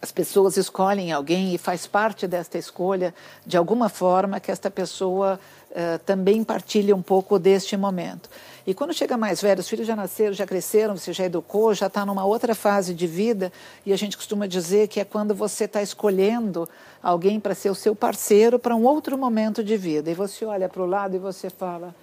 as 0.00 0.12
pessoas 0.12 0.56
escolhem 0.56 1.12
alguém 1.12 1.54
e 1.54 1.58
faz 1.58 1.86
parte 1.86 2.26
desta 2.26 2.56
escolha, 2.56 3.14
de 3.44 3.56
alguma 3.56 3.88
forma, 3.88 4.38
que 4.38 4.50
esta 4.50 4.70
pessoa 4.70 5.40
uh, 5.70 5.98
também 6.06 6.44
partilha 6.44 6.94
um 6.94 7.02
pouco 7.02 7.38
deste 7.38 7.76
momento. 7.76 8.30
E 8.66 8.74
quando 8.74 8.92
chega 8.92 9.16
mais 9.16 9.40
velho, 9.40 9.60
os 9.60 9.68
filhos 9.68 9.86
já 9.86 9.96
nasceram, 9.96 10.32
já 10.34 10.46
cresceram, 10.46 10.96
você 10.96 11.12
já 11.12 11.24
educou, 11.24 11.74
já 11.74 11.86
está 11.86 12.04
numa 12.06 12.24
outra 12.24 12.54
fase 12.54 12.94
de 12.94 13.06
vida, 13.06 13.50
e 13.84 13.92
a 13.92 13.96
gente 13.96 14.16
costuma 14.16 14.46
dizer 14.46 14.88
que 14.88 15.00
é 15.00 15.04
quando 15.04 15.34
você 15.34 15.64
está 15.64 15.82
escolhendo 15.82 16.68
alguém 17.02 17.40
para 17.40 17.54
ser 17.54 17.70
o 17.70 17.74
seu 17.74 17.96
parceiro 17.96 18.58
para 18.58 18.76
um 18.76 18.84
outro 18.84 19.16
momento 19.18 19.64
de 19.64 19.76
vida. 19.76 20.10
E 20.10 20.14
você 20.14 20.44
olha 20.44 20.68
para 20.68 20.82
o 20.82 20.86
lado 20.86 21.16
e 21.16 21.18
você 21.18 21.50
fala: 21.50 21.94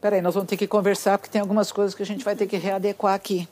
peraí, 0.00 0.20
nós 0.20 0.34
vamos 0.34 0.48
ter 0.48 0.56
que 0.56 0.66
conversar 0.66 1.16
porque 1.16 1.30
tem 1.30 1.40
algumas 1.40 1.72
coisas 1.72 1.94
que 1.94 2.02
a 2.02 2.06
gente 2.06 2.24
vai 2.24 2.36
ter 2.36 2.46
que 2.46 2.56
readequar 2.56 3.14
aqui. 3.14 3.48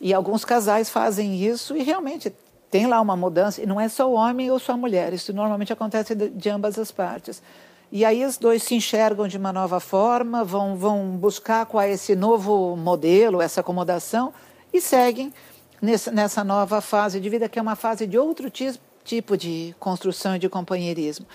E 0.00 0.12
alguns 0.12 0.44
casais 0.44 0.90
fazem 0.90 1.42
isso 1.42 1.76
e 1.76 1.82
realmente 1.82 2.32
tem 2.70 2.86
lá 2.86 3.00
uma 3.00 3.16
mudança, 3.16 3.62
e 3.62 3.66
não 3.66 3.80
é 3.80 3.88
só 3.88 4.10
o 4.10 4.14
homem 4.14 4.50
ou 4.50 4.58
só 4.58 4.72
a 4.72 4.76
mulher, 4.76 5.12
isso 5.12 5.32
normalmente 5.32 5.72
acontece 5.72 6.14
de, 6.14 6.48
ambas 6.48 6.78
as 6.78 6.90
partes. 6.90 7.42
E 7.90 8.04
aí 8.04 8.24
os 8.24 8.36
dois 8.36 8.62
se 8.62 8.74
enxergam 8.74 9.28
de 9.28 9.38
uma 9.38 9.52
nova 9.52 9.78
forma, 9.78 10.42
vão, 10.42 10.76
vão 10.76 11.16
buscar 11.16 11.64
qual 11.66 11.82
é 11.82 11.92
esse 11.92 12.16
novo 12.16 12.76
modelo, 12.76 13.40
essa 13.40 13.60
acomodação, 13.60 14.32
e 14.72 14.80
seguem 14.80 15.32
nessa, 15.80 16.10
nessa 16.10 16.42
nova 16.42 16.80
fase 16.80 17.20
de 17.20 17.28
vida, 17.28 17.48
que 17.48 17.58
é 17.58 17.62
uma 17.62 17.76
fase 17.76 18.06
de 18.06 18.18
outro 18.18 18.50
tipo 18.50 19.36
de 19.36 19.74
construção 19.78 20.34
e 20.34 20.38
de 20.38 20.48
companheirismo. 20.48 21.26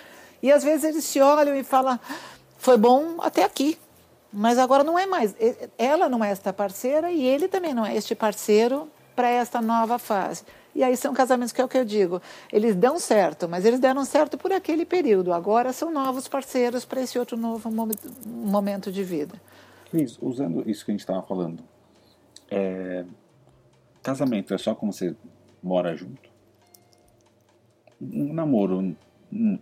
E 0.43 0.51
às 0.51 0.63
vezes 0.63 0.83
eles 0.83 1.03
se 1.05 1.21
olham 1.21 1.55
e 1.55 1.63
falam: 1.63 1.99
foi 2.57 2.77
bom 2.77 3.15
até 3.19 3.43
aqui, 3.43 3.77
mas 4.31 4.57
agora 4.57 4.83
não 4.83 4.99
é 4.99 5.05
mais. 5.05 5.35
Ela 5.77 6.09
não 6.09 6.23
é 6.23 6.31
esta 6.31 6.51
parceira 6.51 7.11
e 7.11 7.23
ele 7.23 7.47
também 7.47 7.73
não 7.73 7.85
é 7.85 7.95
este 7.95 8.13
parceiro 8.13 8.89
para 9.15 9.29
esta 9.29 9.61
nova 9.61 9.97
fase. 9.97 10.43
E 10.73 10.83
aí 10.83 10.95
são 10.95 11.13
casamentos 11.13 11.51
que 11.51 11.61
é 11.61 11.65
o 11.65 11.67
que 11.67 11.77
eu 11.77 11.85
digo, 11.85 12.21
eles 12.51 12.75
dão 12.75 12.97
certo, 12.97 13.47
mas 13.47 13.65
eles 13.65 13.79
deram 13.79 14.05
certo 14.05 14.37
por 14.37 14.51
aquele 14.51 14.85
período. 14.85 15.33
Agora 15.33 15.73
são 15.73 15.91
novos 15.91 16.27
parceiros 16.27 16.85
para 16.85 17.01
esse 17.01 17.19
outro 17.19 17.37
novo 17.37 17.69
momento 18.25 18.91
de 18.91 19.03
vida. 19.03 19.39
Cris, 19.89 20.17
usando 20.21 20.69
isso 20.69 20.85
que 20.85 20.91
a 20.91 20.93
gente 20.93 21.01
estava 21.01 21.21
falando, 21.21 21.61
é... 22.49 23.03
casamento 24.01 24.53
é 24.53 24.57
só 24.57 24.73
quando 24.73 24.93
você 24.93 25.15
mora 25.61 25.95
junto? 25.95 26.31
um 28.01 28.33
namoro, 28.33 28.95
de 29.31 29.59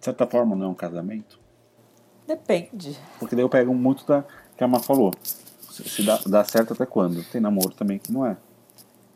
certa 0.00 0.26
forma, 0.26 0.56
não 0.56 0.66
é 0.66 0.68
um 0.68 0.74
casamento? 0.74 1.38
Depende. 2.26 2.98
Porque 3.18 3.36
daí 3.36 3.44
eu 3.44 3.48
pego 3.48 3.74
muito 3.74 4.06
da 4.06 4.24
que 4.56 4.64
a 4.64 4.68
Má 4.68 4.80
falou. 4.80 5.12
Se 5.68 6.02
dá, 6.02 6.18
dá 6.26 6.42
certo 6.42 6.72
até 6.72 6.86
quando? 6.86 7.22
Tem 7.30 7.40
namoro 7.40 7.74
também 7.74 7.98
que 7.98 8.10
não 8.10 8.24
é. 8.24 8.36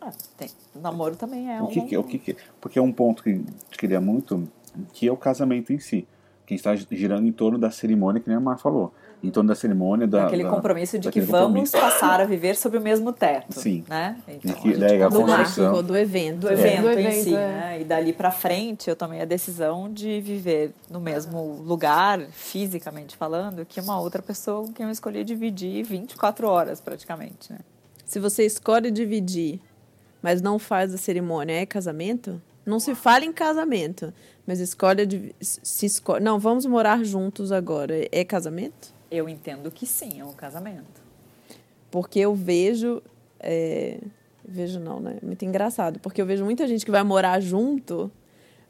Ah, 0.01 0.13
tem. 0.37 0.49
Namoro 0.75 1.17
também 1.17 1.53
é 1.53 1.61
o 1.61 1.67
que, 1.67 1.81
um... 1.81 1.87
que, 1.87 1.97
o 1.99 2.05
que, 2.05 2.19
que 2.19 2.37
Porque 2.61 2.79
é 2.79 2.83
um 2.83 2.93
ponto 2.93 3.23
que 3.23 3.31
eu 3.31 3.45
queria 3.79 4.01
muito, 4.01 4.49
que 4.93 5.07
é 5.07 5.13
o 5.13 5.17
casamento 5.17 5.73
em 5.73 5.79
si. 5.79 6.07
Que 6.47 6.55
está 6.55 6.75
girando 6.75 7.29
em 7.29 7.33
torno 7.33 7.59
da 7.59 7.71
cerimônia, 7.71 8.21
que 8.21 8.29
nem 8.29 8.37
a 8.37 8.41
Mar 8.41 8.59
falou 8.59 8.93
em 9.23 9.31
torno 9.31 9.49
da 9.49 9.55
cerimônia 9.55 10.07
da, 10.07 10.27
aquele 10.27 10.45
da, 10.45 10.51
compromisso 10.51 10.99
de 10.99 11.11
que 11.11 11.21
vamos 11.21 11.71
passar 11.71 12.21
a 12.21 12.25
viver 12.25 12.57
sob 12.57 12.79
o 12.79 12.81
mesmo 12.81 13.13
teto 13.13 13.61
sim 13.61 13.85
né 13.89 14.17
então, 14.27 14.55
que, 14.55 14.77
daí, 14.77 15.03
a 15.03 15.09
do 15.09 15.27
marco 15.27 15.83
do 15.83 15.97
evento 15.97 16.41
do 16.41 16.51
evento, 16.51 16.89
é. 16.89 17.03
em 17.03 17.23
si 17.23 17.35
é. 17.35 17.39
né? 17.39 17.81
e 17.81 17.85
dali 17.85 18.13
para 18.13 18.31
frente 18.31 18.89
eu 18.89 18.97
tomei 18.97 19.21
a 19.21 19.25
decisão 19.25 19.93
de 19.93 20.21
viver 20.21 20.73
no 20.91 21.01
mesmo 21.01 21.63
lugar 21.63 22.21
fisicamente 22.33 23.17
falando 23.17 23.65
que 23.67 23.81
uma 23.81 24.01
outra 24.01 24.23
pessoa 24.23 24.67
com 24.67 24.73
quem 24.73 24.87
eu 24.87 24.93
escolhi 24.93 25.23
dividir 25.23 25.85
24 25.85 26.49
horas 26.49 26.81
praticamente 26.81 27.53
né 27.53 27.59
se 28.07 28.19
você 28.19 28.45
escolhe 28.45 28.91
dividir 28.91 29.61
mas 30.22 30.42
não 30.42 30.59
faz 30.59 30.94
a 30.94 30.98
cerimônia 30.98 31.54
é 31.54 31.66
casamento 31.66 32.40
não 32.64 32.78
se 32.78 32.94
fala 32.94 33.24
em 33.24 33.33
casamento, 33.33 34.12
mas 34.46 34.61
escolhe 34.61 35.35
se 35.40 35.87
escolhe. 35.87 36.22
Não, 36.22 36.38
vamos 36.38 36.66
morar 36.66 37.04
juntos 37.04 37.52
agora. 37.52 37.94
É 38.12 38.24
casamento? 38.24 38.94
Eu 39.11 39.28
entendo 39.28 39.70
que 39.70 39.87
sim, 39.87 40.20
é 40.20 40.24
um 40.24 40.33
casamento. 40.33 41.00
Porque 41.90 42.20
eu 42.20 42.35
vejo. 42.35 43.02
É, 43.40 43.98
vejo 44.44 44.78
não, 44.78 45.00
né? 45.00 45.18
Muito 45.22 45.44
engraçado. 45.44 45.98
Porque 46.00 46.20
eu 46.20 46.26
vejo 46.26 46.44
muita 46.44 46.66
gente 46.68 46.85
que 46.85 46.90
vai 46.90 47.02
morar 47.02 47.40
junto 47.40 48.11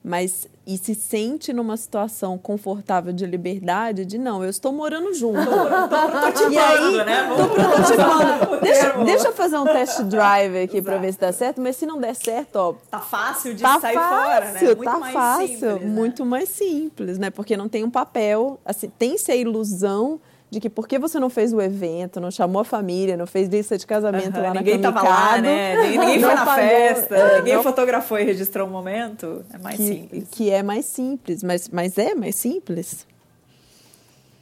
mas 0.03 0.49
e 0.67 0.79
se 0.79 0.95
sente 0.95 1.53
numa 1.53 1.77
situação 1.77 2.39
confortável 2.39 3.13
de 3.13 3.27
liberdade 3.27 4.05
de 4.05 4.19
não, 4.19 4.43
eu 4.43 4.49
estou 4.49 4.73
morando 4.73 5.13
junto. 5.13 5.45
tô, 5.45 6.45
tô, 6.45 6.51
e 6.51 6.59
aí, 6.59 7.05
né? 7.05 7.29
Tô 7.37 7.49
prototipando. 7.49 8.61
deixa, 8.63 9.05
deixa 9.05 9.29
eu 9.29 9.33
fazer 9.33 9.59
um 9.59 9.65
test 9.65 10.01
drive 10.03 10.63
aqui 10.63 10.81
para 10.81 10.97
ver 10.99 11.13
se 11.13 11.19
dá 11.19 11.33
certo, 11.33 11.61
mas 11.61 11.77
se 11.77 11.87
não 11.87 11.99
der 11.99 12.15
certo, 12.15 12.57
ó, 12.57 12.75
tá 12.91 13.01
fácil 13.01 13.55
de 13.55 13.63
tá 13.63 13.81
sair 13.81 13.95
fácil, 13.95 14.25
fora, 14.25 14.53
né? 14.53 14.61
Muito 14.61 14.85
tá 14.85 14.99
mais 14.99 15.13
fácil, 15.13 15.49
simples, 15.49 15.81
né? 15.81 15.87
muito 15.87 16.27
mais 16.27 16.49
simples, 16.49 17.19
né? 17.19 17.31
Porque 17.31 17.57
não 17.57 17.69
tem 17.69 17.85
um 17.85 17.91
papel, 17.91 18.61
assim, 18.65 18.89
tem-se 18.89 19.33
a 19.33 19.37
ilusão 19.37 20.21
de 20.51 20.59
que 20.59 20.69
por 20.69 20.89
que 20.89 20.99
você 20.99 21.21
não 21.21 21.31
fez 21.31 21.53
o 21.53 21.61
evento, 21.61 22.21
não 22.21 22.31
chamou 22.31 22.63
a 22.63 22.65
família, 22.65 23.17
não 23.17 23.27
fez 23.27 23.49
lista 23.49 23.79
de 23.79 23.87
casamento 23.87 24.37
uhum, 24.37 24.43
lá 24.43 24.55
ninguém 24.55 24.79
na 24.79 24.91
Ninguém 24.91 25.03
tava 25.03 25.03
lá, 25.09 25.39
né? 25.41 25.77
Ninguém 25.89 26.21
foi 26.21 26.35
na 26.35 26.45
pagou, 26.45 26.55
festa, 26.55 27.17
é, 27.17 27.39
ninguém 27.39 27.55
não, 27.55 27.63
fotografou 27.63 28.19
e 28.19 28.25
registrou 28.25 28.67
o 28.67 28.69
um 28.69 28.73
momento. 28.73 29.45
É 29.53 29.59
mais 29.59 29.77
que, 29.77 29.87
simples. 29.87 30.29
Que 30.31 30.51
é 30.51 30.63
mais 30.63 30.87
simples, 30.87 31.43
mas, 31.45 31.69
mas 31.69 31.97
é 31.97 32.15
mais 32.17 32.35
simples. 32.35 33.07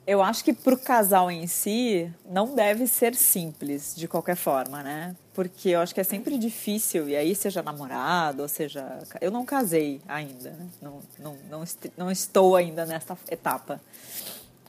Eu 0.06 0.22
acho 0.22 0.42
que 0.42 0.54
para 0.54 0.72
o 0.72 0.78
casal 0.78 1.30
em 1.30 1.46
si 1.46 2.10
não 2.26 2.54
deve 2.54 2.86
ser 2.86 3.14
simples 3.14 3.94
de 3.94 4.08
qualquer 4.08 4.36
forma, 4.36 4.82
né? 4.82 5.14
Porque 5.34 5.68
eu 5.68 5.80
acho 5.80 5.94
que 5.94 6.00
é 6.00 6.04
sempre 6.04 6.38
difícil, 6.38 7.06
e 7.10 7.14
aí 7.14 7.34
seja 7.34 7.62
namorado, 7.62 8.40
ou 8.40 8.48
seja. 8.48 8.98
Eu 9.20 9.30
não 9.30 9.44
casei 9.44 10.00
ainda, 10.08 10.50
né? 10.52 10.66
não, 10.80 11.00
não, 11.18 11.36
não, 11.50 11.64
não 11.98 12.10
estou 12.10 12.56
ainda 12.56 12.86
nessa 12.86 13.18
etapa. 13.30 13.78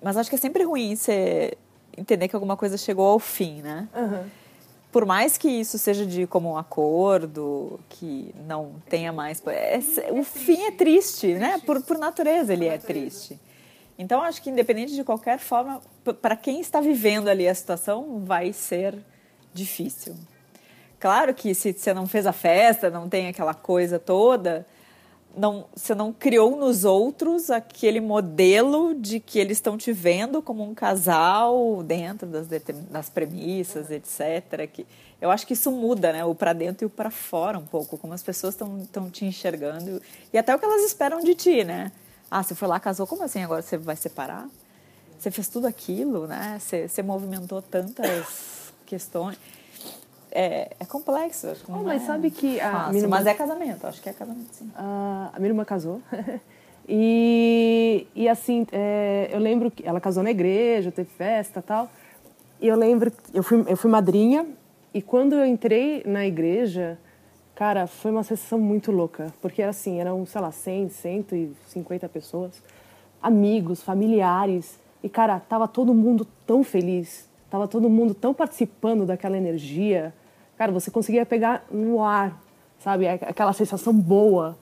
Mas 0.02 0.18
acho 0.18 0.30
que 0.30 0.36
é 0.36 0.40
sempre 0.40 0.64
ruim 0.64 0.96
você 0.96 1.58
entender 1.98 2.28
que 2.28 2.36
alguma 2.36 2.56
coisa 2.56 2.78
chegou 2.78 3.06
ao 3.06 3.20
fim, 3.20 3.62
né? 3.62 3.88
Uhum. 3.96 4.24
Por 4.92 5.06
mais 5.06 5.38
que 5.38 5.48
isso 5.48 5.78
seja 5.78 6.06
de 6.06 6.26
como 6.26 6.52
um 6.52 6.58
acordo, 6.58 7.80
que 7.90 8.34
não 8.48 8.74
tenha 8.90 9.14
mais. 9.14 9.42
É, 9.48 9.80
o 10.12 10.24
fim 10.24 10.64
é 10.64 10.72
triste, 10.72 11.36
né? 11.36 11.62
Por, 11.66 11.82
por 11.84 11.98
natureza 11.98 12.54
ele 12.54 12.68
é 12.68 12.78
triste. 12.78 13.40
Então 13.98 14.22
acho 14.22 14.42
que 14.42 14.50
independente 14.50 14.96
de 14.96 15.04
qualquer 15.04 15.38
forma, 15.38 15.82
para 16.22 16.36
quem 16.36 16.60
está 16.60 16.80
vivendo 16.82 17.28
ali 17.28 17.48
a 17.48 17.54
situação, 17.54 18.24
vai 18.26 18.54
ser 18.54 18.98
difícil. 19.54 20.16
Claro 21.00 21.34
que 21.34 21.54
se 21.54 21.74
você 21.74 21.94
não 21.94 22.08
fez 22.08 22.26
a 22.26 22.34
festa, 22.34 22.90
não 22.90 23.08
tem 23.08 23.28
aquela 23.28 23.54
coisa 23.54 24.00
toda, 24.00 24.66
não, 25.40 25.66
você 25.74 25.96
não 25.96 26.12
criou 26.12 26.58
nos 26.58 26.84
outros 26.84 27.50
aquele 27.50 28.02
modelo 28.02 28.94
de 28.94 29.22
que 29.22 29.40
eles 29.40 29.58
estão 29.58 29.78
te 29.78 29.94
vendo 29.94 30.42
como 30.42 30.64
um 30.64 30.74
casal 30.74 31.82
dentro 31.82 32.28
das, 32.28 32.48
das 32.92 33.10
premissas, 33.10 33.90
etc. 33.90 34.70
Que 34.72 34.86
eu 35.22 35.32
acho 35.32 35.48
que 35.48 35.54
isso 35.54 35.72
muda, 35.72 36.12
né? 36.12 36.26
O 36.26 36.36
para 36.36 36.52
dentro 36.52 36.84
e 36.84 36.88
o 36.88 36.90
para 36.90 37.10
fora 37.10 37.58
um 37.58 37.66
pouco, 37.66 37.98
como 37.98 38.14
as 38.14 38.22
pessoas 38.22 38.54
estão 38.54 39.10
te 39.10 39.24
enxergando 39.24 40.02
e 40.34 40.38
até 40.38 40.54
o 40.54 40.60
que 40.60 40.66
elas 40.66 40.84
esperam 40.84 41.22
de 41.22 41.34
ti, 41.34 41.64
né? 41.64 41.92
Ah, 42.30 42.44
você 42.44 42.54
foi 42.54 42.68
lá, 42.68 42.78
casou, 42.80 43.08
como 43.08 43.24
assim 43.24 43.42
agora 43.42 43.62
você 43.62 43.78
vai 43.78 43.96
separar? 43.96 44.48
Você 45.18 45.32
fez 45.32 45.48
tudo 45.48 45.68
aquilo, 45.68 46.28
né? 46.28 46.58
Você, 46.60 46.88
você 46.88 47.02
movimentou 47.02 47.62
tantas 47.62 48.74
questões 48.86 49.38
é, 50.32 50.72
é 50.80 50.86
complexo. 50.86 51.48
Acho 51.48 51.64
que 51.64 51.72
oh, 51.72 51.84
mas 51.84 52.04
é 52.04 52.06
sabe 52.06 52.32
que 52.32 52.60
a 52.60 52.72
fácil, 52.72 52.98
irmã... 52.98 53.18
Mas 53.18 53.28
é 53.28 53.34
casamento, 53.34 53.88
acho 53.88 54.02
que 54.02 54.10
é 54.10 54.14
casamento, 54.14 54.54
sim. 54.54 54.72
a 54.76 55.34
minha 55.38 55.50
irmã 55.50 55.66
casou. 55.66 56.02
e, 56.88 58.08
e 58.16 58.28
assim, 58.28 58.66
é, 58.72 59.30
eu 59.32 59.40
lembro 59.40 59.72
que 59.72 59.88
ela 59.88 60.00
casou 60.00 60.24
na 60.24 60.32
igreja, 60.32 60.92
teve 60.92 61.10
festa 61.10 61.62
tal. 61.62 61.90
E 62.62 62.68
eu 62.68 62.76
lembro, 62.76 63.12
eu 63.34 63.42
fui, 63.42 63.64
eu 63.68 63.78
fui 63.78 63.90
madrinha, 63.90 64.46
e 64.94 65.02
quando 65.02 65.34
eu 65.34 65.46
entrei 65.46 66.04
na 66.06 66.26
igreja, 66.26 66.98
cara, 67.54 67.86
foi 67.86 68.12
uma 68.12 68.24
sensação 68.24 68.60
muito 68.60 68.92
louca. 68.92 69.28
Porque 69.42 69.62
era 69.62 69.70
assim, 69.70 70.00
eram, 70.00 70.26
sei 70.26 70.42
lá, 70.42 70.52
100, 70.52 70.90
150 70.90 72.10
pessoas, 72.10 72.62
amigos, 73.22 73.84
familiares. 73.84 74.80
E, 75.04 75.08
cara, 75.08 75.40
tava 75.40 75.68
todo 75.68 75.94
mundo 75.94 76.28
tão 76.46 76.64
feliz, 76.64 77.29
tava 77.50 77.68
todo 77.68 77.90
mundo 77.90 78.14
tão 78.14 78.34
participando 78.34 79.06
daquela 79.06 79.38
energia 79.38 80.14
cara, 80.60 80.74
você 80.74 80.92
conseguia 80.92 81.26
pegar 81.26 81.66
no 81.72 82.04
ar, 82.04 82.38
sabe? 82.80 83.08
Aquela 83.08 83.54
sensação 83.54 83.94
boa. 83.94 84.58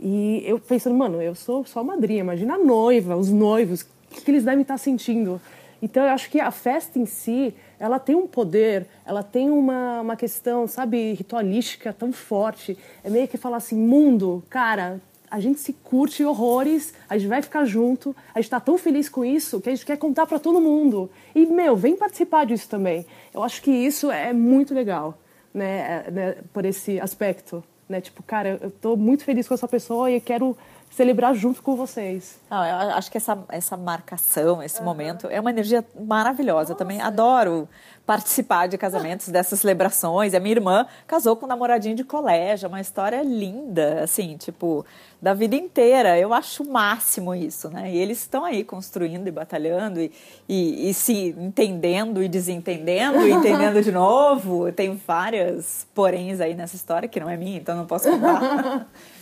E 0.00 0.42
eu 0.44 0.58
pensando, 0.58 0.96
mano, 0.96 1.22
eu 1.22 1.32
sou 1.36 1.64
só 1.64 1.84
madrinha, 1.84 2.18
imagina 2.18 2.54
a 2.54 2.58
noiva, 2.58 3.16
os 3.16 3.30
noivos, 3.30 3.82
o 3.82 3.86
que, 4.10 4.20
que 4.20 4.30
eles 4.32 4.42
devem 4.42 4.62
estar 4.62 4.76
sentindo? 4.78 5.40
Então 5.80 6.02
eu 6.02 6.10
acho 6.10 6.28
que 6.28 6.40
a 6.40 6.50
festa 6.50 6.98
em 6.98 7.06
si, 7.06 7.54
ela 7.78 8.00
tem 8.00 8.16
um 8.16 8.26
poder, 8.26 8.88
ela 9.06 9.22
tem 9.22 9.48
uma, 9.48 10.00
uma 10.00 10.16
questão, 10.16 10.66
sabe, 10.66 11.12
ritualística 11.12 11.92
tão 11.92 12.12
forte. 12.12 12.76
É 13.04 13.08
meio 13.08 13.28
que 13.28 13.36
falar 13.36 13.58
assim, 13.58 13.76
mundo, 13.76 14.42
cara, 14.50 15.00
a 15.30 15.40
gente 15.40 15.60
se 15.60 15.72
curte 15.72 16.24
horrores, 16.24 16.94
a 17.08 17.16
gente 17.18 17.28
vai 17.28 17.42
ficar 17.42 17.64
junto, 17.64 18.14
a 18.34 18.38
gente 18.38 18.46
está 18.46 18.60
tão 18.60 18.78
feliz 18.78 19.08
com 19.08 19.24
isso 19.24 19.60
que 19.60 19.68
a 19.68 19.74
gente 19.74 19.84
quer 19.84 19.96
contar 19.96 20.26
para 20.26 20.38
todo 20.38 20.60
mundo. 20.60 21.10
E, 21.34 21.46
meu, 21.46 21.76
vem 21.76 21.96
participar 21.96 22.46
disso 22.46 22.68
também. 22.68 23.06
Eu 23.34 23.42
acho 23.42 23.62
que 23.62 23.70
isso 23.70 24.10
é 24.10 24.32
muito 24.32 24.74
legal 24.74 25.18
né, 25.52 26.04
é, 26.06 26.10
né, 26.10 26.36
por 26.52 26.64
esse 26.64 27.00
aspecto. 27.00 27.62
Né? 27.88 28.00
Tipo, 28.00 28.22
cara, 28.22 28.58
eu 28.60 28.68
estou 28.68 28.96
muito 28.96 29.24
feliz 29.24 29.48
com 29.48 29.54
essa 29.54 29.68
pessoa 29.68 30.10
e 30.10 30.20
quero 30.20 30.56
celebrar 30.90 31.34
junto 31.34 31.62
com 31.62 31.76
vocês. 31.76 32.40
Não, 32.50 32.64
eu 32.64 32.94
acho 32.94 33.10
que 33.10 33.16
essa, 33.16 33.38
essa 33.48 33.76
marcação, 33.76 34.62
esse 34.62 34.78
uhum. 34.80 34.84
momento, 34.84 35.28
é 35.30 35.40
uma 35.40 35.50
energia 35.50 35.84
maravilhosa. 35.98 36.70
Nossa. 36.70 36.74
Também 36.74 37.00
adoro 37.00 37.68
participar 38.08 38.68
de 38.68 38.78
casamentos, 38.78 39.28
dessas 39.28 39.60
celebrações. 39.60 40.32
A 40.32 40.40
minha 40.40 40.54
irmã 40.54 40.86
casou 41.06 41.36
com 41.36 41.44
um 41.44 41.48
namoradinho 41.48 41.94
de 41.94 42.04
colégio, 42.04 42.64
é 42.64 42.68
uma 42.68 42.80
história 42.80 43.22
linda, 43.22 44.02
assim, 44.02 44.36
tipo, 44.38 44.84
da 45.20 45.34
vida 45.34 45.54
inteira. 45.54 46.18
Eu 46.18 46.32
acho 46.32 46.62
o 46.62 46.72
máximo 46.72 47.34
isso, 47.34 47.68
né? 47.68 47.90
E 47.92 47.98
eles 47.98 48.20
estão 48.20 48.46
aí 48.46 48.64
construindo 48.64 49.28
e 49.28 49.30
batalhando 49.30 50.00
e, 50.00 50.10
e, 50.48 50.88
e 50.88 50.94
se 50.94 51.34
entendendo 51.38 52.22
e 52.22 52.28
desentendendo 52.28 53.26
e 53.26 53.30
entendendo 53.30 53.82
de 53.82 53.92
novo. 53.92 54.72
Tem 54.72 54.94
várias 55.06 55.86
poréns 55.94 56.40
aí 56.40 56.54
nessa 56.54 56.76
história, 56.76 57.08
que 57.08 57.20
não 57.20 57.28
é 57.28 57.36
minha, 57.36 57.58
então 57.58 57.76
não 57.76 57.86
posso 57.86 58.08
contar. 58.08 58.88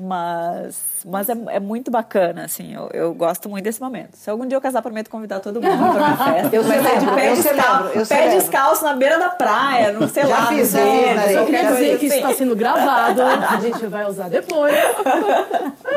Mas, 0.00 1.04
mas 1.04 1.28
é, 1.28 1.34
é, 1.48 1.60
muito 1.60 1.90
bacana, 1.90 2.44
assim, 2.44 2.72
eu, 2.74 2.88
eu, 2.92 3.12
gosto 3.12 3.50
muito 3.50 3.64
desse 3.64 3.80
momento. 3.80 4.14
Se 4.14 4.30
algum 4.30 4.46
dia 4.46 4.56
eu 4.56 4.60
casar, 4.60 4.80
prometo 4.80 5.10
convidar 5.10 5.40
todo 5.40 5.60
mundo 5.60 5.92
para 5.92 6.14
minha 6.14 6.16
festa. 6.40 6.56
Eu 6.56 6.62
vai 6.62 6.82
ser 6.82 6.98
de 7.00 7.06
pé, 7.06 7.34
descalço, 7.34 8.08
pé 8.08 8.28
descalço 8.30 8.84
na 8.84 8.94
beira 8.94 9.18
da 9.18 9.28
praia, 9.28 9.92
não 9.92 10.08
sei 10.08 10.22
Já 10.22 10.28
lá. 10.28 10.46
Fiz 10.46 10.72
né? 10.72 11.32
Só 11.34 11.44
quer 11.44 11.72
dizer 11.72 11.98
que 11.98 12.06
isso 12.06 12.14
está 12.14 12.32
sendo 12.32 12.56
gravado, 12.56 13.20
a 13.20 13.60
gente 13.60 13.86
vai 13.88 14.06
usar 14.06 14.30
depois. 14.30 14.74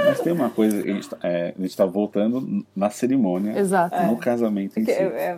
Mas 0.06 0.20
tem 0.20 0.34
uma 0.34 0.50
coisa, 0.50 0.78
a 0.78 0.82
gente 0.82 1.10
é, 1.24 1.54
está 1.60 1.86
voltando 1.86 2.66
na 2.76 2.90
cerimônia, 2.90 3.58
Exato. 3.58 3.96
no 4.04 4.14
é. 4.14 4.18
casamento 4.18 4.80
em 4.80 4.86
si. 4.86 4.92
É, 4.92 5.38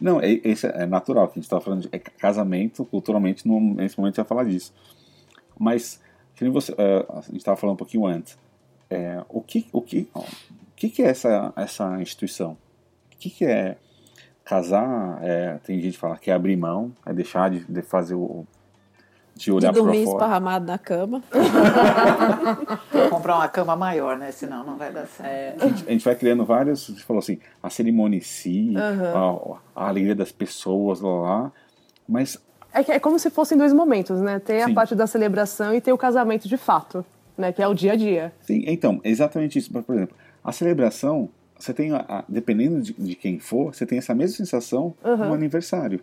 não, 0.00 0.20
é, 0.20 0.40
esse 0.42 0.66
é 0.66 0.86
natural, 0.86 1.26
que 1.28 1.32
a 1.32 1.34
gente 1.34 1.44
está 1.44 1.60
falando 1.60 1.82
de 1.82 1.88
é 1.92 1.98
casamento, 1.98 2.84
culturalmente, 2.84 3.46
no, 3.46 3.60
nesse 3.74 3.98
momento 3.98 4.14
a 4.14 4.22
gente 4.22 4.28
vai 4.28 4.38
falar 4.38 4.44
disso. 4.44 4.72
Mas 5.58 6.00
que 6.36 6.48
você, 6.50 6.72
uh, 6.72 7.18
a 7.18 7.20
gente 7.22 7.38
estava 7.38 7.56
falando 7.56 7.74
um 7.74 7.78
pouquinho 7.78 8.06
antes. 8.06 8.38
É, 8.88 9.22
o 9.28 9.40
que, 9.40 9.66
o 9.72 9.80
que, 9.80 10.08
o 10.14 10.24
que, 10.76 10.88
que 10.88 11.02
é 11.02 11.06
essa, 11.06 11.52
essa 11.56 12.00
instituição? 12.00 12.52
O 13.12 13.16
que, 13.18 13.30
que 13.30 13.44
é 13.44 13.76
casar? 14.44 15.18
É, 15.22 15.58
tem 15.64 15.80
gente 15.80 15.94
que 15.94 15.98
fala 15.98 16.16
que 16.16 16.30
é 16.30 16.34
abrir 16.34 16.56
mão, 16.56 16.92
é 17.04 17.12
deixar 17.12 17.50
de, 17.50 17.64
de 17.64 17.82
fazer 17.82 18.14
o, 18.14 18.46
de 19.36 19.52
olhar 19.52 19.70
de 19.70 19.78
dormir 19.78 20.02
esparramado 20.02 20.66
na 20.66 20.78
cama. 20.78 21.22
Comprar 23.10 23.36
uma 23.36 23.48
cama 23.48 23.76
maior, 23.76 24.16
né? 24.16 24.32
Senão 24.32 24.64
não 24.64 24.76
vai 24.78 24.90
dar 24.90 25.06
certo. 25.06 25.62
É. 25.62 25.64
A, 25.64 25.68
gente, 25.68 25.88
a, 25.88 25.92
gente, 25.92 26.04
vai 26.04 26.14
criando 26.14 26.44
vários, 26.44 26.88
a 26.88 26.92
gente 26.92 27.04
falou 27.04 27.18
assim, 27.20 27.38
a 27.62 27.68
cerimônia 27.68 28.16
em 28.16 28.22
si, 28.22 28.72
uhum. 28.74 29.60
a, 29.74 29.82
a, 29.84 29.88
alegria 29.88 30.14
das 30.14 30.32
pessoas 30.32 31.00
lá, 31.00 31.10
lá 31.10 31.52
mas... 32.08 32.44
É, 32.76 32.96
é 32.96 32.98
como 32.98 33.18
se 33.18 33.30
fossem 33.30 33.56
dois 33.56 33.72
momentos, 33.72 34.20
né? 34.20 34.38
Tem 34.38 34.62
a 34.62 34.66
Sim. 34.66 34.74
parte 34.74 34.94
da 34.94 35.06
celebração 35.06 35.74
e 35.74 35.80
tem 35.80 35.92
o 35.94 35.98
casamento 35.98 36.46
de 36.46 36.56
fato, 36.56 37.04
né? 37.36 37.52
Que 37.52 37.62
é 37.62 37.68
o 37.68 37.74
dia 37.74 37.92
a 37.92 37.96
dia. 37.96 38.32
Sim, 38.42 38.64
então, 38.66 39.00
exatamente 39.02 39.58
isso. 39.58 39.72
Por 39.72 39.94
exemplo, 39.94 40.14
a 40.44 40.52
celebração, 40.52 41.28
você 41.58 41.72
tem, 41.72 41.92
a, 41.92 42.24
dependendo 42.28 42.82
de, 42.82 42.92
de, 42.92 43.14
quem 43.14 43.38
for, 43.38 43.74
você 43.74 43.86
tem 43.86 43.98
essa 43.98 44.14
mesma 44.14 44.36
sensação 44.36 44.94
uhum. 45.02 45.16
no 45.16 45.34
aniversário. 45.34 46.00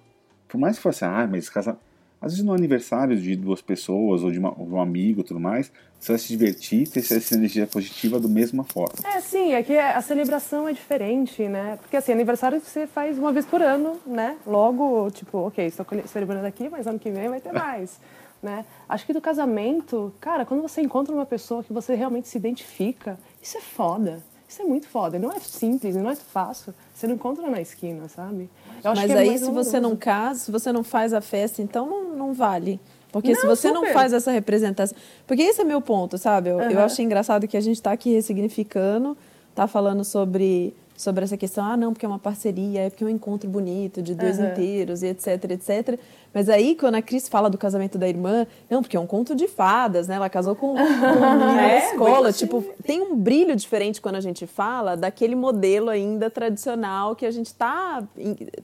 Por 0.47 0.57
mais 0.57 0.77
que 0.77 0.81
fosse, 0.81 1.05
ah, 1.05 1.27
mas 1.29 1.49
casamento 1.49 1.92
às 2.23 2.31
vezes 2.31 2.45
no 2.45 2.53
aniversário 2.53 3.17
de 3.17 3.35
duas 3.35 3.61
pessoas 3.61 4.23
ou 4.23 4.31
de, 4.31 4.39
uma, 4.39 4.51
de 4.51 4.61
um 4.61 4.79
amigo 4.79 5.23
tudo 5.23 5.41
mais, 5.41 5.69
você 5.99 6.13
vai 6.13 6.19
se 6.19 6.29
divertir, 6.29 6.87
ter 6.87 6.99
essa 6.99 7.35
energia 7.35 7.67
positiva 7.67 8.17
da 8.17 8.29
mesma 8.29 8.63
forma. 8.63 8.93
É, 9.03 9.19
sim, 9.19 9.51
é 9.51 9.61
que 9.61 9.77
a 9.77 10.01
celebração 10.01 10.67
é 10.67 10.71
diferente, 10.71 11.47
né? 11.49 11.77
Porque 11.81 11.97
assim, 11.97 12.13
aniversário 12.13 12.61
você 12.61 12.87
faz 12.87 13.19
uma 13.19 13.33
vez 13.33 13.45
por 13.45 13.61
ano, 13.61 13.99
né? 14.07 14.37
Logo, 14.47 15.11
tipo, 15.11 15.37
ok, 15.39 15.65
estou 15.65 15.85
celebrando 16.05 16.47
aqui, 16.47 16.69
mas 16.69 16.87
ano 16.87 16.97
que 16.97 17.11
vem 17.11 17.27
vai 17.27 17.41
ter 17.41 17.51
mais. 17.51 17.99
Né? 18.43 18.65
Acho 18.89 19.05
que 19.05 19.13
do 19.13 19.21
casamento, 19.21 20.13
cara, 20.19 20.45
quando 20.45 20.61
você 20.61 20.81
encontra 20.81 21.15
uma 21.15 21.25
pessoa 21.25 21.63
que 21.63 21.71
você 21.71 21.95
realmente 21.95 22.27
se 22.27 22.37
identifica, 22.37 23.17
isso 23.41 23.57
é 23.57 23.61
foda. 23.61 24.21
Isso 24.53 24.61
é 24.61 24.65
muito 24.65 24.87
foda. 24.87 25.17
Não 25.17 25.31
é 25.31 25.39
simples, 25.39 25.95
não 25.95 26.09
é 26.11 26.15
fácil. 26.15 26.75
Você 26.93 27.07
não 27.07 27.15
encontra 27.15 27.49
na 27.49 27.59
esquina, 27.59 28.07
sabe? 28.09 28.49
Mas 28.83 29.09
é 29.09 29.17
aí, 29.17 29.37
se 29.37 29.51
você 29.51 29.79
não 29.79 29.95
casa, 29.95 30.39
se 30.39 30.51
você 30.51 30.71
não 30.71 30.83
faz 30.83 31.13
a 31.13 31.21
festa, 31.21 31.61
então 31.61 31.87
não, 31.87 32.15
não 32.15 32.33
vale. 32.33 32.79
Porque 33.11 33.31
não, 33.33 33.39
se 33.39 33.45
você 33.45 33.67
super. 33.67 33.79
não 33.79 33.93
faz 33.93 34.11
essa 34.11 34.31
representação. 34.31 34.97
Porque 35.27 35.43
esse 35.43 35.61
é 35.61 35.63
meu 35.63 35.79
ponto, 35.79 36.17
sabe? 36.17 36.49
Eu, 36.49 36.57
uhum. 36.57 36.71
eu 36.71 36.79
acho 36.79 37.01
engraçado 37.01 37.47
que 37.47 37.55
a 37.55 37.61
gente 37.61 37.75
está 37.75 37.91
aqui 37.91 38.11
ressignificando, 38.13 39.15
tá 39.53 39.67
falando 39.67 40.03
sobre 40.03 40.73
sobre 40.95 41.23
essa 41.23 41.37
questão, 41.37 41.65
ah, 41.65 41.75
não, 41.75 41.93
porque 41.93 42.05
é 42.05 42.09
uma 42.09 42.19
parceria, 42.19 42.81
é 42.81 42.89
porque 42.89 43.03
é 43.03 43.07
um 43.07 43.09
encontro 43.09 43.49
bonito 43.49 44.01
de 44.01 44.13
dois 44.13 44.37
uhum. 44.39 44.47
inteiros 44.47 45.03
e 45.03 45.07
etc, 45.07 45.51
etc. 45.51 45.99
Mas 46.33 46.49
aí, 46.49 46.75
quando 46.75 46.95
a 46.95 47.01
Cris 47.01 47.29
fala 47.29 47.49
do 47.49 47.57
casamento 47.57 47.97
da 47.97 48.07
irmã, 48.07 48.47
não, 48.69 48.81
porque 48.81 48.97
é 48.97 48.99
um 48.99 49.05
conto 49.05 49.35
de 49.35 49.47
fadas, 49.47 50.07
né? 50.07 50.15
Ela 50.15 50.29
casou 50.29 50.55
com, 50.55 50.73
com 50.73 50.81
um 50.81 51.29
menino 51.37 51.59
é, 51.59 51.79
da 51.79 51.85
escola. 51.85 52.33
Tipo, 52.33 52.63
tem 52.83 53.01
um 53.01 53.15
brilho 53.15 53.55
diferente 53.55 54.01
quando 54.01 54.15
a 54.15 54.21
gente 54.21 54.47
fala 54.47 54.97
daquele 54.97 55.35
modelo 55.35 55.89
ainda 55.89 56.29
tradicional 56.29 57.15
que 57.15 57.25
a 57.25 57.31
gente 57.31 57.53
tá, 57.53 58.03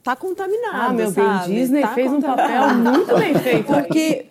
tá 0.03 0.15
contaminado, 0.15 0.89
Ah, 0.89 0.93
meu 0.93 1.11
sabe? 1.11 1.47
bem, 1.49 1.59
Disney 1.59 1.82
tá 1.82 1.93
fez 1.93 2.11
um 2.11 2.21
papel 2.21 2.73
muito 2.75 3.17
bem 3.17 3.36
feito. 3.36 3.67
Porque... 3.67 4.25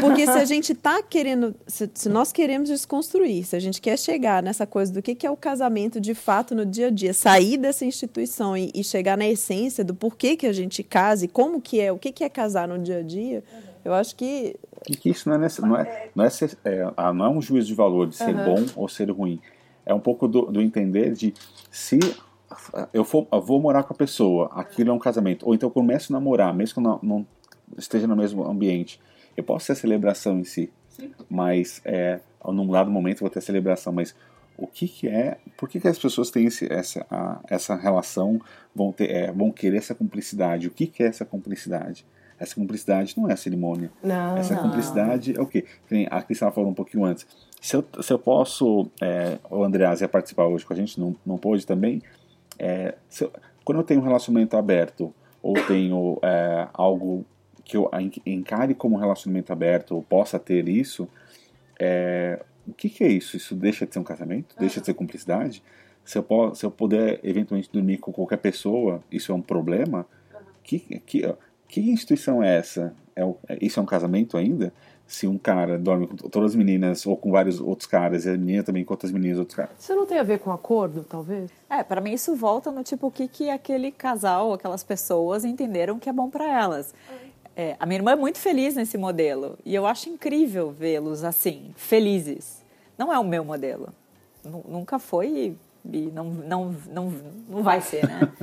Porque 0.00 0.26
se 0.26 0.38
a 0.38 0.44
gente 0.44 0.72
está 0.72 1.02
querendo, 1.02 1.54
se, 1.66 1.90
se, 1.94 2.08
nós 2.10 2.30
queremos 2.30 2.68
desconstruir, 2.68 3.44
se 3.44 3.56
a 3.56 3.58
gente 3.58 3.80
quer 3.80 3.98
chegar 3.98 4.42
nessa 4.42 4.66
coisa 4.66 4.92
do 4.92 5.00
que, 5.00 5.14
que 5.14 5.26
é 5.26 5.30
o 5.30 5.36
casamento 5.36 5.98
de 5.98 6.14
fato 6.14 6.54
no 6.54 6.66
dia 6.66 6.88
a 6.88 6.90
dia, 6.90 7.14
sair 7.14 7.56
dessa 7.56 7.86
instituição 7.86 8.54
e, 8.56 8.70
e 8.74 8.84
chegar 8.84 9.16
na 9.16 9.26
essência 9.26 9.82
do 9.82 9.94
porquê 9.94 10.36
que 10.36 10.46
a 10.46 10.52
gente 10.52 10.82
casa 10.82 11.24
e 11.24 11.28
como 11.28 11.60
que 11.60 11.80
é, 11.80 11.90
o 11.90 11.98
que, 11.98 12.12
que 12.12 12.22
é 12.22 12.28
casar 12.28 12.68
no 12.68 12.78
dia 12.78 12.98
a 12.98 13.02
dia, 13.02 13.42
eu 13.82 13.94
acho 13.94 14.14
que... 14.14 14.56
E 14.86 14.94
que 14.94 15.08
isso 15.08 15.28
não 15.28 15.36
é, 15.36 15.38
nesse, 15.38 15.62
não 15.62 15.76
é, 15.76 16.08
não 16.14 16.24
é, 16.24 16.30
ser, 16.30 16.58
é, 16.64 16.92
ah, 16.96 17.12
não 17.12 17.24
é 17.24 17.28
um 17.30 17.40
juízo 17.40 17.68
de 17.68 17.74
valor 17.74 18.06
de 18.08 18.16
ser 18.16 18.34
uhum. 18.34 18.44
bom 18.44 18.66
ou 18.76 18.88
ser 18.88 19.10
ruim. 19.10 19.40
É 19.86 19.94
um 19.94 20.00
pouco 20.00 20.28
do, 20.28 20.42
do 20.42 20.60
entender 20.60 21.12
de 21.12 21.32
se 21.70 21.98
eu, 22.92 23.04
for, 23.04 23.26
eu 23.32 23.40
vou 23.40 23.58
morar 23.60 23.84
com 23.84 23.94
a 23.94 23.96
pessoa, 23.96 24.50
aquilo 24.54 24.90
é 24.90 24.92
um 24.92 24.98
casamento, 24.98 25.46
ou 25.46 25.54
então 25.54 25.68
eu 25.68 25.72
começo 25.72 26.12
a 26.12 26.14
namorar, 26.14 26.52
mesmo 26.54 26.74
que 26.74 26.80
eu 26.80 26.82
não, 26.82 26.98
não 27.02 27.26
esteja 27.76 28.06
no 28.06 28.16
mesmo 28.16 28.44
ambiente, 28.44 29.00
eu 29.38 29.44
posso 29.44 29.68
ter 29.68 29.72
a 29.74 29.76
celebração 29.76 30.40
em 30.40 30.44
si, 30.44 30.68
Sim. 30.90 31.12
mas 31.30 31.80
é, 31.84 32.18
num 32.44 32.68
dado 32.68 32.90
momento 32.90 33.18
eu 33.18 33.20
vou 33.20 33.30
ter 33.30 33.38
a 33.38 33.42
celebração, 33.42 33.92
mas 33.92 34.12
o 34.56 34.66
que, 34.66 34.88
que 34.88 35.06
é, 35.06 35.38
por 35.56 35.68
que, 35.68 35.78
que 35.78 35.86
as 35.86 35.96
pessoas 35.96 36.28
têm 36.28 36.46
esse, 36.46 36.70
essa, 36.70 37.06
a, 37.08 37.38
essa 37.48 37.76
relação, 37.76 38.40
vão, 38.74 38.90
ter, 38.90 39.08
é, 39.08 39.30
vão 39.30 39.52
querer 39.52 39.76
essa 39.76 39.94
cumplicidade? 39.94 40.66
O 40.66 40.72
que, 40.72 40.88
que 40.88 41.04
é 41.04 41.06
essa 41.06 41.24
cumplicidade? 41.24 42.04
Essa 42.36 42.56
cumplicidade 42.56 43.14
não 43.16 43.30
é 43.30 43.32
a 43.32 43.36
cerimônia. 43.36 43.92
Não, 44.02 44.36
essa 44.36 44.56
cumplicidade 44.56 45.36
é 45.36 45.40
o 45.40 45.46
quê? 45.46 45.64
A 46.10 46.20
Cristina 46.20 46.50
falou 46.50 46.70
um 46.70 46.74
pouquinho 46.74 47.04
antes. 47.04 47.24
Se 47.60 47.76
eu, 47.76 47.84
se 48.00 48.12
eu 48.12 48.18
posso, 48.18 48.90
é, 49.00 49.38
o 49.48 49.62
Andreas 49.62 50.00
ia 50.00 50.08
participar 50.08 50.46
hoje 50.46 50.66
com 50.66 50.72
a 50.72 50.76
gente, 50.76 50.98
não, 50.98 51.14
não 51.24 51.38
pôde 51.38 51.64
também. 51.64 52.02
É, 52.58 52.96
eu, 53.20 53.32
quando 53.64 53.78
eu 53.78 53.84
tenho 53.84 54.00
um 54.00 54.04
relacionamento 54.04 54.56
aberto 54.56 55.14
ou 55.40 55.54
tenho 55.66 56.18
é, 56.22 56.66
algo 56.72 57.24
que 57.68 57.76
eu 57.76 57.90
encare 58.24 58.74
como 58.74 58.96
um 58.96 58.98
relacionamento 58.98 59.52
aberto 59.52 59.94
ou 59.94 60.02
possa 60.02 60.38
ter 60.38 60.66
isso, 60.66 61.06
é, 61.78 62.42
o 62.66 62.72
que, 62.72 62.88
que, 62.88 63.04
é 63.04 63.08
isso? 63.08 63.36
Isso 63.36 63.54
deixa 63.54 63.86
de 63.86 63.92
ser 63.92 63.98
um 63.98 64.04
casamento? 64.04 64.56
Deixa 64.58 64.80
de 64.80 64.86
ser 64.86 64.94
cumplicidade? 64.94 65.62
Se 66.02 66.16
eu, 66.16 66.22
posso, 66.22 66.54
se 66.56 66.64
eu 66.64 66.70
puder 66.70 67.20
eventualmente 67.22 67.68
dormir 67.70 67.98
com 67.98 68.10
qualquer 68.10 68.38
pessoa, 68.38 69.04
isso 69.12 69.30
é 69.30 69.34
um 69.34 69.42
problema? 69.42 70.06
Que, 70.64 70.78
que, 71.00 71.34
que 71.68 71.90
instituição 71.90 72.42
é 72.42 72.56
essa? 72.56 72.94
É, 73.14 73.22
é, 73.22 73.58
isso 73.60 73.78
é 73.78 73.82
um 73.82 73.86
casamento 73.86 74.38
ainda? 74.38 74.72
Se 75.06 75.26
um 75.26 75.36
cara 75.36 75.78
dorme 75.78 76.06
com 76.06 76.16
todas 76.16 76.52
as 76.52 76.56
meninas 76.56 77.06
ou 77.06 77.18
com 77.18 77.30
vários 77.30 77.60
outros 77.60 77.86
caras 77.86 78.24
e 78.24 78.30
a 78.30 78.36
menina 78.38 78.62
também 78.62 78.82
com 78.82 78.94
outras 78.94 79.12
meninas 79.12 79.38
outros 79.38 79.56
caras. 79.56 79.72
Isso 79.78 79.94
não 79.94 80.06
tem 80.06 80.18
a 80.18 80.22
ver 80.22 80.38
com 80.38 80.50
acordo, 80.50 81.04
talvez? 81.04 81.50
É, 81.68 81.82
para 81.82 82.00
mim 82.00 82.12
isso 82.12 82.34
volta 82.34 82.72
no 82.72 82.82
tipo 82.82 83.08
o 83.08 83.10
que, 83.10 83.28
que 83.28 83.50
aquele 83.50 83.92
casal, 83.92 84.54
aquelas 84.54 84.82
pessoas 84.82 85.44
entenderam 85.44 85.98
que 85.98 86.08
é 86.08 86.12
bom 86.12 86.30
para 86.30 86.46
elas. 86.46 86.94
É, 87.60 87.74
a 87.80 87.86
minha 87.86 87.98
irmã 87.98 88.12
é 88.12 88.16
muito 88.16 88.38
feliz 88.38 88.76
nesse 88.76 88.96
modelo 88.96 89.58
e 89.64 89.74
eu 89.74 89.84
acho 89.84 90.08
incrível 90.08 90.70
vê-los 90.70 91.24
assim, 91.24 91.74
felizes. 91.76 92.62
Não 92.96 93.12
é 93.12 93.18
o 93.18 93.24
meu 93.24 93.44
modelo. 93.44 93.92
Nunca 94.44 95.00
foi 95.00 95.56
e 95.84 95.98
não, 96.12 96.26
não, 96.26 96.76
não, 96.86 97.14
não 97.48 97.62
vai 97.64 97.80
ser, 97.80 98.06
né? 98.06 98.32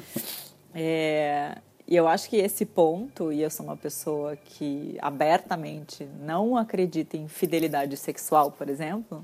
É, 0.78 1.58
e 1.88 1.96
eu 1.96 2.06
acho 2.06 2.30
que 2.30 2.36
esse 2.36 2.66
ponto, 2.66 3.32
e 3.32 3.42
eu 3.42 3.50
sou 3.50 3.66
uma 3.66 3.78
pessoa 3.78 4.36
que 4.36 4.98
abertamente 5.02 6.06
não 6.20 6.58
acredita 6.58 7.16
em 7.16 7.30
fidelidade 7.30 7.96
sexual, 7.96 8.52
por 8.52 8.68
exemplo, 8.68 9.24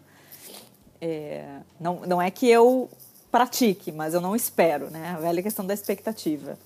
é, 1.01 1.59
não, 1.77 1.99
não 2.07 2.21
é 2.21 2.31
que 2.31 2.47
eu 2.47 2.89
pratique, 3.29 3.91
mas 3.91 4.13
eu 4.13 4.21
não 4.21 4.33
espero, 4.33 4.89
né? 4.89 5.13
A 5.13 5.19
velha 5.19 5.43
questão 5.43 5.65
da 5.65 5.73
expectativa 5.73 6.57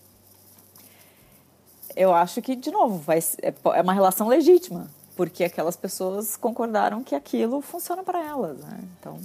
eu 1.95 2.13
acho 2.13 2.41
que, 2.41 2.55
de 2.55 2.71
novo, 2.71 2.97
vai, 2.97 3.19
é, 3.41 3.53
é 3.75 3.81
uma 3.81 3.93
relação 3.93 4.27
legítima, 4.27 4.87
porque 5.15 5.43
aquelas 5.43 5.75
pessoas 5.75 6.35
concordaram 6.35 7.03
que 7.03 7.15
aquilo 7.15 7.61
funciona 7.61 8.03
para 8.03 8.23
elas. 8.23 8.57
Né? 8.59 8.79
Então, 8.99 9.17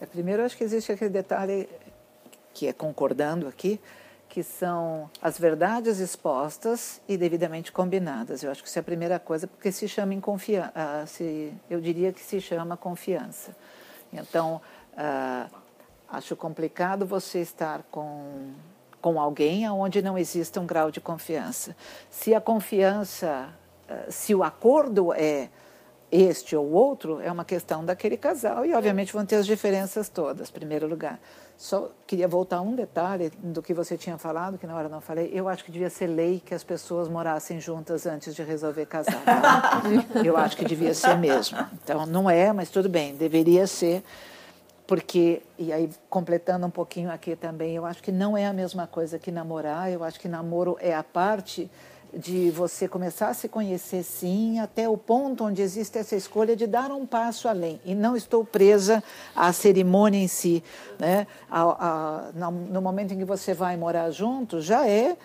é, 0.00 0.06
primeiro, 0.06 0.42
acho 0.44 0.56
que 0.56 0.64
existe 0.64 0.92
aquele 0.92 1.10
detalhe 1.10 1.68
que 2.52 2.68
é 2.68 2.72
concordando 2.72 3.48
aqui, 3.48 3.80
que 4.28 4.42
são 4.42 5.08
as 5.22 5.38
verdades 5.38 5.98
expostas 6.00 7.00
e 7.08 7.16
devidamente 7.16 7.70
combinadas. 7.70 8.42
Eu 8.42 8.50
acho 8.50 8.62
que 8.62 8.68
isso 8.68 8.78
é 8.78 8.80
a 8.80 8.84
primeira 8.84 9.18
coisa, 9.18 9.46
porque 9.46 9.70
se 9.70 9.88
chama 9.88 10.12
em 10.12 10.20
confiança, 10.20 10.72
se, 11.06 11.52
eu 11.70 11.80
diria 11.80 12.12
que 12.12 12.20
se 12.20 12.40
chama 12.40 12.76
confiança. 12.76 13.54
Então, 14.12 14.60
uh, 14.92 15.54
acho 16.08 16.36
complicado 16.36 17.06
você 17.06 17.40
estar 17.40 17.82
com 17.90 18.52
com 19.04 19.20
alguém 19.20 19.68
onde 19.68 20.00
não 20.00 20.16
exista 20.16 20.58
um 20.58 20.64
grau 20.64 20.90
de 20.90 20.98
confiança. 20.98 21.76
Se 22.08 22.34
a 22.34 22.40
confiança, 22.40 23.50
eh, 23.86 24.06
se 24.08 24.34
o 24.34 24.42
acordo 24.42 25.12
é 25.12 25.50
este 26.10 26.56
ou 26.56 26.72
outro, 26.72 27.20
é 27.20 27.30
uma 27.30 27.44
questão 27.44 27.84
daquele 27.84 28.16
casal 28.16 28.64
e, 28.64 28.72
obviamente, 28.72 29.12
vão 29.12 29.26
ter 29.26 29.36
as 29.36 29.44
diferenças 29.44 30.08
todas, 30.08 30.48
em 30.48 30.52
primeiro 30.54 30.86
lugar. 30.86 31.20
Só 31.58 31.90
queria 32.06 32.26
voltar 32.26 32.62
um 32.62 32.74
detalhe 32.74 33.30
do 33.42 33.60
que 33.60 33.74
você 33.74 33.98
tinha 33.98 34.16
falado, 34.16 34.56
que 34.56 34.66
na 34.66 34.74
hora 34.74 34.88
não 34.88 35.02
falei. 35.02 35.30
Eu 35.34 35.50
acho 35.50 35.66
que 35.66 35.70
devia 35.70 35.90
ser 35.90 36.06
lei 36.06 36.40
que 36.42 36.54
as 36.54 36.64
pessoas 36.64 37.06
morassem 37.06 37.60
juntas 37.60 38.06
antes 38.06 38.34
de 38.34 38.42
resolver 38.42 38.86
casar. 38.86 39.22
Tá? 39.22 39.82
Eu 40.24 40.34
acho 40.38 40.56
que 40.56 40.64
devia 40.64 40.94
ser 40.94 41.18
mesmo. 41.18 41.58
Então, 41.74 42.06
não 42.06 42.30
é, 42.30 42.54
mas 42.54 42.70
tudo 42.70 42.88
bem, 42.88 43.14
deveria 43.14 43.66
ser 43.66 44.02
porque, 44.86 45.42
e 45.58 45.72
aí 45.72 45.88
completando 46.10 46.66
um 46.66 46.70
pouquinho 46.70 47.10
aqui 47.10 47.34
também, 47.34 47.74
eu 47.76 47.86
acho 47.86 48.02
que 48.02 48.12
não 48.12 48.36
é 48.36 48.46
a 48.46 48.52
mesma 48.52 48.86
coisa 48.86 49.18
que 49.18 49.30
namorar, 49.30 49.90
eu 49.90 50.04
acho 50.04 50.20
que 50.20 50.28
namoro 50.28 50.76
é 50.80 50.94
a 50.94 51.02
parte 51.02 51.70
de 52.16 52.50
você 52.50 52.86
começar 52.86 53.28
a 53.28 53.34
se 53.34 53.48
conhecer 53.48 54.02
sim, 54.02 54.60
até 54.60 54.88
o 54.88 54.96
ponto 54.96 55.44
onde 55.44 55.60
existe 55.60 55.98
essa 55.98 56.14
escolha 56.14 56.54
de 56.54 56.66
dar 56.66 56.92
um 56.92 57.04
passo 57.04 57.48
além. 57.48 57.80
E 57.84 57.94
não 57.94 58.16
estou 58.16 58.44
presa 58.44 59.02
à 59.34 59.52
cerimônia 59.52 60.18
em 60.18 60.28
si. 60.28 60.62
Né? 60.98 61.26
A, 61.50 61.62
a, 61.62 62.50
no 62.70 62.80
momento 62.80 63.12
em 63.12 63.18
que 63.18 63.24
você 63.24 63.52
vai 63.52 63.76
morar 63.76 64.10
junto, 64.10 64.60
já 64.60 64.86
é, 64.86 65.12
uh, 65.12 65.16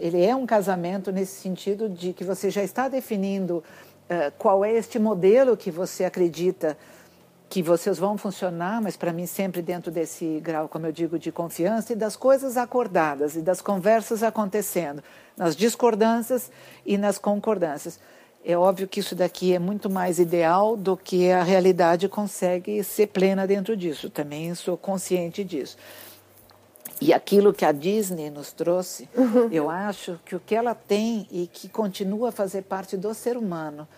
ele 0.00 0.24
é 0.24 0.34
um 0.34 0.46
casamento 0.46 1.12
nesse 1.12 1.40
sentido 1.40 1.88
de 1.88 2.12
que 2.12 2.24
você 2.24 2.50
já 2.50 2.62
está 2.62 2.88
definindo 2.88 3.58
uh, 3.58 4.32
qual 4.36 4.64
é 4.64 4.72
este 4.72 4.98
modelo 4.98 5.56
que 5.56 5.70
você 5.70 6.04
acredita 6.04 6.76
que 7.50 7.64
vocês 7.64 7.98
vão 7.98 8.16
funcionar, 8.16 8.80
mas 8.80 8.96
para 8.96 9.12
mim 9.12 9.26
sempre 9.26 9.60
dentro 9.60 9.90
desse 9.90 10.38
grau, 10.40 10.68
como 10.68 10.86
eu 10.86 10.92
digo, 10.92 11.18
de 11.18 11.32
confiança 11.32 11.92
e 11.92 11.96
das 11.96 12.14
coisas 12.14 12.56
acordadas 12.56 13.34
e 13.34 13.42
das 13.42 13.60
conversas 13.60 14.22
acontecendo, 14.22 15.02
nas 15.36 15.56
discordâncias 15.56 16.48
e 16.86 16.96
nas 16.96 17.18
concordâncias. 17.18 17.98
é 18.44 18.56
óbvio 18.56 18.86
que 18.86 19.00
isso 19.00 19.16
daqui 19.16 19.52
é 19.52 19.58
muito 19.58 19.90
mais 19.90 20.20
ideal 20.20 20.76
do 20.76 20.96
que 20.96 21.32
a 21.32 21.42
realidade 21.42 22.08
consegue 22.08 22.84
ser 22.84 23.08
plena 23.08 23.48
dentro 23.48 23.76
disso. 23.76 24.08
Também 24.08 24.54
sou 24.54 24.76
consciente 24.76 25.42
disso. 25.42 25.76
E 27.00 27.12
aquilo 27.12 27.52
que 27.52 27.64
a 27.64 27.72
Disney 27.72 28.30
nos 28.30 28.52
trouxe, 28.52 29.08
uhum. 29.16 29.48
eu 29.50 29.68
acho 29.68 30.20
que 30.24 30.36
o 30.36 30.40
que 30.40 30.54
ela 30.54 30.74
tem 30.74 31.26
e 31.32 31.48
que 31.48 31.68
continua 31.68 32.28
a 32.28 32.32
fazer 32.32 32.62
parte 32.62 32.96
do 32.96 33.12
ser 33.12 33.36
humano, 33.36 33.88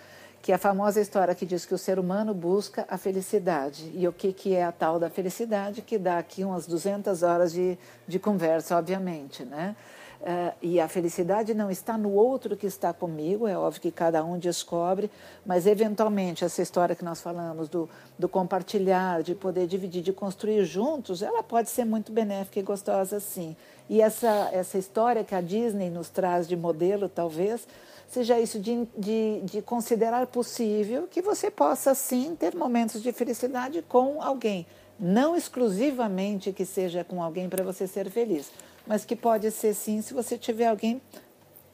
que 0.42 0.50
é 0.50 0.56
a 0.56 0.58
famosa 0.58 1.00
história 1.00 1.36
que 1.36 1.46
diz 1.46 1.64
que 1.64 1.72
o 1.72 1.78
ser 1.78 2.00
humano 2.00 2.34
busca 2.34 2.84
a 2.88 2.98
felicidade. 2.98 3.92
E 3.94 4.08
o 4.08 4.12
que, 4.12 4.32
que 4.32 4.54
é 4.54 4.64
a 4.64 4.72
tal 4.72 4.98
da 4.98 5.08
felicidade, 5.08 5.82
que 5.82 5.96
dá 5.96 6.18
aqui 6.18 6.42
umas 6.42 6.66
200 6.66 7.22
horas 7.22 7.52
de, 7.52 7.78
de 8.08 8.18
conversa, 8.18 8.76
obviamente, 8.76 9.44
né? 9.44 9.76
Uh, 10.20 10.54
e 10.62 10.80
a 10.80 10.86
felicidade 10.86 11.52
não 11.52 11.68
está 11.68 11.98
no 11.98 12.12
outro 12.12 12.56
que 12.56 12.66
está 12.66 12.92
comigo, 12.92 13.48
é 13.48 13.58
óbvio 13.58 13.80
que 13.80 13.90
cada 13.90 14.24
um 14.24 14.38
descobre, 14.38 15.10
mas 15.44 15.66
eventualmente 15.66 16.44
essa 16.44 16.62
história 16.62 16.94
que 16.94 17.04
nós 17.04 17.20
falamos 17.20 17.68
do, 17.68 17.88
do 18.16 18.28
compartilhar, 18.28 19.24
de 19.24 19.34
poder 19.34 19.66
dividir, 19.66 20.00
de 20.00 20.12
construir 20.12 20.64
juntos, 20.64 21.22
ela 21.22 21.42
pode 21.42 21.70
ser 21.70 21.84
muito 21.84 22.12
benéfica 22.12 22.60
e 22.60 22.62
gostosa 22.62 23.18
sim. 23.18 23.56
E 23.90 24.00
essa, 24.00 24.48
essa 24.52 24.78
história 24.78 25.24
que 25.24 25.34
a 25.34 25.40
Disney 25.40 25.90
nos 25.90 26.08
traz 26.08 26.46
de 26.46 26.56
modelo, 26.56 27.08
talvez, 27.08 27.66
seja 28.12 28.38
isso 28.38 28.60
de, 28.60 28.86
de, 28.96 29.40
de 29.42 29.62
considerar 29.62 30.26
possível 30.26 31.08
que 31.10 31.20
você 31.20 31.50
possa 31.50 31.94
sim 31.94 32.36
ter 32.38 32.54
momentos 32.54 33.02
de 33.02 33.12
felicidade 33.12 33.82
com 33.82 34.22
alguém. 34.22 34.66
Não 35.00 35.34
exclusivamente 35.34 36.52
que 36.52 36.64
seja 36.64 37.02
com 37.02 37.22
alguém 37.22 37.48
para 37.48 37.64
você 37.64 37.86
ser 37.86 38.10
feliz 38.10 38.50
mas 38.86 39.04
que 39.04 39.16
pode 39.16 39.50
ser 39.50 39.74
sim 39.74 40.02
se 40.02 40.12
você 40.14 40.36
tiver 40.36 40.66
alguém. 40.66 41.00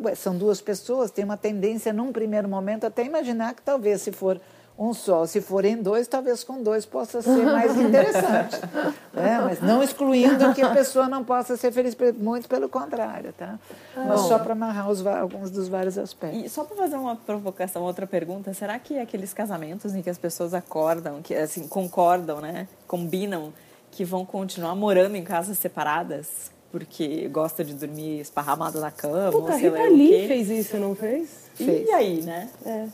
Ué, 0.01 0.15
são 0.15 0.37
duas 0.37 0.61
pessoas, 0.61 1.11
tem 1.11 1.25
uma 1.25 1.37
tendência 1.37 1.93
num 1.93 2.13
primeiro 2.13 2.49
momento 2.49 2.85
até 2.85 3.05
imaginar 3.05 3.55
que 3.55 3.63
talvez 3.63 4.03
se 4.03 4.13
for 4.13 4.41
um 4.79 4.95
só, 4.95 5.27
se 5.27 5.41
forem 5.41 5.83
dois, 5.83 6.07
talvez 6.07 6.45
com 6.45 6.63
dois 6.63 6.87
possa 6.87 7.21
ser 7.21 7.45
mais 7.45 7.77
interessante. 7.77 8.61
né? 9.13 9.41
Mas 9.45 9.61
não 9.61 9.83
excluindo 9.83 10.55
que 10.55 10.63
a 10.63 10.71
pessoa 10.71 11.09
não 11.09 11.25
possa 11.25 11.57
ser 11.57 11.73
feliz, 11.73 11.97
muito 12.17 12.49
pelo 12.49 12.69
contrário. 12.69 13.33
Tá? 13.33 13.59
Mas 13.97 14.21
só 14.21 14.39
para 14.39 14.53
amarrar 14.53 14.89
os, 14.89 15.05
alguns 15.05 15.51
dos 15.51 15.67
vários 15.67 15.99
aspectos. 15.99 16.45
E 16.45 16.49
só 16.49 16.63
para 16.63 16.77
fazer 16.77 16.95
uma 16.95 17.17
provocação, 17.17 17.83
outra 17.83 18.07
pergunta, 18.07 18.55
será 18.55 18.79
que 18.79 19.01
aqueles 19.01 19.35
casamentos 19.35 19.97
em 19.97 20.01
que 20.01 20.09
as 20.09 20.19
pessoas 20.19 20.55
acordam, 20.55 21.21
que 21.23 21.35
assim 21.35 21.67
concordam, 21.67 22.41
né, 22.41 22.69
combinam 22.87 23.53
que 23.91 24.05
vão 24.05 24.25
continuar 24.25 24.77
morando 24.77 25.17
em 25.17 25.25
casas 25.25 25.59
separadas, 25.59 26.53
porque 26.71 27.27
gosta 27.29 27.65
de 27.65 27.75
dormir 27.75 28.21
esparramado 28.21 28.79
na 28.79 28.93
cama. 28.93 29.33
Puta, 29.33 29.55
ou 29.55 29.59
sei 29.59 29.71
Rita 29.71 29.83
Lee 29.89 30.29
fez 30.29 30.51
isso, 30.51 30.77
não 30.77 30.95
fez? 30.95 31.51
fez? 31.55 31.89
E 31.89 31.91
aí, 31.91 32.23
né? 32.23 32.49
É. 32.65 32.87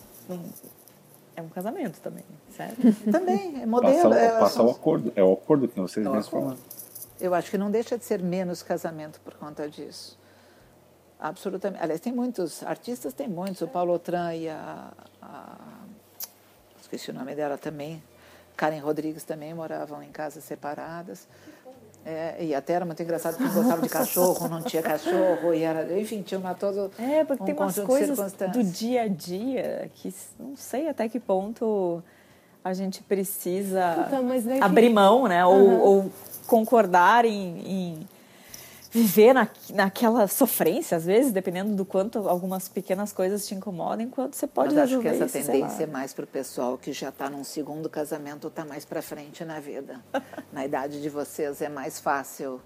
é 1.36 1.42
um 1.42 1.48
casamento 1.48 2.00
também, 2.00 2.24
certo? 2.50 2.80
também, 3.10 3.62
é 3.62 3.66
modelo. 3.66 4.10
Passa, 4.10 4.20
é, 4.20 4.38
passa 4.38 4.62
o 4.62 4.70
acordo, 4.70 5.12
é 5.16 5.22
o 5.22 5.32
acordo 5.32 5.68
que 5.68 5.80
vocês 5.80 6.06
mesmos 6.06 6.28
falaram. 6.28 6.58
Eu 7.20 7.34
acho 7.34 7.50
que 7.50 7.58
não 7.58 7.70
deixa 7.70 7.96
de 7.96 8.04
ser 8.04 8.22
menos 8.22 8.62
casamento 8.62 9.20
por 9.20 9.34
conta 9.34 9.68
disso. 9.68 10.18
Absolutamente. 11.18 11.82
Aliás, 11.82 12.00
tem 12.00 12.12
muitos, 12.12 12.62
artistas 12.62 13.12
tem 13.14 13.28
muitos, 13.28 13.62
o 13.62 13.68
Paulo 13.68 13.92
Otran 13.94 14.34
e 14.34 14.48
a, 14.48 14.92
a 15.22 15.56
esqueci 16.80 17.10
o 17.10 17.14
nome 17.14 17.34
dela 17.34 17.58
também, 17.58 18.02
Karen 18.56 18.78
Rodrigues 18.78 19.24
também 19.24 19.52
moravam 19.52 20.02
em 20.02 20.10
casas 20.10 20.44
separadas. 20.44 21.26
É, 22.06 22.36
e 22.44 22.54
até 22.54 22.74
era 22.74 22.84
muito 22.84 23.02
engraçado 23.02 23.38
porque 23.38 23.52
gostava 23.54 23.80
de 23.80 23.88
cachorro, 23.88 24.46
não 24.46 24.60
tinha 24.60 24.82
cachorro, 24.82 25.54
e 25.54 25.62
era, 25.62 25.98
enfim, 25.98 26.20
tinha 26.20 26.38
uma 26.38 26.54
todo. 26.54 26.90
É, 26.98 27.24
porque 27.24 27.42
um 27.42 27.46
tem 27.46 27.54
umas 27.54 27.78
coisas 27.78 28.32
do 28.52 28.62
dia 28.62 29.02
a 29.02 29.08
dia 29.08 29.90
que 29.94 30.12
não 30.38 30.54
sei 30.54 30.88
até 30.88 31.08
que 31.08 31.18
ponto 31.18 32.02
a 32.62 32.74
gente 32.74 33.02
precisa 33.02 34.06
então, 34.06 34.26
abrir 34.60 34.90
mão, 34.90 35.26
né? 35.28 35.44
Uhum. 35.46 35.80
Ou, 35.80 35.80
ou, 35.80 36.12
concordar 36.46 37.24
em, 37.24 37.58
em 37.66 38.08
viver 38.94 39.32
na, 39.32 39.48
naquela 39.70 40.28
sofrência, 40.28 40.96
às 40.96 41.04
vezes, 41.04 41.32
dependendo 41.32 41.74
do 41.74 41.84
quanto 41.84 42.28
algumas 42.28 42.68
pequenas 42.68 43.12
coisas 43.12 43.44
te 43.44 43.52
incomodam, 43.52 44.06
enquanto 44.06 44.34
você 44.34 44.46
pode 44.46 44.72
Mas 44.72 44.84
acho 44.84 45.00
que 45.00 45.08
essa 45.08 45.24
isso, 45.24 45.50
tendência 45.50 45.82
é 45.82 45.86
mais 45.86 46.14
para 46.14 46.22
o 46.22 46.28
pessoal 46.28 46.78
que 46.78 46.92
já 46.92 47.08
está 47.08 47.28
num 47.28 47.42
segundo 47.42 47.90
casamento 47.90 48.44
ou 48.44 48.48
está 48.48 48.64
mais 48.64 48.84
para 48.84 49.02
frente 49.02 49.44
na 49.44 49.58
vida. 49.58 50.00
na 50.52 50.64
idade 50.64 51.02
de 51.02 51.08
vocês 51.08 51.60
é 51.60 51.68
mais 51.68 51.98
fácil 51.98 52.60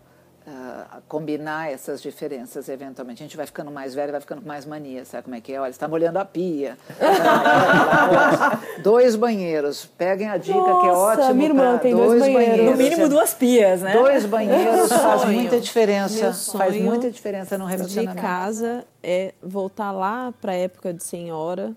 uh, 0.48 1.02
combinar 1.06 1.70
essas 1.70 2.00
diferenças 2.00 2.68
eventualmente. 2.68 3.22
A 3.22 3.26
gente 3.26 3.36
vai 3.36 3.46
ficando 3.46 3.70
mais 3.70 3.94
velho, 3.94 4.12
vai 4.12 4.20
ficando 4.20 4.42
com 4.42 4.48
mais 4.48 4.64
mania, 4.64 5.04
sabe 5.04 5.24
como 5.24 5.36
é 5.36 5.40
que 5.40 5.52
é? 5.52 5.60
Olha, 5.60 5.70
está 5.70 5.86
molhando 5.86 6.18
a 6.18 6.24
pia. 6.24 6.76
dois 8.82 9.14
banheiros. 9.14 9.84
Peguem 9.84 10.28
a 10.28 10.36
dica 10.36 10.58
Nossa, 10.58 10.80
que 10.80 10.86
é 10.86 10.92
ótimo. 10.92 11.34
Minha 11.34 11.48
irmã 11.48 11.78
tem 11.78 11.94
dois, 11.94 12.08
dois 12.08 12.20
banheiros. 12.20 12.48
banheiros. 12.48 12.78
No 12.78 12.82
mínimo 12.82 13.08
duas 13.08 13.34
pias, 13.34 13.82
né? 13.82 13.92
Dois 13.92 14.24
banheiros 14.24 14.88
faz 14.92 15.24
muita 15.26 15.60
diferença. 15.60 16.32
Faz 16.32 16.76
muita 16.80 17.10
diferença 17.10 17.58
no 17.58 17.66
relacionamento. 17.66 18.16
De 18.16 18.20
casa 18.22 18.84
é 19.02 19.34
voltar 19.42 19.92
lá 19.92 20.32
para 20.40 20.52
a 20.52 20.56
época 20.56 20.92
de 20.92 21.04
senhora, 21.04 21.72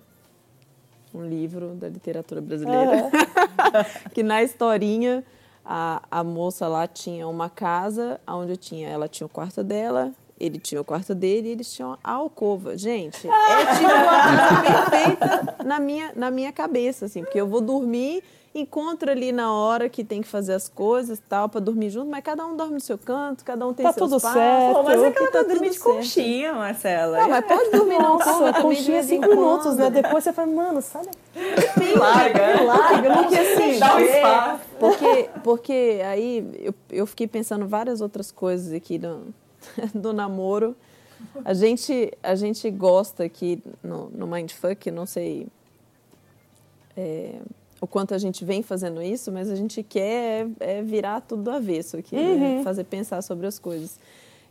um 1.14 1.26
livro 1.26 1.74
da 1.74 1.88
literatura 1.88 2.40
brasileira, 2.40 3.10
que 4.14 4.22
na 4.22 4.42
historinha 4.42 5.22
a, 5.64 6.02
a 6.10 6.24
moça 6.24 6.66
lá 6.68 6.86
tinha 6.86 7.26
uma 7.28 7.48
casa 7.48 8.20
onde 8.26 8.56
tinha, 8.56 8.88
ela 8.88 9.08
tinha 9.08 9.26
o 9.26 9.30
quarto 9.30 9.62
dela, 9.62 10.12
ele 10.38 10.58
tinha 10.58 10.80
o 10.80 10.84
quarto 10.84 11.14
dele 11.14 11.48
e 11.48 11.52
eles 11.52 11.72
tinham 11.72 11.96
a 12.02 12.12
alcova. 12.12 12.76
Gente, 12.76 13.28
é 13.28 13.74
tipo 13.76 13.92
uma 13.92 14.22
coisa 14.26 14.90
perfeita 14.90 15.64
na 15.64 15.78
minha, 15.78 16.12
na 16.16 16.30
minha 16.30 16.52
cabeça, 16.52 17.06
assim, 17.06 17.22
porque 17.22 17.40
eu 17.40 17.46
vou 17.46 17.60
dormir, 17.60 18.24
encontro 18.54 19.10
ali 19.10 19.32
na 19.32 19.52
hora 19.52 19.88
que 19.88 20.04
tem 20.04 20.20
que 20.20 20.28
fazer 20.28 20.52
as 20.52 20.68
coisas 20.68 21.20
tal, 21.28 21.48
para 21.48 21.60
dormir 21.60 21.90
junto, 21.90 22.10
mas 22.10 22.22
cada 22.22 22.44
um 22.46 22.56
dorme 22.56 22.74
no 22.74 22.80
seu 22.80 22.98
canto, 22.98 23.44
cada 23.44 23.66
um 23.66 23.72
tem 23.72 23.84
tá 23.84 23.92
seus 23.92 24.10
tudo 24.10 24.20
certo. 24.20 24.74
Pô, 24.74 24.82
mas 24.82 25.02
é 25.02 25.10
que 25.10 25.18
ela 25.18 25.30
tá 25.30 25.42
dormindo 25.42 25.72
de 25.72 25.78
conchinha, 25.78 26.52
Marcela. 26.52 27.18
Não, 27.18 27.28
mas 27.28 27.46
pode 27.46 27.70
dormir 27.70 27.98
na 27.98 28.08
alcova 28.08 28.52
conchinha 28.60 28.98
é 28.98 29.02
cinco 29.02 29.28
minutos, 29.28 29.76
né? 29.76 29.90
Depois 29.90 30.22
você 30.22 30.32
fala, 30.32 30.52
mano, 30.52 30.82
sai 30.82 31.02
daqui. 31.04 31.98
Larga. 31.98 32.62
Larga, 32.62 33.14
porque 33.14 33.36
assim... 33.36 33.78
Dá 33.78 33.96
um 33.96 34.00
espaço. 34.00 34.60
Porque, 34.78 35.30
porque 35.42 36.02
aí 36.04 36.60
eu, 36.62 36.74
eu 36.90 37.06
fiquei 37.06 37.26
pensando 37.26 37.66
várias 37.66 38.00
outras 38.00 38.30
coisas 38.30 38.72
aqui 38.72 38.98
no, 38.98 39.26
do 39.94 40.12
namoro. 40.12 40.76
A 41.44 41.54
gente, 41.54 42.12
a 42.22 42.34
gente 42.34 42.68
gosta 42.70 43.24
aqui 43.24 43.62
no, 43.82 44.10
no 44.10 44.26
Mindfuck, 44.26 44.90
não 44.90 45.06
sei 45.06 45.46
é, 46.96 47.36
o 47.82 47.86
quanto 47.88 48.14
a 48.14 48.18
gente 48.18 48.44
vem 48.44 48.62
fazendo 48.62 49.02
isso, 49.02 49.32
mas 49.32 49.50
a 49.50 49.56
gente 49.56 49.82
quer 49.82 50.46
é, 50.60 50.80
virar 50.82 51.20
tudo 51.20 51.42
do 51.42 51.50
avesso 51.50 51.96
aqui, 51.96 52.14
né? 52.14 52.58
uhum. 52.58 52.62
fazer 52.62 52.84
pensar 52.84 53.20
sobre 53.22 53.44
as 53.44 53.58
coisas. 53.58 53.98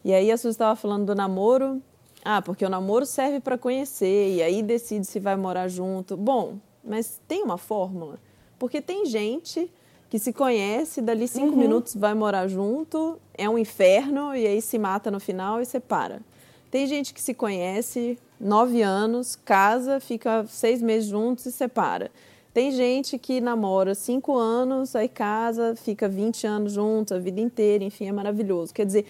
E 0.03 0.13
aí 0.13 0.29
a 0.29 0.35
Suzy 0.35 0.49
estava 0.49 0.75
falando 0.75 1.05
do 1.05 1.15
namoro. 1.15 1.81
Ah, 2.25 2.41
porque 2.41 2.65
o 2.65 2.69
namoro 2.69 3.05
serve 3.05 3.39
para 3.39 3.57
conhecer 3.57 4.35
e 4.35 4.43
aí 4.43 4.61
decide 4.61 5.07
se 5.07 5.17
vai 5.17 5.37
morar 5.37 5.69
junto. 5.69 6.17
Bom, 6.17 6.57
mas 6.83 7.21
tem 7.25 7.41
uma 7.41 7.57
fórmula. 7.57 8.19
Porque 8.59 8.81
tem 8.81 9.05
gente 9.05 9.71
que 10.09 10.19
se 10.19 10.33
conhece, 10.33 11.01
dali 11.01 11.25
cinco 11.25 11.53
uhum. 11.53 11.57
minutos 11.57 11.95
vai 11.95 12.13
morar 12.13 12.49
junto, 12.49 13.17
é 13.33 13.49
um 13.49 13.57
inferno 13.57 14.35
e 14.35 14.45
aí 14.45 14.61
se 14.61 14.77
mata 14.77 15.09
no 15.09 15.21
final 15.21 15.61
e 15.61 15.65
separa. 15.65 16.21
Tem 16.69 16.85
gente 16.85 17.13
que 17.13 17.21
se 17.21 17.33
conhece 17.33 18.19
nove 18.37 18.81
anos, 18.81 19.37
casa, 19.37 20.01
fica 20.01 20.45
seis 20.49 20.81
meses 20.81 21.09
juntos 21.09 21.45
e 21.45 21.51
separa. 21.51 22.11
Tem 22.53 22.71
gente 22.71 23.17
que 23.17 23.39
namora 23.39 23.95
cinco 23.95 24.37
anos, 24.37 24.95
aí 24.95 25.07
casa, 25.07 25.73
fica 25.75 26.09
20 26.09 26.45
anos 26.45 26.73
juntos, 26.73 27.13
a 27.13 27.19
vida 27.19 27.39
inteira, 27.39 27.83
enfim, 27.83 28.07
é 28.07 28.11
maravilhoso. 28.11 28.73
Quer 28.73 28.85
dizer, 28.85 29.05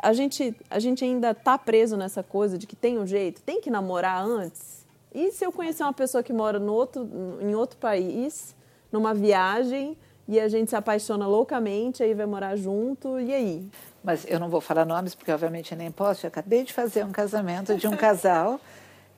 a 0.00 0.12
gente, 0.12 0.54
a 0.70 0.78
gente 0.78 1.04
ainda 1.04 1.32
está 1.32 1.58
preso 1.58 1.96
nessa 1.96 2.22
coisa 2.22 2.56
de 2.56 2.66
que 2.66 2.76
tem 2.76 2.98
um 2.98 3.06
jeito, 3.06 3.42
tem 3.42 3.60
que 3.60 3.68
namorar 3.68 4.24
antes. 4.24 4.86
E 5.12 5.32
se 5.32 5.44
eu 5.44 5.50
conhecer 5.50 5.82
uma 5.82 5.92
pessoa 5.92 6.22
que 6.22 6.32
mora 6.32 6.60
no 6.60 6.72
outro, 6.72 7.08
em 7.40 7.54
outro 7.54 7.76
país, 7.78 8.54
numa 8.92 9.12
viagem 9.12 9.98
e 10.28 10.38
a 10.38 10.46
gente 10.46 10.70
se 10.70 10.76
apaixona 10.76 11.26
loucamente, 11.26 12.02
aí 12.02 12.14
vai 12.14 12.26
morar 12.26 12.54
junto, 12.54 13.18
e 13.18 13.34
aí? 13.34 13.68
Mas 14.04 14.24
eu 14.28 14.38
não 14.38 14.48
vou 14.48 14.60
falar 14.60 14.84
nomes, 14.84 15.16
porque 15.16 15.32
obviamente 15.32 15.74
nem 15.74 15.90
posso. 15.90 16.24
Eu 16.24 16.28
acabei 16.28 16.62
de 16.62 16.72
fazer 16.72 17.04
um 17.04 17.10
casamento 17.10 17.74
de 17.74 17.88
um 17.88 17.96
casal 17.96 18.60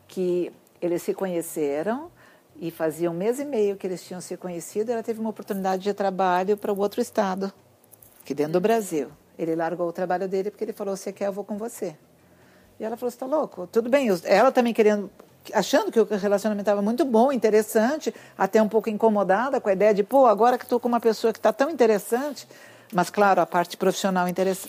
que 0.08 0.50
eles 0.80 1.02
se 1.02 1.12
conheceram 1.12 2.10
e 2.62 2.70
fazia 2.70 3.10
um 3.10 3.14
mês 3.14 3.40
e 3.40 3.44
meio 3.44 3.76
que 3.76 3.84
eles 3.84 4.04
tinham 4.04 4.20
se 4.20 4.36
conhecido. 4.36 4.92
Ela 4.92 5.02
teve 5.02 5.18
uma 5.18 5.30
oportunidade 5.30 5.82
de 5.82 5.92
trabalho 5.92 6.56
para 6.56 6.72
o 6.72 6.78
outro 6.78 7.00
estado, 7.00 7.52
aqui 8.22 8.32
dentro 8.32 8.52
do 8.52 8.60
Brasil. 8.60 9.08
Ele 9.36 9.56
largou 9.56 9.88
o 9.88 9.92
trabalho 9.92 10.28
dele 10.28 10.48
porque 10.48 10.62
ele 10.62 10.72
falou: 10.72 10.96
Você 10.96 11.12
quer, 11.12 11.26
eu 11.26 11.32
vou 11.32 11.42
com 11.42 11.58
você. 11.58 11.96
E 12.78 12.84
ela 12.84 12.96
falou: 12.96 13.08
está 13.08 13.26
louco? 13.26 13.66
Tudo 13.66 13.90
bem. 13.90 14.06
Ela 14.24 14.52
também 14.52 14.72
querendo 14.72 15.10
achando 15.52 15.90
que 15.90 15.98
o 15.98 16.04
relacionamento 16.04 16.62
estava 16.62 16.80
muito 16.80 17.04
bom, 17.04 17.32
interessante, 17.32 18.14
até 18.38 18.62
um 18.62 18.68
pouco 18.68 18.88
incomodada 18.88 19.60
com 19.60 19.68
a 19.68 19.72
ideia 19.72 19.92
de, 19.92 20.04
pô, 20.04 20.26
agora 20.26 20.56
que 20.56 20.62
estou 20.62 20.78
com 20.78 20.86
uma 20.86 21.00
pessoa 21.00 21.32
que 21.32 21.40
está 21.40 21.52
tão 21.52 21.68
interessante, 21.68 22.46
mas 22.92 23.10
claro, 23.10 23.40
a 23.40 23.46
parte 23.46 23.76
profissional 23.76 24.24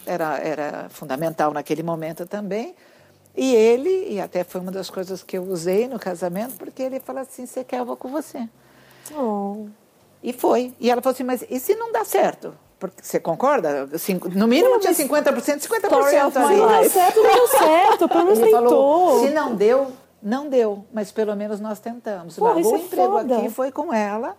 era, 0.08 0.38
era 0.40 0.90
fundamental 0.90 1.54
naquele 1.54 1.84
momento 1.84 2.26
também. 2.26 2.76
E 3.36 3.56
ele, 3.56 4.14
e 4.14 4.22
até 4.22 4.44
foi 4.44 4.62
uma 4.62 4.72
das 4.72 4.90
coisas 4.90 5.24
que 5.24 5.38
eu 5.38 5.44
usei 5.44 5.88
no 5.88 5.98
casamento, 5.98 6.56
porque 6.56 6.84
ele 6.84 7.00
falou 7.00 7.22
assim: 7.22 7.46
você 7.46 7.64
quer, 7.64 7.80
eu 7.80 7.86
vou 7.86 7.98
com 7.98 8.10
você. 8.10 8.48
Oh. 9.16 9.66
E 10.22 10.32
foi. 10.32 10.74
E 10.80 10.90
ela 10.90 11.02
falou 11.02 11.14
assim: 11.14 11.24
mas 11.24 11.44
e 11.50 11.60
se 11.60 11.76
não 11.76 11.92
dá 11.92 12.06
certo? 12.06 12.54
Porque, 12.80 13.02
você 13.02 13.20
concorda? 13.20 13.90
Cinco, 13.98 14.30
no 14.30 14.48
mínimo 14.48 14.78
tinha 14.80 14.94
50%, 14.94 15.24
50% 15.62 16.36
ali. 16.36 16.58
Não 16.58 16.68
deu 16.68 16.90
certo, 16.90 17.24
não 17.24 17.34
deu 17.34 17.48
certo, 17.48 18.10
pelo 18.10 18.26
menos 18.26 18.40
tentou. 18.40 18.52
Falou, 18.52 19.20
se 19.22 19.30
não 19.30 19.56
deu, 19.56 19.92
não 20.22 20.50
deu, 20.50 20.86
mas 20.92 21.12
pelo 21.12 21.36
menos 21.36 21.60
nós 21.60 21.80
tentamos. 21.80 22.36
Pô, 22.36 22.46
Largou 22.46 22.74
o 22.74 22.76
é 22.76 22.80
emprego 22.80 23.12
foda. 23.14 23.38
aqui, 23.38 23.50
foi 23.50 23.72
com 23.72 23.94
ela. 23.94 24.36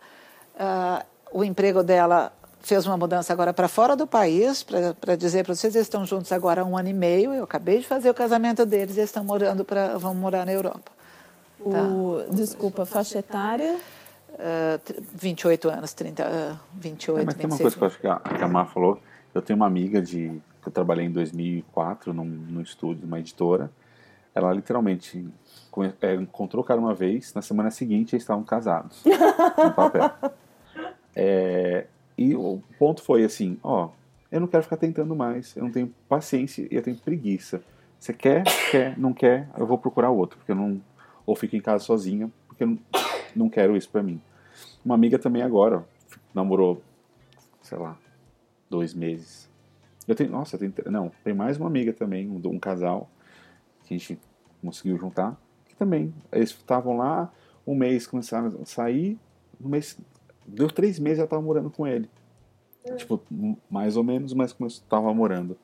Uh, 0.54 1.04
o 1.32 1.42
emprego 1.42 1.82
dela 1.82 2.32
fez 2.66 2.86
uma 2.86 2.96
mudança 2.96 3.32
agora 3.32 3.52
para 3.52 3.68
fora 3.68 3.94
do 3.94 4.06
país, 4.06 4.62
para 4.62 5.16
dizer 5.16 5.44
para 5.44 5.54
vocês, 5.54 5.74
eles 5.74 5.86
estão 5.86 6.04
juntos 6.04 6.32
agora 6.32 6.62
há 6.62 6.64
um 6.64 6.76
ano 6.76 6.88
e 6.88 6.92
meio. 6.92 7.32
Eu 7.32 7.44
acabei 7.44 7.78
de 7.78 7.86
fazer 7.86 8.10
o 8.10 8.14
casamento 8.14 8.64
deles, 8.64 8.96
eles 8.96 9.10
estão 9.10 9.24
morando 9.24 9.64
para 9.64 9.98
vão 9.98 10.14
morar 10.14 10.46
na 10.46 10.52
Europa. 10.52 10.90
O, 11.60 12.20
tá? 12.26 12.34
Desculpa, 12.34 12.86
faixa 12.86 13.18
etária? 13.18 13.78
Uh, 14.34 15.02
28 15.14 15.68
anos, 15.68 15.92
30, 15.92 16.24
uh, 16.24 16.58
28, 16.74 17.20
é, 17.20 17.24
mas 17.24 17.34
26. 17.34 17.36
tem 17.36 17.46
uma 17.46 17.58
coisa 17.58 17.76
que 17.76 17.82
eu 17.82 17.86
acho 17.86 18.00
que 18.00 18.06
a, 18.06 18.36
que 18.36 18.44
a 18.44 18.48
Mar 18.48 18.66
falou. 18.66 19.00
Eu 19.32 19.40
tenho 19.40 19.56
uma 19.56 19.66
amiga 19.66 20.02
de 20.02 20.40
que 20.60 20.68
eu 20.68 20.72
trabalhei 20.72 21.06
em 21.06 21.10
2004 21.10 22.12
num, 22.12 22.24
num 22.24 22.60
estúdio, 22.60 23.06
uma 23.06 23.20
editora. 23.20 23.70
Ela 24.34 24.52
literalmente 24.52 25.28
é, 26.00 26.14
encontrou 26.14 26.64
o 26.64 26.66
cara 26.66 26.80
uma 26.80 26.94
vez, 26.94 27.32
na 27.34 27.42
semana 27.42 27.70
seguinte 27.70 28.14
eles 28.14 28.22
estavam 28.22 28.42
casados 28.42 29.02
no 29.04 29.72
papel. 29.72 30.10
É, 31.16 31.86
e 32.16 32.34
o 32.34 32.62
ponto 32.78 33.02
foi 33.02 33.24
assim, 33.24 33.58
ó, 33.62 33.90
eu 34.30 34.40
não 34.40 34.46
quero 34.46 34.62
ficar 34.62 34.76
tentando 34.76 35.14
mais, 35.14 35.56
eu 35.56 35.64
não 35.64 35.70
tenho 35.70 35.92
paciência 36.08 36.66
e 36.70 36.74
eu 36.74 36.82
tenho 36.82 36.96
preguiça. 36.96 37.62
Você 37.98 38.12
quer, 38.12 38.44
quer, 38.70 38.98
não 38.98 39.12
quer, 39.12 39.48
eu 39.56 39.66
vou 39.66 39.78
procurar 39.78 40.10
outro, 40.10 40.38
porque 40.38 40.52
eu 40.52 40.56
não 40.56 40.80
ou 41.26 41.34
fico 41.34 41.56
em 41.56 41.60
casa 41.60 41.84
sozinha, 41.84 42.30
porque 42.46 42.64
eu 42.64 42.78
não, 43.34 43.48
quero 43.48 43.76
isso 43.76 43.88
para 43.88 44.02
mim. 44.02 44.20
Uma 44.84 44.94
amiga 44.94 45.18
também 45.18 45.42
agora 45.42 45.86
namorou, 46.34 46.82
sei 47.62 47.78
lá, 47.78 47.96
dois 48.68 48.92
meses. 48.92 49.48
Eu 50.06 50.14
tenho, 50.14 50.30
nossa, 50.30 50.58
tem, 50.58 50.72
não, 50.86 51.10
tem 51.22 51.32
mais 51.32 51.56
uma 51.56 51.66
amiga 51.66 51.92
também, 51.92 52.28
um, 52.28 52.40
um 52.46 52.58
casal 52.58 53.08
que 53.84 53.94
a 53.94 53.98
gente 53.98 54.18
conseguiu 54.60 54.98
juntar, 54.98 55.36
que 55.66 55.74
também 55.74 56.14
eles 56.30 56.50
estavam 56.50 56.96
lá 56.96 57.32
um 57.66 57.74
mês 57.74 58.06
começaram 58.06 58.48
a 58.60 58.66
sair, 58.66 59.18
no 59.58 59.68
mês 59.70 59.98
Deu 60.46 60.68
três 60.68 60.98
meses 60.98 61.18
já 61.18 61.26
tava 61.26 61.42
morando 61.42 61.70
com 61.70 61.86
ele. 61.86 62.08
É. 62.84 62.94
Tipo, 62.96 63.20
mais 63.70 63.96
ou 63.96 64.04
menos, 64.04 64.32
mas 64.34 64.52
como 64.52 64.68
eu 64.68 64.74
tava 64.88 65.12
morando. 65.14 65.56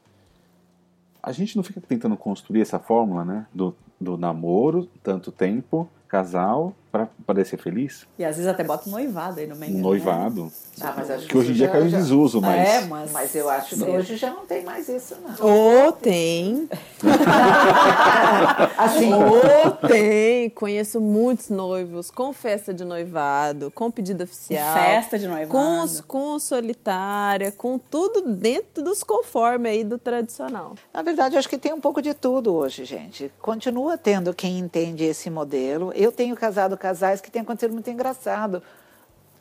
A 1.22 1.32
gente 1.32 1.56
não 1.56 1.62
fica 1.62 1.80
tentando 1.80 2.16
construir 2.16 2.62
essa 2.62 2.78
fórmula, 2.78 3.24
né? 3.24 3.46
Do, 3.52 3.74
do 4.00 4.16
namoro, 4.16 4.88
tanto 5.02 5.30
tempo, 5.30 5.88
casal, 6.08 6.74
para 6.90 7.06
poder 7.24 7.44
ser 7.44 7.56
feliz. 7.56 8.06
E 8.18 8.24
às 8.24 8.36
vezes 8.36 8.50
até 8.50 8.64
bota 8.64 8.88
um 8.88 8.92
noivado 8.92 9.38
aí 9.38 9.46
no 9.46 9.54
meio. 9.54 9.72
Um 9.72 9.76
né? 9.76 9.82
noivado. 9.82 10.44
Né? 10.44 10.50
Ah, 10.80 10.94
mas 10.96 11.10
acho 11.10 11.26
que, 11.26 11.36
hoje 11.36 11.52
em 11.52 11.54
dia 11.54 11.68
caiu 11.68 11.86
em 11.86 11.90
desuso, 11.90 12.40
mas. 12.40 12.68
É, 12.68 12.80
mas, 12.86 13.12
mas 13.12 13.34
eu 13.34 13.48
acho 13.48 13.76
que 13.76 13.82
hoje 13.84 14.16
já 14.16 14.30
não 14.30 14.46
tem 14.46 14.64
mais 14.64 14.88
isso, 14.88 15.16
não. 15.22 15.46
Ou 15.46 15.92
tem. 15.92 16.68
assim. 18.78 19.12
Ou 19.12 19.70
tem. 19.88 20.50
Conheço 20.50 21.00
muitos 21.00 21.48
noivos 21.48 22.10
com 22.10 22.32
festa 22.32 22.74
de 22.74 22.84
noivado, 22.84 23.70
com 23.70 23.90
pedido 23.90 24.24
oficial. 24.24 24.74
Festa 24.74 25.18
de 25.18 25.28
noivado. 25.28 25.50
Com, 25.50 25.86
com 26.06 26.38
solitária, 26.38 27.52
com 27.52 27.78
tudo 27.78 28.32
dentro 28.32 28.82
dos 28.82 29.04
conformes 29.04 29.70
aí 29.70 29.84
do 29.84 29.98
tradicional. 29.98 30.74
Na 30.92 31.02
verdade, 31.02 31.36
acho 31.36 31.48
que 31.48 31.58
tem 31.58 31.72
um 31.72 31.80
pouco 31.80 32.02
de 32.02 32.14
tudo 32.14 32.54
hoje, 32.54 32.84
gente. 32.84 33.30
Continua 33.40 33.96
tendo 33.96 34.34
quem 34.34 34.58
entende 34.58 35.04
esse 35.04 35.30
modelo. 35.30 35.92
Eu 35.94 36.10
tenho 36.10 36.34
casado 36.34 36.76
casais 36.80 37.20
que 37.20 37.30
tem 37.30 37.42
acontecido 37.42 37.72
muito 37.72 37.88
engraçado. 37.88 38.60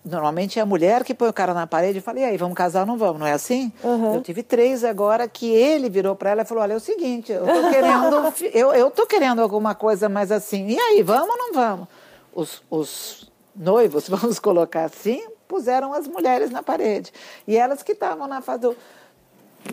Normalmente 0.04 0.60
é 0.60 0.62
a 0.62 0.66
mulher 0.66 1.04
que 1.04 1.14
põe 1.14 1.28
o 1.28 1.34
cara 1.34 1.54
na 1.54 1.68
parede 1.68 1.98
e 1.98 2.02
fala, 2.02 2.20
e 2.20 2.24
aí, 2.24 2.38
vamos 2.38 2.56
casar 2.56 2.82
ou 2.82 2.86
não 2.86 2.98
vamos? 2.98 3.20
Não 3.20 3.28
é 3.28 3.34
assim? 3.34 3.72
Uhum. 3.84 4.16
Eu 4.16 4.22
tive 4.22 4.44
três 4.44 4.84
agora 4.84 5.28
que 5.28 5.52
ele 5.52 5.90
virou 5.90 6.16
para 6.16 6.30
ela 6.30 6.42
e 6.44 6.46
falou, 6.46 6.64
olha, 6.64 6.74
é 6.74 6.76
o 6.76 6.80
seguinte, 6.80 7.32
eu 7.32 7.46
tô 7.46 7.70
querendo, 7.70 8.34
eu, 8.54 8.74
eu 8.74 8.92
tô 8.92 9.06
querendo 9.06 9.42
alguma 9.42 9.76
coisa 9.76 10.08
mais 10.08 10.32
assim. 10.32 10.68
E 10.68 10.80
aí, 10.80 11.04
vamos 11.04 11.30
ou 11.30 11.38
não 11.38 11.54
vamos? 11.54 11.88
Os, 12.34 12.64
os 12.70 13.32
noivos, 13.54 14.08
vamos 14.10 14.40
colocar 14.40 14.86
assim, 14.86 15.22
puseram 15.48 15.94
as 15.94 16.08
mulheres 16.08 16.50
na 16.50 16.64
parede. 16.64 17.12
E 17.46 17.58
elas 17.58 17.84
que 17.84 17.92
estavam 17.92 18.28
na 18.28 18.42
fase 18.42 18.62
do... 18.62 18.78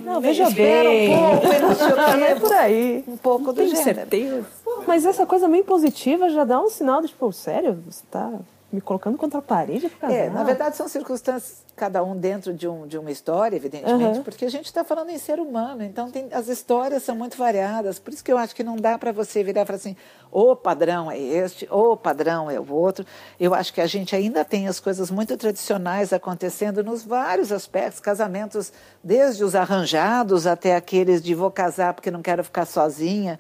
Não, 0.02 0.20
veja 0.20 0.50
bem. 0.50 1.14
Um 1.14 1.38
pouco, 1.38 1.96
não 1.96 2.18
é 2.26 2.34
por 2.34 2.52
aí. 2.52 3.04
Um 3.06 3.16
pouco 3.16 3.52
do 3.52 3.64
gênero. 3.64 3.84
certeza. 3.84 4.55
Mas 4.86 5.04
essa 5.04 5.26
coisa 5.26 5.48
meio 5.48 5.64
positiva 5.64 6.28
já 6.28 6.44
dá 6.44 6.60
um 6.60 6.68
sinal 6.68 7.00
de, 7.00 7.08
tipo, 7.08 7.32
sério, 7.32 7.74
você 7.86 8.04
está 8.04 8.32
me 8.72 8.80
colocando 8.80 9.16
contra 9.16 9.38
a 9.38 9.42
parede 9.42 9.88
para 9.88 10.12
É, 10.12 10.28
na 10.28 10.42
verdade 10.42 10.76
são 10.76 10.88
circunstâncias, 10.88 11.64
cada 11.76 12.02
um 12.02 12.16
dentro 12.16 12.52
de, 12.52 12.66
um, 12.66 12.86
de 12.86 12.98
uma 12.98 13.10
história, 13.10 13.56
evidentemente, 13.56 14.18
uhum. 14.18 14.24
porque 14.24 14.44
a 14.44 14.50
gente 14.50 14.66
está 14.66 14.82
falando 14.82 15.10
em 15.10 15.18
ser 15.18 15.38
humano, 15.38 15.82
então 15.84 16.10
tem, 16.10 16.28
as 16.32 16.48
histórias 16.48 17.02
são 17.02 17.14
muito 17.14 17.36
variadas, 17.38 17.98
por 17.98 18.12
isso 18.12 18.24
que 18.24 18.32
eu 18.32 18.36
acho 18.36 18.54
que 18.56 18.64
não 18.64 18.76
dá 18.76 18.98
para 18.98 19.12
você 19.12 19.44
virar 19.44 19.62
e 19.62 19.66
falar 19.66 19.76
assim, 19.76 19.96
o 20.32 20.56
padrão 20.56 21.10
é 21.10 21.18
este, 21.18 21.68
o 21.70 21.96
padrão 21.96 22.50
é 22.50 22.58
o 22.58 22.74
outro. 22.74 23.06
Eu 23.38 23.54
acho 23.54 23.72
que 23.72 23.80
a 23.80 23.86
gente 23.86 24.14
ainda 24.16 24.44
tem 24.44 24.66
as 24.66 24.80
coisas 24.80 25.10
muito 25.10 25.36
tradicionais 25.36 26.12
acontecendo 26.12 26.82
nos 26.82 27.04
vários 27.04 27.52
aspectos, 27.52 28.00
casamentos, 28.00 28.72
desde 29.02 29.44
os 29.44 29.54
arranjados 29.54 30.46
até 30.46 30.74
aqueles 30.74 31.22
de 31.22 31.34
vou 31.34 31.50
casar 31.50 31.94
porque 31.94 32.10
não 32.10 32.20
quero 32.20 32.42
ficar 32.42 32.66
sozinha 32.66 33.38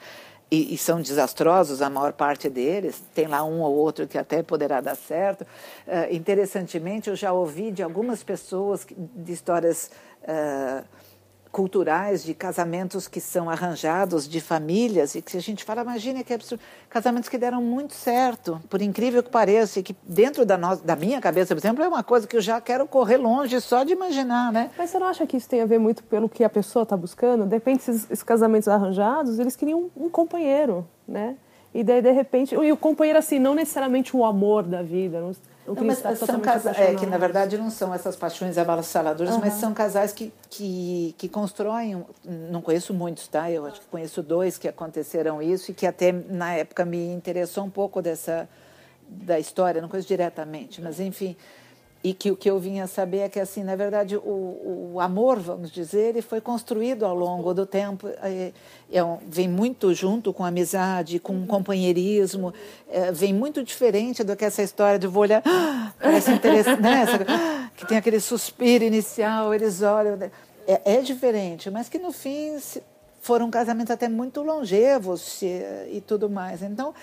e, 0.50 0.74
e, 0.74 0.78
são 0.78 1.00
desastrosos 1.00 1.82
a 1.82 1.90
maior 1.90 2.12
parte 2.12 2.48
deles, 2.48 3.02
tem 3.14 3.26
lá 3.26 3.44
um 3.44 3.60
ou 3.60 3.74
outro 3.74 4.06
que 4.06 4.16
até 4.16 4.42
poderá 4.42 4.80
dar 4.80 4.94
certo. 4.94 5.42
Uh, 5.42 6.14
interessantemente, 6.14 7.10
eu 7.10 7.16
já 7.16 7.32
ouvi 7.32 7.72
de 7.72 7.82
algumas 7.82 8.22
pessoas 8.22 8.86
de 8.88 9.32
histórias 9.32 9.90
uh, 10.22 10.84
culturais 11.56 12.22
de 12.22 12.34
casamentos 12.34 13.08
que 13.08 13.18
são 13.18 13.48
arranjados 13.48 14.28
de 14.28 14.42
famílias 14.42 15.14
e 15.14 15.22
que 15.22 15.38
a 15.38 15.40
gente 15.40 15.64
fala, 15.64 15.80
imagine 15.80 16.22
que 16.22 16.34
absurdo, 16.34 16.62
casamentos 16.90 17.30
que 17.30 17.38
deram 17.38 17.62
muito 17.62 17.94
certo, 17.94 18.60
por 18.68 18.82
incrível 18.82 19.22
que 19.22 19.30
pareça, 19.30 19.80
e 19.80 19.82
que 19.82 19.96
dentro 20.02 20.44
da, 20.44 20.58
no, 20.58 20.76
da 20.76 20.94
minha 20.94 21.18
cabeça, 21.18 21.54
por 21.54 21.60
exemplo, 21.62 21.82
é 21.82 21.88
uma 21.88 22.04
coisa 22.04 22.26
que 22.26 22.36
eu 22.36 22.42
já 22.42 22.60
quero 22.60 22.86
correr 22.86 23.16
longe 23.16 23.58
só 23.62 23.84
de 23.84 23.94
imaginar, 23.94 24.52
né? 24.52 24.70
Mas 24.76 24.90
você 24.90 24.98
não 24.98 25.06
acha 25.06 25.26
que 25.26 25.38
isso 25.38 25.48
tem 25.48 25.62
a 25.62 25.64
ver 25.64 25.78
muito 25.78 26.04
pelo 26.04 26.28
que 26.28 26.44
a 26.44 26.50
pessoa 26.50 26.82
está 26.82 26.94
buscando? 26.94 27.46
De 27.46 27.54
repente, 27.54 27.90
esses, 27.90 28.22
casamentos 28.22 28.68
arranjados, 28.68 29.38
eles 29.38 29.56
queriam 29.56 29.90
um, 29.96 30.04
um 30.04 30.10
companheiro, 30.10 30.86
né? 31.08 31.36
E 31.72 31.82
daí, 31.82 32.02
de 32.02 32.12
repente, 32.12 32.54
e 32.54 32.70
o 32.70 32.76
companheiro, 32.76 33.18
assim, 33.18 33.38
não 33.38 33.54
necessariamente 33.54 34.14
o 34.14 34.26
amor 34.26 34.62
da 34.62 34.82
vida, 34.82 35.22
não 35.22 35.32
não, 35.74 35.84
mas 35.84 36.18
são 36.18 36.40
casais 36.40 36.78
é, 36.78 36.94
que 36.94 37.06
na 37.06 37.18
verdade 37.18 37.58
não 37.58 37.70
são 37.70 37.92
essas 37.92 38.14
paixões 38.16 38.56
avassaladoras, 38.58 39.34
uhum. 39.34 39.40
mas 39.40 39.54
são 39.54 39.74
casais 39.74 40.12
que, 40.12 40.32
que, 40.50 41.14
que 41.18 41.28
constroem. 41.28 42.04
Não 42.24 42.62
conheço 42.62 42.94
muitos, 42.94 43.26
tá? 43.26 43.50
Eu 43.50 43.66
acho 43.66 43.80
que 43.80 43.86
conheço 43.86 44.22
dois 44.22 44.58
que 44.58 44.68
aconteceram 44.68 45.42
isso 45.42 45.70
e 45.70 45.74
que 45.74 45.86
até 45.86 46.12
na 46.12 46.54
época 46.54 46.84
me 46.84 47.12
interessou 47.12 47.64
um 47.64 47.70
pouco 47.70 48.00
dessa 48.00 48.48
da 49.08 49.38
história, 49.38 49.80
não 49.80 49.88
conheço 49.88 50.08
diretamente, 50.08 50.82
mas 50.82 50.98
enfim 50.98 51.36
e 52.04 52.14
que 52.14 52.30
o 52.30 52.36
que 52.36 52.48
eu 52.48 52.58
vinha 52.58 52.86
saber 52.86 53.18
é 53.18 53.28
que 53.28 53.40
assim 53.40 53.64
na 53.64 53.74
verdade 53.74 54.16
o, 54.16 54.92
o 54.94 55.00
amor 55.00 55.38
vamos 55.38 55.70
dizer 55.70 56.10
ele 56.10 56.22
foi 56.22 56.40
construído 56.40 57.04
ao 57.04 57.14
longo 57.14 57.52
do 57.54 57.66
tempo 57.66 58.08
é, 58.22 58.52
é, 58.92 59.00
vem 59.26 59.48
muito 59.48 59.92
junto 59.94 60.32
com 60.32 60.44
a 60.44 60.48
amizade 60.48 61.18
com 61.18 61.42
o 61.42 61.46
companheirismo 61.46 62.52
é, 62.88 63.10
vem 63.10 63.32
muito 63.32 63.62
diferente 63.62 64.22
do 64.22 64.36
que 64.36 64.44
essa 64.44 64.62
história 64.62 64.98
de 64.98 65.06
vou 65.06 65.22
olhar 65.22 65.42
ah, 65.44 65.92
parece 66.00 66.30
interessante 66.30 66.82
né? 66.82 67.02
Essa, 67.02 67.70
que 67.76 67.86
tem 67.86 67.98
aquele 67.98 68.20
suspiro 68.20 68.84
inicial 68.84 69.52
eles 69.52 69.82
olham 69.82 70.16
né? 70.16 70.30
é, 70.66 70.96
é 70.96 71.00
diferente 71.00 71.70
mas 71.70 71.88
que 71.88 71.98
no 71.98 72.12
fim 72.12 72.56
foram 73.20 73.50
casamentos 73.50 73.90
até 73.90 74.08
muito 74.08 74.42
longevos 74.42 75.42
e 75.42 76.00
tudo 76.06 76.30
mais 76.30 76.62
então 76.62 76.94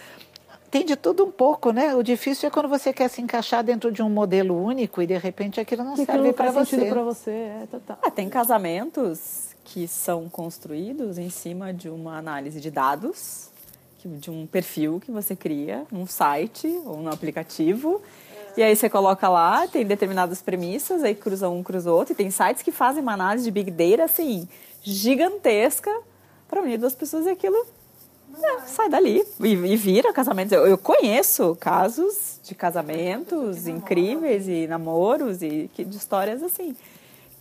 tem 0.73 0.83
de 0.83 0.95
tudo 0.95 1.23
um 1.23 1.31
pouco, 1.31 1.71
né? 1.71 1.93
O 1.93 2.01
difícil 2.01 2.47
é 2.47 2.49
quando 2.49 2.67
você 2.67 2.91
quer 2.91 3.07
se 3.07 3.21
encaixar 3.21 3.63
dentro 3.63 3.91
de 3.91 4.01
um 4.01 4.09
modelo 4.09 4.59
único 4.59 5.03
e 5.03 5.05
de 5.05 5.15
repente 5.15 5.59
aquilo 5.59 5.83
não 5.83 5.95
serve 5.95 6.33
para 6.33 6.49
você. 6.49 6.85
para 6.85 7.03
você, 7.03 7.29
é 7.29 7.67
total. 7.69 7.99
Ah, 8.01 8.09
tem 8.09 8.27
casamentos 8.27 9.53
que 9.63 9.87
são 9.87 10.27
construídos 10.27 11.19
em 11.19 11.29
cima 11.29 11.71
de 11.71 11.89
uma 11.89 12.17
análise 12.17 12.59
de 12.59 12.71
dados, 12.71 13.51
de 14.03 14.31
um 14.31 14.47
perfil 14.47 14.99
que 14.99 15.11
você 15.11 15.35
cria 15.35 15.85
num 15.91 16.07
site 16.07 16.67
ou 16.87 16.97
no 17.03 17.11
aplicativo. 17.11 18.01
E 18.57 18.63
aí 18.63 18.75
você 18.75 18.89
coloca 18.89 19.29
lá, 19.29 19.67
tem 19.67 19.85
determinadas 19.85 20.41
premissas, 20.41 21.03
aí 21.03 21.13
cruza 21.13 21.49
um, 21.49 21.61
cruza 21.61 21.91
outro. 21.91 22.13
E 22.13 22.15
tem 22.15 22.31
sites 22.31 22.63
que 22.63 22.71
fazem 22.71 23.03
uma 23.03 23.13
análise 23.13 23.45
de 23.45 23.51
Big 23.51 23.69
Data, 23.69 24.05
assim, 24.05 24.49
gigantesca 24.81 25.95
para 26.47 26.63
unir 26.63 26.79
duas 26.79 26.95
pessoas 26.95 27.27
e 27.27 27.29
aquilo 27.29 27.63
é, 28.41 28.59
sai 28.61 28.89
dali 28.89 29.23
e, 29.39 29.51
e 29.51 29.75
vira 29.75 30.13
casamento. 30.13 30.53
Eu, 30.53 30.65
eu, 30.67 30.77
conheço 30.77 31.55
casos 31.59 32.39
de 32.43 32.55
casamentos 32.55 33.67
incríveis 33.67 34.47
e 34.47 34.67
namoros 34.67 35.41
e 35.41 35.69
que, 35.73 35.83
de 35.83 35.97
histórias 35.97 36.41
assim 36.41 36.75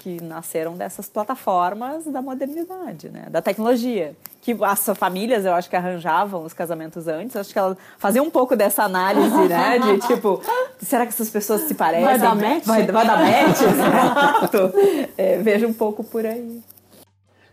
que 0.03 0.21
nasceram 0.21 0.77
dessas 0.77 1.09
plataformas 1.09 2.05
da 2.07 2.21
modernidade, 2.21 3.09
né? 3.09 3.27
da 3.31 3.41
tecnologia. 3.41 4.17
Que 4.41 4.57
as 4.61 4.85
famílias, 4.97 5.45
eu 5.45 5.55
acho 5.55 5.71
que 5.71 5.77
arranjavam 5.77 6.45
os 6.45 6.53
casamentos 6.53 7.07
antes, 7.07 7.37
acho 7.37 7.53
que 7.53 7.59
elas 7.59 7.79
faziam 7.99 8.25
um 8.25 8.31
pouco 8.31 8.57
dessa 8.57 8.83
análise, 8.83 9.49
né? 9.49 9.79
De 9.79 9.99
tipo, 10.09 10.43
será 10.81 11.07
que 11.07 11.13
essas 11.13 11.31
pessoas 11.31 11.61
se 11.63 11.75
parecem? 11.75 12.05
Vai 12.05 12.19
dar 12.19 12.35
match? 12.35 12.65
Vai, 12.65 12.85
vai 12.85 13.07
dar 13.07 13.19
match, 13.19 13.63
exato. 13.63 14.73
É, 15.17 15.39
vejo 15.39 15.69
um 15.69 15.73
pouco 15.73 16.03
por 16.03 16.27
aí. 16.27 16.61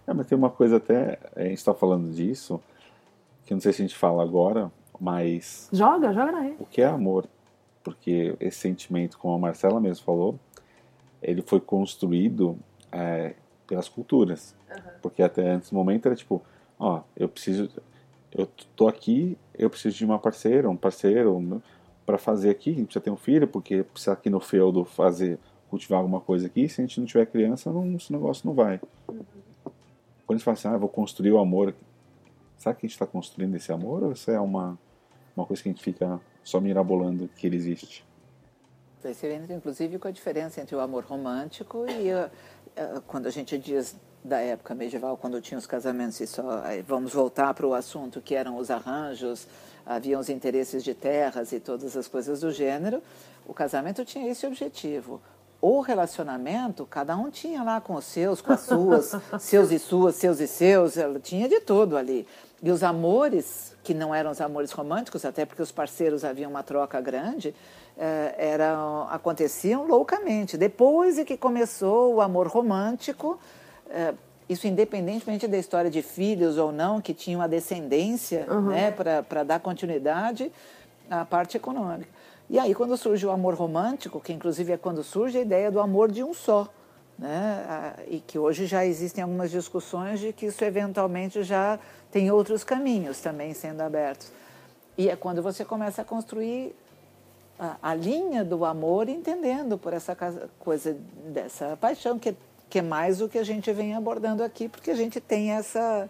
É, 0.07 0.13
mas 0.13 0.25
tem 0.25 0.35
uma 0.35 0.49
coisa 0.49 0.77
até, 0.77 1.19
a 1.35 1.43
gente 1.43 1.59
está 1.59 1.75
falando 1.75 2.11
disso, 2.11 2.59
que 3.49 3.53
não 3.55 3.59
sei 3.59 3.73
se 3.73 3.81
a 3.81 3.85
gente 3.87 3.97
fala 3.97 4.21
agora, 4.21 4.71
mas. 5.01 5.67
Joga, 5.73 6.13
joga 6.13 6.31
na 6.31 6.41
rede. 6.41 6.57
O 6.59 6.67
que 6.67 6.83
é 6.83 6.85
amor? 6.85 7.25
Porque 7.83 8.35
esse 8.39 8.59
sentimento, 8.59 9.17
como 9.17 9.33
a 9.33 9.39
Marcela 9.39 9.81
mesmo 9.81 10.05
falou, 10.05 10.39
ele 11.19 11.41
foi 11.41 11.59
construído 11.59 12.59
é, 12.91 13.33
pelas 13.65 13.89
culturas. 13.89 14.55
Uhum. 14.69 14.91
Porque 15.01 15.23
até 15.23 15.49
antes 15.49 15.71
do 15.71 15.75
momento 15.75 16.05
era 16.05 16.15
tipo, 16.15 16.43
ó, 16.77 17.01
eu 17.17 17.27
preciso, 17.27 17.71
eu 18.31 18.47
tô 18.75 18.87
aqui, 18.87 19.35
eu 19.57 19.67
preciso 19.67 19.97
de 19.97 20.05
uma 20.05 20.19
parceira, 20.19 20.69
um 20.69 20.77
parceiro 20.77 21.59
para 22.05 22.19
fazer 22.19 22.51
aqui, 22.51 22.69
a 22.69 22.73
gente 22.73 22.85
precisa 22.85 23.03
ter 23.03 23.09
um 23.09 23.17
filho, 23.17 23.47
porque 23.47 23.81
precisa 23.81 24.13
aqui 24.13 24.29
no 24.29 24.39
feudo 24.39 24.85
fazer, 24.85 25.39
cultivar 25.71 25.97
alguma 25.97 26.21
coisa 26.21 26.45
aqui, 26.45 26.69
se 26.69 26.81
a 26.81 26.85
gente 26.85 26.99
não 26.99 27.07
tiver 27.07 27.25
criança, 27.25 27.71
não, 27.71 27.95
esse 27.95 28.13
negócio 28.13 28.45
não 28.45 28.53
vai. 28.53 28.79
Uhum. 29.07 29.25
Quando 30.27 30.35
a 30.35 30.37
gente 30.37 30.43
fala 30.43 30.53
assim, 30.53 30.67
ah, 30.67 30.77
vou 30.77 30.87
construir 30.87 31.31
o 31.31 31.39
amor, 31.39 31.73
será 32.59 32.75
que 32.75 32.85
a 32.85 32.87
gente 32.87 32.95
está 32.95 33.07
construindo 33.07 33.55
esse 33.55 33.71
amor 33.71 34.03
ou 34.03 34.11
isso 34.11 34.29
é 34.29 34.39
uma, 34.39 34.77
uma 35.35 35.45
coisa 35.45 35.63
que 35.63 35.69
a 35.69 35.71
gente 35.71 35.81
fica 35.81 36.19
só 36.43 36.59
mirabolando 36.59 37.27
que 37.35 37.47
ele 37.47 37.55
existe? 37.55 38.05
Você 39.01 39.31
entra, 39.31 39.55
inclusive, 39.55 39.97
com 39.97 40.09
a 40.09 40.11
diferença 40.11 40.59
entre 40.59 40.75
o 40.75 40.79
amor 40.81 41.05
romântico 41.05 41.85
e 41.89 42.11
uh, 42.11 42.97
uh, 42.97 43.01
quando 43.07 43.27
a 43.27 43.31
gente 43.31 43.57
diz 43.57 43.95
da 44.23 44.39
época 44.39 44.75
medieval, 44.75 45.15
quando 45.15 45.41
tinha 45.41 45.57
os 45.57 45.65
casamentos 45.65 46.19
e 46.19 46.27
só. 46.27 46.63
Vamos 46.85 47.13
voltar 47.13 47.53
para 47.53 47.65
o 47.65 47.73
assunto 47.73 48.19
que 48.19 48.35
eram 48.35 48.57
os 48.57 48.69
arranjos, 48.69 49.47
haviam 49.85 50.19
os 50.19 50.27
interesses 50.27 50.83
de 50.83 50.93
terras 50.93 51.53
e 51.53 51.59
todas 51.61 51.95
as 51.95 52.09
coisas 52.09 52.41
do 52.41 52.51
gênero. 52.51 53.01
O 53.47 53.53
casamento 53.53 54.03
tinha 54.03 54.29
esse 54.29 54.45
objetivo. 54.45 55.21
O 55.61 55.81
relacionamento, 55.81 56.85
cada 56.85 57.17
um 57.17 57.29
tinha 57.29 57.63
lá 57.63 57.81
com 57.81 57.95
os 57.95 58.05
seus, 58.05 58.41
com 58.41 58.53
as 58.53 58.61
suas, 58.61 59.15
seus 59.39 59.71
e 59.71 59.79
suas, 59.79 60.15
seus 60.15 60.39
e 60.39 60.47
seus, 60.47 60.97
ela 60.97 61.19
tinha 61.19 61.49
de 61.49 61.59
tudo 61.59 61.97
ali. 61.97 62.25
E 62.61 62.69
os 62.69 62.83
amores, 62.83 63.75
que 63.83 63.93
não 63.93 64.13
eram 64.13 64.31
os 64.31 64.41
amores 64.41 64.71
românticos, 64.71 65.23
até 65.23 65.45
porque 65.45 65.61
os 65.61 65.71
parceiros 65.71 66.25
haviam 66.25 66.49
uma 66.49 66.61
troca 66.61 66.99
grande, 66.99 67.55
eh, 67.97 68.35
eram, 68.37 69.07
aconteciam 69.09 69.87
loucamente. 69.87 70.57
Depois 70.57 71.17
é 71.17 71.23
que 71.23 71.37
começou 71.37 72.15
o 72.15 72.21
amor 72.21 72.47
romântico, 72.47 73.39
eh, 73.89 74.13
isso 74.49 74.67
independentemente 74.67 75.47
da 75.47 75.57
história 75.57 75.89
de 75.89 76.01
filhos 76.01 76.57
ou 76.57 76.71
não, 76.71 76.99
que 76.99 77.13
tinham 77.13 77.41
a 77.41 77.47
descendência 77.47 78.45
uhum. 78.49 78.69
né, 78.69 78.91
para 78.91 79.43
dar 79.43 79.59
continuidade 79.59 80.51
à 81.09 81.23
parte 81.23 81.55
econômica. 81.55 82.09
E 82.49 82.57
aí, 82.57 82.73
quando 82.73 82.97
surge 82.97 83.25
o 83.27 83.31
amor 83.31 83.53
romântico, 83.53 84.19
que 84.19 84.33
inclusive 84.33 84.73
é 84.73 84.77
quando 84.77 85.03
surge 85.03 85.37
a 85.37 85.41
ideia 85.41 85.71
do 85.71 85.79
amor 85.79 86.11
de 86.11 86.23
um 86.23 86.33
só, 86.33 86.67
né? 87.19 87.95
e 88.07 88.19
que 88.19 88.39
hoje 88.39 88.65
já 88.65 88.85
existem 88.85 89.23
algumas 89.23 89.51
discussões 89.51 90.19
de 90.19 90.31
que 90.31 90.45
isso 90.45 90.63
eventualmente 90.63 91.43
já 91.43 91.77
tem 92.11 92.31
outros 92.31 92.63
caminhos 92.63 93.19
também 93.19 93.53
sendo 93.53 93.81
abertos. 93.81 94.31
E 94.97 95.09
é 95.09 95.15
quando 95.15 95.41
você 95.41 95.63
começa 95.63 96.01
a 96.01 96.05
construir 96.05 96.75
a, 97.59 97.77
a, 97.81 97.93
linha 97.93 98.43
do 98.43 98.63
amor, 98.65 99.09
entendendo 99.09 99.77
por 99.77 99.93
essa 99.93 100.15
coisa 100.57 100.97
dessa 101.25 101.77
paixão, 101.77 102.17
que, 102.17 102.35
que 102.69 102.79
é 102.79 102.81
mais 102.81 103.21
o 103.21 103.27
que 103.27 103.37
a 103.37 103.43
gente 103.43 103.71
vem 103.71 103.95
abordando 103.95 104.43
aqui, 104.43 104.69
porque 104.69 104.91
a 104.91 104.95
gente 104.95 105.19
tem 105.19 105.51
essa, 105.51 106.09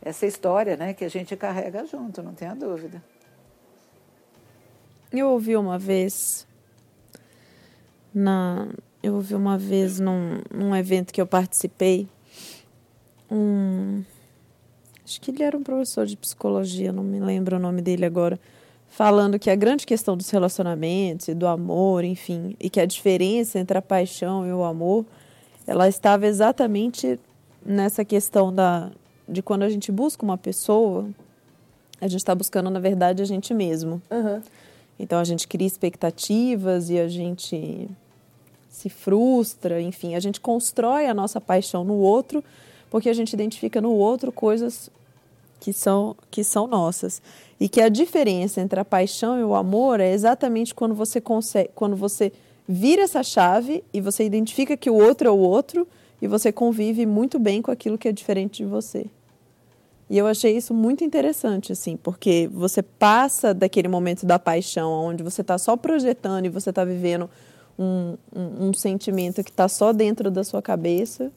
essa 0.00 0.24
história 0.24 0.76
né, 0.76 0.94
que 0.94 1.04
a 1.04 1.10
gente 1.10 1.36
carrega 1.36 1.84
junto, 1.84 2.22
não 2.22 2.32
tenha 2.32 2.54
dúvida. 2.54 3.02
Eu 5.12 5.30
ouvi 5.30 5.56
uma 5.56 5.78
vez, 5.78 6.46
na, 8.12 8.68
eu 9.04 9.16
ouvi 9.16 9.34
uma 9.34 9.58
vez 9.58 10.00
num, 10.00 10.40
num 10.50 10.74
evento 10.74 11.12
que 11.12 11.20
eu 11.20 11.26
participei, 11.26 12.08
um, 13.30 14.02
acho 15.04 15.20
que 15.20 15.30
ele 15.30 15.42
era 15.42 15.54
um 15.54 15.62
professor 15.62 16.06
de 16.06 16.16
psicologia, 16.16 16.90
não 16.90 17.04
me 17.04 17.20
lembro 17.20 17.56
o 17.56 17.58
nome 17.58 17.82
dele 17.82 18.06
agora, 18.06 18.40
falando 18.88 19.38
que 19.38 19.50
a 19.50 19.54
grande 19.54 19.84
questão 19.84 20.16
dos 20.16 20.30
relacionamentos 20.30 21.28
e 21.28 21.34
do 21.34 21.46
amor, 21.46 22.02
enfim, 22.02 22.56
e 22.58 22.70
que 22.70 22.80
a 22.80 22.86
diferença 22.86 23.58
entre 23.58 23.76
a 23.76 23.82
paixão 23.82 24.46
e 24.46 24.52
o 24.52 24.64
amor, 24.64 25.04
ela 25.66 25.86
estava 25.86 26.26
exatamente 26.26 27.20
nessa 27.64 28.06
questão 28.06 28.52
da 28.52 28.90
de 29.28 29.42
quando 29.42 29.64
a 29.64 29.68
gente 29.70 29.90
busca 29.90 30.22
uma 30.22 30.36
pessoa, 30.36 31.08
a 32.00 32.06
gente 32.06 32.20
está 32.20 32.34
buscando 32.34 32.70
na 32.70 32.80
verdade 32.80 33.22
a 33.22 33.26
gente 33.26 33.52
mesmo. 33.52 34.00
Uhum. 34.10 34.40
Então 34.98 35.18
a 35.18 35.24
gente 35.24 35.46
cria 35.46 35.66
expectativas 35.66 36.88
e 36.88 36.98
a 36.98 37.08
gente 37.08 37.88
se 38.74 38.90
frustra, 38.90 39.80
enfim, 39.80 40.16
a 40.16 40.20
gente 40.20 40.40
constrói 40.40 41.06
a 41.06 41.14
nossa 41.14 41.40
paixão 41.40 41.84
no 41.84 41.94
outro 41.94 42.42
porque 42.90 43.08
a 43.08 43.12
gente 43.12 43.32
identifica 43.32 43.80
no 43.80 43.92
outro 43.92 44.32
coisas 44.32 44.90
que 45.60 45.72
são, 45.72 46.16
que 46.28 46.42
são 46.42 46.66
nossas. 46.66 47.22
E 47.58 47.68
que 47.68 47.80
a 47.80 47.88
diferença 47.88 48.60
entre 48.60 48.80
a 48.80 48.84
paixão 48.84 49.38
e 49.38 49.44
o 49.44 49.54
amor 49.54 50.00
é 50.00 50.12
exatamente 50.12 50.74
quando 50.74 50.92
você 50.92 51.20
consegue, 51.20 51.70
quando 51.72 51.94
você 51.94 52.32
vira 52.68 53.02
essa 53.02 53.22
chave 53.22 53.84
e 53.92 54.00
você 54.00 54.24
identifica 54.24 54.76
que 54.76 54.90
o 54.90 54.94
outro 54.94 55.28
é 55.28 55.30
o 55.30 55.38
outro 55.38 55.86
e 56.20 56.26
você 56.26 56.50
convive 56.50 57.06
muito 57.06 57.38
bem 57.38 57.62
com 57.62 57.70
aquilo 57.70 57.96
que 57.96 58.08
é 58.08 58.12
diferente 58.12 58.64
de 58.64 58.68
você. 58.68 59.06
E 60.10 60.18
eu 60.18 60.26
achei 60.26 60.56
isso 60.56 60.74
muito 60.74 61.04
interessante, 61.04 61.70
assim, 61.70 61.96
porque 61.96 62.50
você 62.52 62.82
passa 62.82 63.54
daquele 63.54 63.86
momento 63.86 64.26
da 64.26 64.38
paixão, 64.38 64.90
onde 64.90 65.22
você 65.22 65.42
está 65.42 65.58
só 65.58 65.76
projetando 65.76 66.46
e 66.46 66.48
você 66.48 66.70
está 66.70 66.84
vivendo 66.84 67.30
um, 67.78 68.16
um, 68.34 68.68
um 68.68 68.74
sentimento 68.74 69.42
que 69.42 69.50
está 69.50 69.68
só 69.68 69.92
dentro 69.92 70.30
da 70.30 70.44
sua 70.44 70.62
cabeça, 70.62 71.30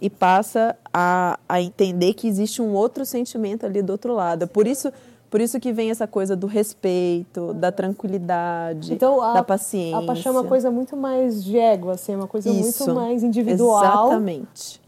e 0.00 0.10
passa 0.10 0.76
a, 0.92 1.38
a 1.48 1.62
entender 1.62 2.12
que 2.14 2.28
existe 2.28 2.60
um 2.60 2.74
outro 2.74 3.06
sentimento 3.06 3.64
ali 3.64 3.80
do 3.80 3.90
outro 3.90 4.12
lado. 4.12 4.46
Por 4.46 4.66
isso, 4.66 4.92
por 5.30 5.40
isso 5.40 5.58
que 5.58 5.72
vem 5.72 5.90
essa 5.90 6.06
coisa 6.06 6.36
do 6.36 6.46
respeito, 6.46 7.54
da 7.54 7.72
tranquilidade, 7.72 8.92
então, 8.92 9.22
a, 9.22 9.32
da 9.32 9.42
paciência. 9.42 9.98
A 9.98 10.02
paixão 10.02 10.36
é 10.36 10.40
uma 10.40 10.44
coisa 10.44 10.70
muito 10.70 10.96
mais 10.96 11.42
de 11.42 11.58
ego, 11.58 11.90
assim, 11.90 12.12
é 12.12 12.16
uma 12.16 12.26
coisa 12.26 12.50
isso, 12.50 12.84
muito 12.84 12.94
mais 12.94 13.22
individual. 13.22 14.08
Exatamente. 14.08 14.84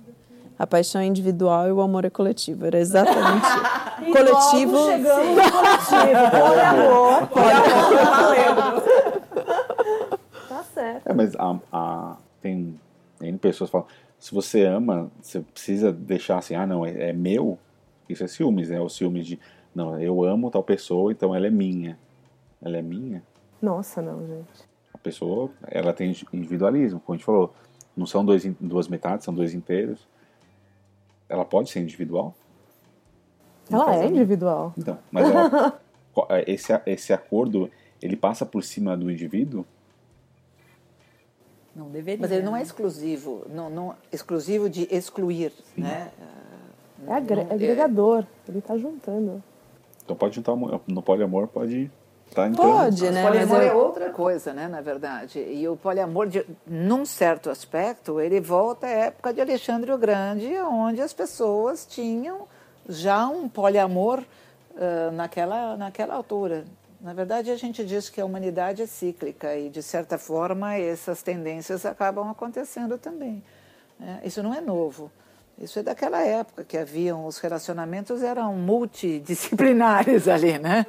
A 0.58 0.66
paixão 0.66 1.00
é 1.00 1.06
individual 1.06 1.68
e 1.68 1.72
o 1.72 1.80
amor 1.82 2.04
é 2.06 2.10
coletivo. 2.10 2.64
Era 2.66 2.78
exatamente 2.78 3.46
e 4.06 4.12
coletivo. 4.12 4.86
chegamos 4.86 5.36
no 5.36 5.52
coletivo. 5.52 6.30
Poliamor. 6.30 7.26
Poliamor. 7.28 8.85
É, 11.22 11.26
mas 11.26 11.36
a, 11.36 11.60
a, 11.72 12.16
tem 12.40 12.78
N 13.20 13.38
pessoas 13.38 13.68
que 13.68 13.72
falam 13.72 13.88
se 14.18 14.34
você 14.34 14.64
ama, 14.64 15.10
você 15.20 15.40
precisa 15.40 15.92
deixar 15.92 16.38
assim, 16.38 16.54
ah, 16.54 16.66
não, 16.66 16.84
é, 16.84 17.10
é 17.10 17.12
meu. 17.12 17.58
Isso 18.08 18.24
é 18.24 18.26
ciúmes, 18.26 18.70
né? 18.70 18.80
O 18.80 18.88
ciúmes 18.88 19.26
de, 19.26 19.38
não, 19.74 20.00
eu 20.00 20.24
amo 20.24 20.50
tal 20.50 20.62
pessoa, 20.62 21.12
então 21.12 21.34
ela 21.34 21.46
é 21.46 21.50
minha. 21.50 21.98
Ela 22.62 22.78
é 22.78 22.82
minha? 22.82 23.22
Nossa, 23.60 24.00
não, 24.00 24.26
gente. 24.26 24.64
A 24.94 24.98
pessoa, 24.98 25.50
ela 25.68 25.92
tem 25.92 26.14
individualismo, 26.32 27.00
como 27.00 27.14
a 27.14 27.16
gente 27.18 27.26
falou. 27.26 27.54
Não 27.96 28.06
são 28.06 28.24
dois, 28.24 28.44
duas 28.60 28.88
metades, 28.88 29.24
são 29.24 29.34
dois 29.34 29.54
inteiros. 29.54 30.06
Ela 31.28 31.44
pode 31.44 31.70
ser 31.70 31.80
individual? 31.80 32.34
Ela 33.70 33.96
é 33.96 34.06
individual. 34.06 34.72
Então, 34.76 34.98
mas 35.10 35.28
ela, 35.28 35.80
esse, 36.46 36.72
esse 36.86 37.12
acordo, 37.12 37.70
ele 38.00 38.16
passa 38.16 38.44
por 38.44 38.62
cima 38.62 38.96
do 38.96 39.10
indivíduo? 39.10 39.64
Não 41.76 41.90
deveria. 41.90 42.22
Mas 42.22 42.32
ele 42.32 42.42
não 42.42 42.56
é 42.56 42.62
exclusivo, 42.62 43.44
não, 43.50 43.68
não 43.68 43.94
exclusivo 44.10 44.70
de 44.70 44.88
excluir, 44.90 45.52
Sim. 45.74 45.82
né? 45.82 46.10
É, 47.06 47.12
agre 47.12 47.40
é 47.40 47.52
agregador, 47.52 48.24
ele 48.48 48.60
está 48.60 48.78
juntando. 48.78 49.42
Então 50.02 50.16
pode 50.16 50.36
juntar 50.36 50.56
no 50.56 51.02
poliamor, 51.02 51.48
pode 51.48 51.90
estar 52.28 52.50
tá 52.50 52.56
Pode, 52.56 53.10
né? 53.10 53.22
O 53.22 53.26
poliamor 53.28 53.60
é 53.60 53.72
outra 53.74 54.10
coisa, 54.10 54.54
né, 54.54 54.68
na 54.68 54.80
verdade. 54.80 55.38
E 55.38 55.68
o 55.68 55.76
poliamor, 55.76 56.28
de, 56.28 56.46
num 56.66 57.04
certo 57.04 57.50
aspecto, 57.50 58.20
ele 58.20 58.40
volta 58.40 58.86
à 58.86 58.90
época 58.90 59.34
de 59.34 59.42
Alexandre 59.42 59.92
o 59.92 59.98
Grande, 59.98 60.58
onde 60.60 61.02
as 61.02 61.12
pessoas 61.12 61.84
tinham 61.84 62.48
já 62.88 63.26
um 63.28 63.50
poliamor 63.50 64.20
uh, 64.20 65.12
naquela, 65.12 65.76
naquela 65.76 66.14
altura. 66.14 66.64
Na 67.06 67.12
verdade, 67.12 67.52
a 67.52 67.56
gente 67.56 67.84
diz 67.84 68.10
que 68.10 68.20
a 68.20 68.24
humanidade 68.24 68.82
é 68.82 68.86
cíclica 68.86 69.54
e, 69.54 69.68
de 69.68 69.80
certa 69.80 70.18
forma, 70.18 70.74
essas 70.74 71.22
tendências 71.22 71.86
acabam 71.86 72.28
acontecendo 72.28 72.98
também. 72.98 73.44
Né? 73.96 74.22
Isso 74.24 74.42
não 74.42 74.52
é 74.52 74.60
novo. 74.60 75.08
Isso 75.56 75.78
é 75.78 75.84
daquela 75.84 76.20
época 76.20 76.64
que 76.64 76.76
haviam 76.76 77.24
os 77.24 77.38
relacionamentos 77.38 78.24
eram 78.24 78.54
multidisciplinares 78.54 80.26
ali, 80.28 80.58
né? 80.58 80.84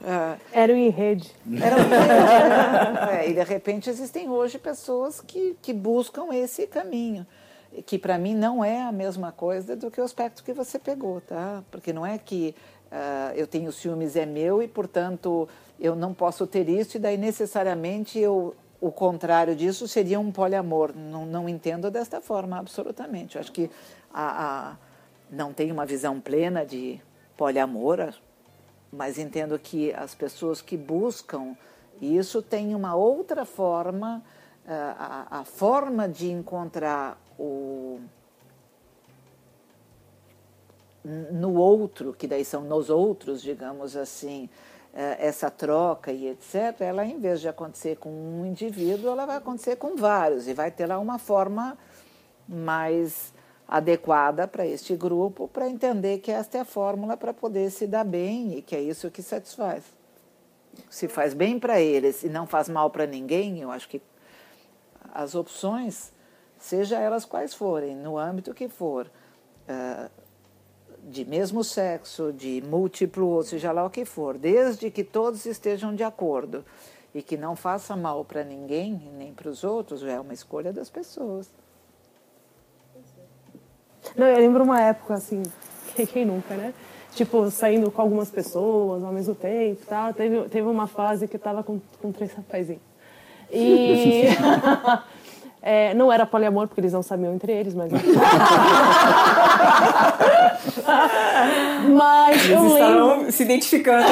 Uh, 0.00 0.40
eram 0.54 0.74
em 0.74 0.88
rede. 0.88 1.30
Eram 1.62 1.76
em 1.76 1.88
rede. 1.90 3.12
é, 3.12 3.28
e 3.28 3.34
de 3.34 3.44
repente 3.44 3.90
existem 3.90 4.26
hoje 4.26 4.58
pessoas 4.58 5.20
que, 5.20 5.54
que 5.60 5.74
buscam 5.74 6.32
esse 6.32 6.66
caminho, 6.66 7.26
que 7.84 7.98
para 7.98 8.16
mim 8.16 8.34
não 8.34 8.64
é 8.64 8.80
a 8.80 8.90
mesma 8.90 9.32
coisa 9.32 9.76
do 9.76 9.90
que 9.90 10.00
o 10.00 10.04
aspecto 10.04 10.42
que 10.42 10.54
você 10.54 10.78
pegou, 10.78 11.20
tá? 11.20 11.62
Porque 11.70 11.92
não 11.92 12.06
é 12.06 12.16
que 12.16 12.54
uh, 12.90 13.34
eu 13.34 13.46
tenho 13.46 13.72
ciúmes 13.72 14.16
é 14.16 14.26
meu 14.26 14.62
e 14.62 14.68
portanto 14.68 15.48
eu 15.78 15.94
não 15.94 16.12
posso 16.12 16.46
ter 16.46 16.68
isso 16.68 16.96
e 16.96 17.00
daí 17.00 17.16
necessariamente 17.16 18.18
eu 18.18 18.54
o 18.80 18.92
contrário 18.92 19.56
disso 19.56 19.88
seria 19.88 20.20
um 20.20 20.30
poliamor. 20.30 20.92
Não, 20.94 21.26
não 21.26 21.48
entendo 21.48 21.90
desta 21.90 22.20
forma, 22.20 22.58
absolutamente. 22.58 23.36
Eu 23.36 23.40
acho 23.40 23.52
que 23.52 23.70
a, 24.12 24.70
a, 24.70 24.76
não 25.30 25.52
tenho 25.52 25.74
uma 25.74 25.84
visão 25.84 26.20
plena 26.20 26.64
de 26.64 27.00
poliamor, 27.36 28.14
mas 28.92 29.18
entendo 29.18 29.58
que 29.58 29.92
as 29.92 30.14
pessoas 30.14 30.62
que 30.62 30.76
buscam 30.76 31.56
isso 32.00 32.40
têm 32.40 32.74
uma 32.74 32.94
outra 32.94 33.44
forma, 33.44 34.22
eh, 34.66 34.72
a, 34.72 35.40
a 35.40 35.44
forma 35.44 36.08
de 36.08 36.30
encontrar 36.30 37.20
o 37.38 38.00
no 41.32 41.54
outro, 41.54 42.12
que 42.12 42.26
daí 42.26 42.44
são 42.44 42.62
nos 42.62 42.90
outros, 42.90 43.40
digamos 43.42 43.96
assim, 43.96 44.48
eh, 44.94 45.16
essa 45.20 45.50
troca 45.50 46.12
e 46.12 46.28
etc., 46.28 46.80
ela, 46.80 47.04
em 47.04 47.18
vez 47.18 47.40
de 47.40 47.48
acontecer 47.48 47.96
com 47.96 48.10
um 48.10 48.44
indivíduo, 48.44 49.10
ela 49.10 49.24
vai 49.26 49.36
acontecer 49.36 49.76
com 49.76 49.96
vários 49.96 50.48
e 50.48 50.54
vai 50.54 50.70
ter 50.70 50.86
lá 50.86 50.98
uma 50.98 51.18
forma 51.18 51.78
mais 52.48 53.32
adequada 53.66 54.48
para 54.48 54.66
este 54.66 54.96
grupo, 54.96 55.46
para 55.46 55.68
entender 55.68 56.18
que 56.18 56.30
esta 56.30 56.58
é 56.58 56.60
a 56.62 56.64
fórmula 56.64 57.16
para 57.16 57.34
poder 57.34 57.70
se 57.70 57.86
dar 57.86 58.04
bem 58.04 58.58
e 58.58 58.62
que 58.62 58.74
é 58.74 58.80
isso 58.80 59.10
que 59.10 59.22
satisfaz. 59.22 59.84
Se 60.88 61.06
faz 61.06 61.34
bem 61.34 61.58
para 61.58 61.80
eles 61.80 62.22
e 62.22 62.28
não 62.28 62.46
faz 62.46 62.68
mal 62.68 62.88
para 62.90 63.06
ninguém, 63.06 63.60
eu 63.60 63.70
acho 63.70 63.88
que 63.88 64.00
as 65.12 65.34
opções, 65.34 66.12
seja 66.58 66.98
elas 66.98 67.24
quais 67.24 67.54
forem, 67.54 67.94
no 67.94 68.16
âmbito 68.16 68.54
que 68.54 68.68
for, 68.68 69.06
uh, 69.68 70.10
de 71.08 71.24
mesmo 71.24 71.64
sexo, 71.64 72.32
de 72.32 72.62
múltiplo, 72.66 73.26
ou 73.26 73.42
seja 73.42 73.72
lá 73.72 73.84
o 73.84 73.90
que 73.90 74.04
for, 74.04 74.36
desde 74.36 74.90
que 74.90 75.02
todos 75.02 75.46
estejam 75.46 75.94
de 75.94 76.04
acordo 76.04 76.64
e 77.14 77.22
que 77.22 77.36
não 77.36 77.56
faça 77.56 77.96
mal 77.96 78.24
para 78.24 78.44
ninguém, 78.44 79.10
nem 79.16 79.32
para 79.32 79.48
os 79.48 79.64
outros, 79.64 80.02
é 80.02 80.20
uma 80.20 80.34
escolha 80.34 80.72
das 80.72 80.90
pessoas. 80.90 81.50
Não, 84.16 84.26
eu 84.26 84.38
lembro 84.38 84.62
uma 84.62 84.80
época 84.80 85.14
assim, 85.14 85.42
quem 86.12 86.24
nunca, 86.24 86.54
né? 86.54 86.74
Tipo, 87.14 87.50
saindo 87.50 87.90
com 87.90 88.02
algumas 88.02 88.30
pessoas 88.30 89.02
ao 89.02 89.12
mesmo 89.12 89.34
tempo, 89.34 89.84
tá? 89.86 90.12
Teve, 90.12 90.48
teve 90.48 90.68
uma 90.68 90.86
fase 90.86 91.26
que 91.26 91.36
eu 91.36 91.40
tava 91.40 91.62
com, 91.62 91.80
com 92.00 92.12
três 92.12 92.32
rapazinhos. 92.32 92.82
E 93.50 94.24
É, 95.60 95.92
não 95.94 96.12
era 96.12 96.24
poliamor, 96.24 96.68
porque 96.68 96.80
eles 96.80 96.92
não 96.92 97.02
sabiam 97.02 97.34
entre 97.34 97.52
eles, 97.52 97.74
mas. 97.74 97.90
mas 101.90 102.44
eles 102.44 102.50
eu 102.50 102.72
lembro... 102.72 103.32
se 103.32 103.42
identificando. 103.42 104.06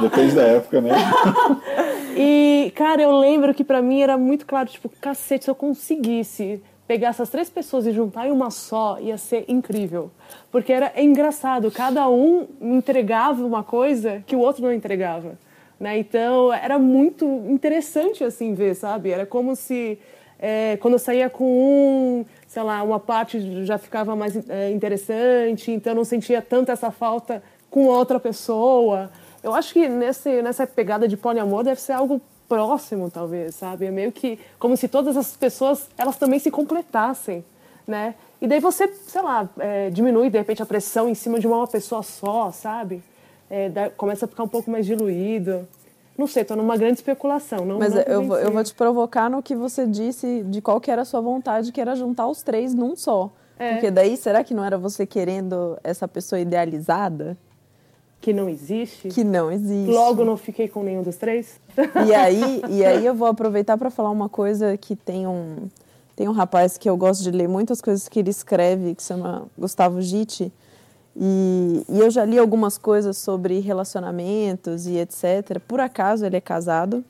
Depende 0.00 0.34
da 0.34 0.42
época, 0.42 0.80
né? 0.80 0.90
E, 2.20 2.72
cara, 2.74 3.00
eu 3.00 3.16
lembro 3.16 3.54
que 3.54 3.62
para 3.62 3.80
mim 3.80 4.00
era 4.00 4.18
muito 4.18 4.44
claro, 4.44 4.68
tipo, 4.68 4.90
cacete, 5.00 5.44
se 5.44 5.50
eu 5.50 5.54
conseguisse 5.54 6.60
pegar 6.84 7.10
essas 7.10 7.28
três 7.28 7.48
pessoas 7.48 7.86
e 7.86 7.92
juntar 7.92 8.26
em 8.26 8.32
uma 8.32 8.50
só, 8.50 8.98
ia 8.98 9.16
ser 9.16 9.44
incrível. 9.46 10.10
Porque 10.50 10.72
era 10.72 10.92
engraçado, 10.96 11.70
cada 11.70 12.08
um 12.08 12.48
entregava 12.60 13.46
uma 13.46 13.62
coisa 13.62 14.24
que 14.26 14.34
o 14.34 14.40
outro 14.40 14.64
não 14.64 14.72
entregava. 14.72 15.38
Né? 15.78 15.98
Então 15.98 16.52
era 16.52 16.78
muito 16.78 17.24
interessante 17.48 18.24
assim 18.24 18.54
ver, 18.54 18.74
sabe? 18.74 19.10
Era 19.10 19.24
como 19.24 19.54
se 19.54 19.98
é, 20.38 20.76
quando 20.80 20.94
eu 20.94 20.98
saía 20.98 21.28
com 21.28 21.44
um, 21.44 22.24
sei 22.46 22.62
lá, 22.62 22.82
uma 22.82 23.00
parte 23.00 23.64
já 23.64 23.78
ficava 23.78 24.14
mais 24.14 24.36
é, 24.48 24.70
interessante, 24.70 25.70
então 25.70 25.94
não 25.94 26.04
sentia 26.04 26.40
tanto 26.40 26.70
essa 26.70 26.90
falta 26.90 27.42
com 27.70 27.86
outra 27.86 28.18
pessoa. 28.20 29.10
Eu 29.42 29.54
acho 29.54 29.72
que 29.72 29.88
nesse, 29.88 30.42
nessa 30.42 30.66
pegada 30.66 31.06
de 31.06 31.16
poliamor 31.16 31.64
deve 31.64 31.80
ser 31.80 31.92
algo 31.92 32.20
próximo, 32.48 33.10
talvez, 33.10 33.54
sabe? 33.56 33.86
É 33.86 33.90
meio 33.90 34.10
que 34.10 34.38
como 34.58 34.76
se 34.76 34.88
todas 34.88 35.16
as 35.16 35.36
pessoas 35.36 35.88
elas 35.98 36.16
também 36.16 36.38
se 36.38 36.50
completassem, 36.50 37.44
né? 37.86 38.14
E 38.40 38.46
daí 38.46 38.60
você, 38.60 38.86
sei 39.06 39.20
lá, 39.20 39.48
é, 39.58 39.90
diminui 39.90 40.30
de 40.30 40.38
repente 40.38 40.62
a 40.62 40.66
pressão 40.66 41.08
em 41.08 41.14
cima 41.14 41.40
de 41.40 41.46
uma 41.46 41.66
pessoa 41.66 42.02
só, 42.02 42.50
sabe? 42.52 43.02
É, 43.50 43.68
dá, 43.68 43.90
começa 43.90 44.24
a 44.24 44.28
ficar 44.28 44.42
um 44.42 44.48
pouco 44.48 44.70
mais 44.70 44.86
diluído. 44.86 45.66
Não 46.16 46.26
sei, 46.26 46.42
estou 46.42 46.56
numa 46.56 46.76
grande 46.76 46.94
especulação. 46.94 47.64
Não, 47.64 47.78
Mas 47.78 47.94
não 47.94 48.02
eu, 48.02 48.22
vou, 48.24 48.38
eu 48.38 48.50
vou 48.50 48.64
te 48.64 48.74
provocar 48.74 49.30
no 49.30 49.42
que 49.42 49.54
você 49.54 49.86
disse 49.86 50.42
de 50.44 50.60
qual 50.60 50.80
que 50.80 50.90
era 50.90 51.02
a 51.02 51.04
sua 51.04 51.20
vontade, 51.20 51.70
que 51.70 51.80
era 51.80 51.94
juntar 51.94 52.26
os 52.26 52.42
três 52.42 52.74
num 52.74 52.96
só. 52.96 53.30
É. 53.58 53.74
Porque 53.74 53.90
daí, 53.90 54.16
será 54.16 54.42
que 54.42 54.52
não 54.52 54.64
era 54.64 54.76
você 54.76 55.06
querendo 55.06 55.78
essa 55.84 56.08
pessoa 56.08 56.40
idealizada? 56.40 57.36
Que 58.20 58.32
não 58.32 58.48
existe? 58.48 59.08
Que 59.08 59.22
não 59.22 59.50
existe. 59.50 59.90
Logo 59.90 60.24
não 60.24 60.36
fiquei 60.36 60.66
com 60.66 60.82
nenhum 60.82 61.02
dos 61.02 61.16
três? 61.16 61.60
E 62.04 62.12
aí, 62.12 62.62
e 62.68 62.84
aí 62.84 63.06
eu 63.06 63.14
vou 63.14 63.28
aproveitar 63.28 63.78
para 63.78 63.90
falar 63.90 64.10
uma 64.10 64.28
coisa 64.28 64.76
que 64.76 64.96
tem 64.96 65.26
um, 65.26 65.68
tem 66.16 66.28
um 66.28 66.32
rapaz 66.32 66.76
que 66.76 66.90
eu 66.90 66.96
gosto 66.96 67.22
de 67.22 67.30
ler 67.30 67.48
muitas 67.48 67.80
coisas 67.80 68.08
que 68.08 68.18
ele 68.18 68.30
escreve, 68.30 68.96
que 68.96 69.02
se 69.02 69.08
chama 69.08 69.46
Gustavo 69.56 70.02
Gitti, 70.02 70.52
e, 71.16 71.84
e, 71.88 72.00
eu 72.00 72.10
já 72.10 72.24
li 72.24 72.38
algumas 72.38 72.78
coisas 72.78 73.16
sobre 73.16 73.58
relacionamentos 73.60 74.86
e 74.86 74.98
etc. 74.98 75.60
Por 75.66 75.80
acaso 75.80 76.24
ele 76.24 76.36
é 76.36 76.40
casado, 76.40 77.04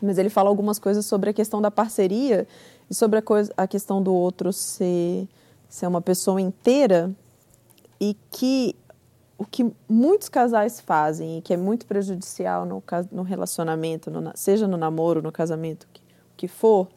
mas 0.00 0.18
ele 0.18 0.30
fala 0.30 0.48
algumas 0.48 0.78
coisas 0.78 1.04
sobre 1.04 1.30
a 1.30 1.32
questão 1.32 1.60
da 1.60 1.70
parceria 1.70 2.46
e 2.90 2.94
sobre 2.94 3.18
a, 3.18 3.22
coisa, 3.22 3.52
a 3.56 3.66
questão 3.66 4.02
do 4.02 4.14
outro 4.14 4.52
ser, 4.52 5.28
ser 5.68 5.86
uma 5.86 6.00
pessoa 6.00 6.40
inteira 6.40 7.10
e 8.00 8.16
que 8.30 8.74
o 9.38 9.44
que 9.44 9.70
muitos 9.88 10.28
casais 10.28 10.80
fazem 10.80 11.38
e 11.38 11.42
que 11.42 11.52
é 11.52 11.56
muito 11.56 11.86
prejudicial 11.86 12.64
no, 12.64 12.82
no 13.12 13.22
relacionamento, 13.22 14.10
no, 14.10 14.32
seja 14.34 14.66
no 14.66 14.78
namoro, 14.78 15.20
no 15.20 15.30
casamento, 15.30 15.86
que, 15.92 16.00
que 16.36 16.48
for, 16.48 16.88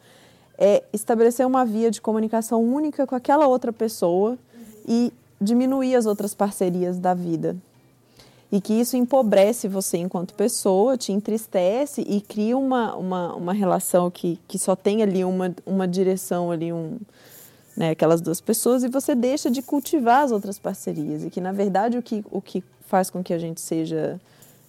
é 0.56 0.82
estabelecer 0.92 1.46
uma 1.46 1.64
via 1.64 1.90
de 1.90 2.00
comunicação 2.00 2.62
única 2.62 3.06
com 3.06 3.14
aquela 3.14 3.46
outra 3.46 3.72
pessoa 3.72 4.38
e 4.86 5.12
diminuir 5.40 5.94
as 5.94 6.06
outras 6.06 6.34
parcerias 6.34 6.98
da 6.98 7.14
vida. 7.14 7.56
E 8.52 8.60
que 8.60 8.74
isso 8.74 8.96
empobrece 8.96 9.68
você 9.68 9.96
enquanto 9.96 10.34
pessoa, 10.34 10.96
te 10.96 11.12
entristece 11.12 12.02
e 12.02 12.20
cria 12.20 12.58
uma, 12.58 12.96
uma, 12.96 13.34
uma 13.34 13.52
relação 13.52 14.10
que, 14.10 14.40
que 14.48 14.58
só 14.58 14.74
tem 14.74 15.02
ali 15.02 15.24
uma, 15.24 15.54
uma 15.64 15.86
direção, 15.86 16.50
ali 16.50 16.72
um, 16.72 16.98
né, 17.76 17.90
aquelas 17.90 18.20
duas 18.20 18.40
pessoas, 18.40 18.82
e 18.82 18.88
você 18.88 19.14
deixa 19.14 19.48
de 19.50 19.62
cultivar 19.62 20.24
as 20.24 20.32
outras 20.32 20.58
parcerias. 20.58 21.24
E 21.24 21.30
que, 21.30 21.40
na 21.40 21.52
verdade, 21.52 21.96
o 21.96 22.02
que, 22.02 22.24
o 22.30 22.42
que 22.42 22.64
faz 22.86 23.08
com 23.08 23.22
que 23.22 23.32
a 23.32 23.38
gente 23.38 23.60
seja 23.60 24.20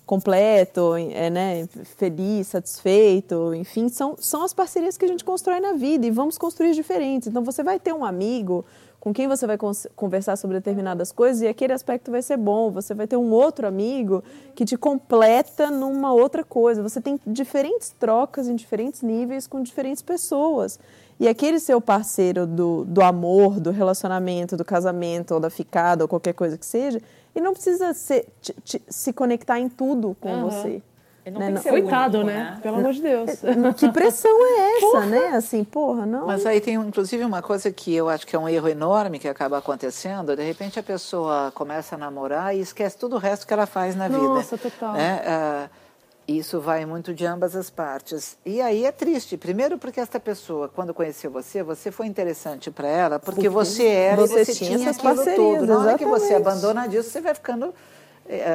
completo, 0.06 0.94
é, 0.96 1.30
né, 1.30 1.68
feliz, 1.98 2.48
satisfeito, 2.48 3.54
enfim, 3.56 3.90
são, 3.90 4.16
são 4.20 4.44
as 4.44 4.54
parcerias 4.54 4.98
que 4.98 5.06
a 5.06 5.08
gente 5.08 5.24
constrói 5.24 5.60
na 5.60 5.74
vida 5.74 6.06
e 6.06 6.12
vamos 6.12 6.38
construir 6.38 6.74
diferentes. 6.74 7.28
Então, 7.28 7.44
você 7.44 7.64
vai 7.64 7.80
ter 7.80 7.94
um 7.94 8.06
amigo 8.06 8.64
com 9.02 9.12
quem 9.12 9.28
você 9.28 9.48
vai 9.48 9.58
conversar 9.96 10.36
sobre 10.36 10.58
determinadas 10.58 11.12
coisas 11.12 11.42
e 11.42 11.48
aquele 11.48 11.74
aspecto 11.74 12.12
vai 12.12 12.22
ser 12.22 12.38
bom. 12.38 12.70
Você 12.70 12.94
vai 12.94 13.08
ter 13.08 13.18
um 13.18 13.32
outro 13.32 13.68
amigo 13.68 14.24
que 14.54 14.64
te 14.64 14.78
completa 14.78 15.72
numa 15.72 16.14
outra 16.14 16.44
coisa. 16.44 16.84
Você 16.84 17.02
tem 17.02 17.20
diferentes 17.26 17.90
trocas 18.00 18.48
em 18.48 18.56
diferentes 18.56 19.02
níveis 19.02 19.48
com 19.48 19.64
diferentes 19.64 20.04
pessoas. 20.04 20.80
E 21.20 21.28
aquele 21.28 21.60
seu 21.60 21.82
parceiro 21.82 22.46
do, 22.46 22.86
do 22.86 23.02
amor, 23.02 23.60
do 23.60 23.72
relacionamento, 23.72 24.56
do 24.56 24.64
casamento, 24.64 25.34
ou 25.34 25.40
da 25.40 25.50
ficada, 25.50 26.04
ou 26.04 26.08
qualquer 26.08 26.34
coisa 26.34 26.56
que 26.56 26.66
seja, 26.66 27.02
ele 27.36 27.44
não 27.44 27.54
precisa 27.54 27.96
ser, 27.96 28.28
te, 28.40 28.54
te, 28.64 28.84
se 28.88 29.12
conectar 29.12 29.60
em 29.60 29.68
tudo 29.68 30.16
com 30.22 30.30
uhum. 30.30 30.50
você. 30.50 30.82
Ele 31.26 31.34
não 31.36 31.40
né? 31.40 31.48
tem 31.48 31.56
que 31.56 31.62
ser 31.62 31.70
Coitado, 31.70 32.18
único, 32.20 32.32
né? 32.32 32.44
né? 32.44 32.60
Pelo 32.64 32.78
amor 32.78 32.94
de 32.94 33.02
Deus. 33.02 33.30
Que 33.78 33.90
pressão 33.92 34.32
é 34.32 34.72
essa, 34.78 34.80
porra. 34.80 35.06
né? 35.06 35.28
Assim, 35.36 35.64
porra, 35.64 36.06
não. 36.06 36.26
Mas 36.26 36.46
aí 36.46 36.60
tem, 36.60 36.76
inclusive, 36.76 37.24
uma 37.24 37.42
coisa 37.42 37.72
que 37.72 37.94
eu 37.94 38.10
acho 38.10 38.26
que 38.26 38.36
é 38.36 38.40
um 38.40 38.50
erro 38.50 38.68
enorme 38.68 39.20
que 39.20 39.28
acaba 39.28 39.60
acontecendo. 39.60 40.36
De 40.36 40.44
repente 40.44 40.80
a 40.80 40.84
pessoa 40.84 41.52
começa 41.54 41.96
a 41.96 41.98
namorar 41.98 42.56
e 42.56 42.60
esquece 42.60 42.98
tudo 42.98 43.16
o 43.18 43.20
resto 43.20 43.46
que 43.46 43.54
ela 43.54 43.68
faz 43.68 43.96
na 43.96 44.08
vida. 44.08 44.22
Nossa, 44.22 44.58
total. 44.58 44.94
Né? 44.94 45.22
Uh, 45.22 45.82
isso 46.28 46.60
vai 46.60 46.86
muito 46.86 47.14
de 47.14 47.26
ambas 47.26 47.56
as 47.56 47.70
partes. 47.70 48.38
E 48.44 48.60
aí 48.60 48.86
é 48.86 48.92
triste. 48.92 49.38
Primeiro 49.38 49.78
porque 49.78 50.00
esta 50.00 50.20
pessoa, 50.20 50.70
quando 50.70 50.94
conheceu 50.94 51.30
você, 51.30 51.62
você 51.62 51.92
foi 51.92 52.08
interessante 52.08 52.72
para 52.72 52.88
ela, 52.88 53.20
porque, 53.20 53.42
porque, 53.42 53.50
você 53.50 53.88
era 53.88 54.22
você, 54.22 54.46
você 54.46 54.54
tinha, 54.54 54.78
tinha 54.78 54.92
aquilo 54.92 55.36
tudo. 55.36 55.68
Na 55.68 55.80
hora 55.80 55.98
que 55.98 56.06
você 56.06 56.34
abandona 56.34 56.88
disso, 56.88 57.10
você 57.10 57.22
vai 57.22 57.36
ficando 57.36 57.66
é, 57.66 57.72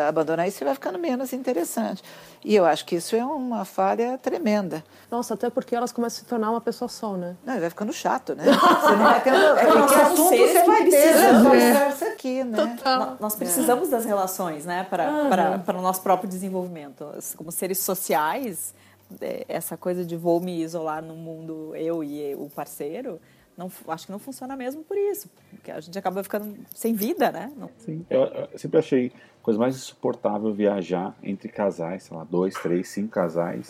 abandonar 0.08 0.46
isso, 0.48 0.64
vai 0.64 0.74
ficando 0.74 0.98
menos 0.98 1.32
interessante. 1.32 2.02
E 2.44 2.54
eu 2.54 2.64
acho 2.64 2.84
que 2.86 2.96
isso 2.96 3.16
é 3.16 3.24
uma 3.24 3.64
falha 3.64 4.18
tremenda. 4.18 4.84
Nossa, 5.10 5.34
até 5.34 5.50
porque 5.50 5.74
elas 5.74 5.92
começam 5.92 6.18
a 6.18 6.20
se 6.20 6.24
tornar 6.26 6.50
uma 6.50 6.60
pessoa 6.60 6.88
só, 6.88 7.16
né? 7.16 7.36
Não, 7.44 7.58
vai 7.58 7.68
ficando 7.68 7.92
chato, 7.92 8.34
né? 8.34 8.44
Você 8.46 8.96
não 8.96 9.04
vai 9.04 9.22
tendo. 9.22 9.36
É 9.36 9.66
porque 9.66 9.94
assunto 9.94 10.36
você 10.36 10.62
vai 10.64 10.84
ter, 10.84 11.14
né? 11.14 11.96
Aqui, 12.12 12.44
né? 12.44 12.76
Total. 12.76 13.16
Nós 13.20 13.34
precisamos 13.34 13.88
é. 13.88 13.90
das 13.90 14.04
relações, 14.04 14.64
né? 14.64 14.86
Para, 14.88 15.10
uhum. 15.10 15.28
para, 15.28 15.58
para 15.58 15.78
o 15.78 15.82
nosso 15.82 16.02
próprio 16.02 16.28
desenvolvimento. 16.28 17.06
Como 17.36 17.50
seres 17.50 17.78
sociais, 17.78 18.74
é, 19.20 19.44
essa 19.48 19.76
coisa 19.76 20.04
de 20.04 20.16
vou 20.16 20.40
me 20.40 20.62
isolar 20.62 21.02
no 21.02 21.14
mundo, 21.14 21.74
eu 21.76 22.02
e 22.02 22.34
o 22.34 22.48
parceiro 22.48 23.20
não, 23.56 23.70
acho 23.88 24.06
que 24.06 24.12
não 24.12 24.18
funciona 24.18 24.54
mesmo 24.54 24.82
por 24.82 24.96
isso, 24.96 25.30
porque 25.50 25.70
a 25.70 25.80
gente 25.80 25.98
acaba 25.98 26.22
ficando 26.22 26.54
sem 26.74 26.92
vida, 26.94 27.32
né? 27.32 27.52
Não... 27.56 27.70
Sim, 27.78 28.04
eu, 28.10 28.22
eu, 28.24 28.58
sempre 28.58 28.78
achei 28.78 29.12
coisa 29.42 29.58
mais 29.58 29.74
insuportável 29.74 30.52
viajar 30.52 31.16
entre 31.22 31.48
casais, 31.48 32.04
sei 32.04 32.16
lá, 32.16 32.24
dois, 32.24 32.54
três, 32.54 32.88
cinco 32.88 33.08
casais, 33.08 33.68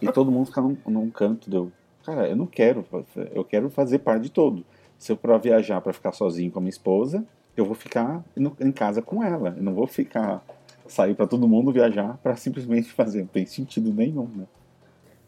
e 0.00 0.10
todo 0.12 0.30
mundo 0.30 0.46
ficar 0.46 0.60
num, 0.60 0.76
num 0.86 1.10
canto. 1.10 1.48
Deu, 1.48 1.72
cara, 2.04 2.28
eu 2.28 2.36
não 2.36 2.46
quero, 2.46 2.84
eu 3.32 3.44
quero 3.44 3.70
fazer 3.70 4.00
parte 4.00 4.24
de 4.24 4.30
todo. 4.30 4.64
Se 4.98 5.10
eu 5.10 5.16
para 5.16 5.38
viajar 5.38 5.80
para 5.80 5.92
ficar 5.92 6.12
sozinho 6.12 6.50
com 6.50 6.58
a 6.58 6.62
minha 6.62 6.70
esposa, 6.70 7.24
eu 7.56 7.64
vou 7.64 7.74
ficar 7.74 8.22
no, 8.36 8.56
em 8.60 8.72
casa 8.72 9.00
com 9.00 9.22
ela. 9.22 9.54
Eu 9.56 9.62
não 9.62 9.74
vou 9.74 9.86
ficar 9.86 10.44
sair 10.86 11.14
para 11.14 11.26
todo 11.26 11.48
mundo 11.48 11.72
viajar 11.72 12.18
para 12.18 12.36
simplesmente 12.36 12.92
fazer. 12.92 13.20
Não 13.20 13.26
tem 13.26 13.46
sentido 13.46 13.92
nenhum, 13.92 14.28
né? 14.28 14.44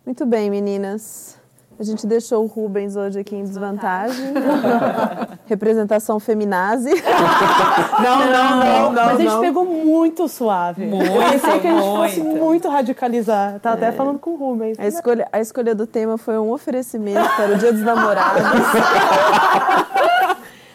Muito 0.05 0.27
bem, 0.27 0.51
meninas. 0.51 1.41
A 1.79 1.83
gente 1.83 2.07
deixou 2.07 2.45
o 2.45 2.47
Rubens 2.47 2.95
hoje 2.95 3.19
aqui 3.19 3.35
em 3.35 3.43
desvantagem. 3.43 4.33
Representação 5.47 6.21
feminazi. 6.21 6.91
Não, 8.03 8.19
não, 8.21 8.31
não, 8.31 8.61
não. 8.61 8.93
Mas 8.93 9.19
a 9.19 9.23
gente 9.23 9.41
pegou 9.41 9.65
muito 9.65 10.29
suave. 10.29 10.87
Muito, 10.87 11.13
Parecia 11.13 11.59
que 11.59 11.67
a 11.67 11.73
gente 11.73 11.97
fosse 11.97 12.23
muito 12.23 12.69
radicalizar. 12.69 13.59
Tá 13.59 13.73
até 13.73 13.87
é. 13.87 13.93
falando 13.93 14.21
com 14.21 14.31
o 14.31 14.37
Rubens. 14.37 14.79
A 14.79 14.87
escolha, 14.87 15.27
a 15.33 15.41
escolha 15.41 15.75
do 15.75 15.85
tema 15.87 16.17
foi 16.17 16.39
um 16.39 16.53
oferecimento 16.53 17.29
para 17.37 17.55
o 17.55 17.59
Dia 17.59 17.73
dos 17.73 17.83
Namorados. 17.83 18.43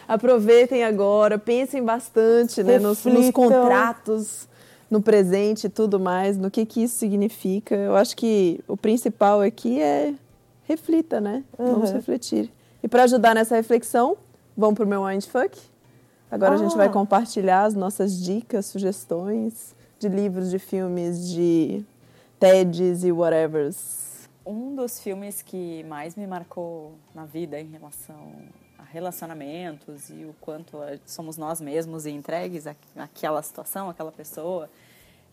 Aproveitem 0.06 0.84
agora, 0.84 1.38
pensem 1.38 1.82
bastante 1.82 2.62
né, 2.62 2.78
nos, 2.78 3.02
nos 3.04 3.30
contratos 3.30 4.50
no 4.90 5.00
presente 5.00 5.68
e 5.68 5.70
tudo 5.70 6.00
mais, 6.00 6.36
no 6.36 6.50
que, 6.50 6.66
que 6.66 6.82
isso 6.82 6.96
significa. 6.96 7.76
Eu 7.76 7.96
acho 7.96 8.16
que 8.16 8.60
o 8.66 8.76
principal 8.76 9.40
aqui 9.40 9.80
é 9.80 10.12
reflita, 10.70 11.20
né? 11.20 11.44
Uhum. 11.58 11.72
Vamos 11.72 11.90
refletir. 11.90 12.50
E 12.82 12.88
para 12.88 13.02
ajudar 13.02 13.34
nessa 13.34 13.56
reflexão, 13.56 14.16
vamos 14.56 14.76
para 14.76 14.84
o 14.84 14.88
meu 14.88 15.04
Mindfuck. 15.04 15.58
Agora 16.30 16.52
ah. 16.52 16.54
a 16.54 16.58
gente 16.58 16.76
vai 16.76 16.86
ah. 16.86 16.90
compartilhar 16.90 17.64
as 17.64 17.74
nossas 17.74 18.22
dicas, 18.22 18.66
sugestões 18.66 19.74
de 19.98 20.08
livros, 20.08 20.50
de 20.50 20.58
filmes, 20.58 21.28
de 21.28 21.84
TEDs 22.38 23.04
e 23.04 23.12
whatevers. 23.12 24.28
Um 24.46 24.74
dos 24.74 25.00
filmes 25.00 25.42
que 25.42 25.84
mais 25.84 26.14
me 26.16 26.26
marcou 26.26 26.94
na 27.14 27.26
vida 27.26 27.60
em 27.60 27.66
relação 27.66 28.32
a 28.78 28.84
relacionamentos 28.84 30.08
e 30.08 30.24
o 30.24 30.34
quanto 30.40 30.78
somos 31.04 31.36
nós 31.36 31.60
mesmos 31.60 32.06
e 32.06 32.10
entregues 32.10 32.66
àquela 32.96 33.42
situação, 33.42 33.90
àquela 33.90 34.10
pessoa, 34.10 34.70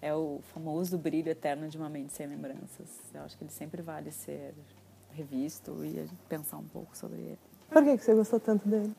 é 0.01 0.13
o 0.13 0.39
famoso 0.53 0.97
Brilho 0.97 1.29
Eterno 1.29 1.67
de 1.69 1.77
uma 1.77 1.89
Mente 1.89 2.13
Sem 2.13 2.27
Lembranças. 2.27 2.87
Eu 3.13 3.21
acho 3.21 3.37
que 3.37 3.43
ele 3.43 3.51
sempre 3.51 3.81
vale 3.81 4.11
ser 4.11 4.53
revisto 5.17 5.83
e 5.83 6.07
pensar 6.29 6.57
um 6.57 6.67
pouco 6.67 6.95
sobre 6.95 7.19
ele. 7.19 7.39
Por 7.69 7.83
que 7.83 7.97
você 7.97 8.13
gostou 8.13 8.39
tanto 8.39 8.67
dele? 8.67 8.93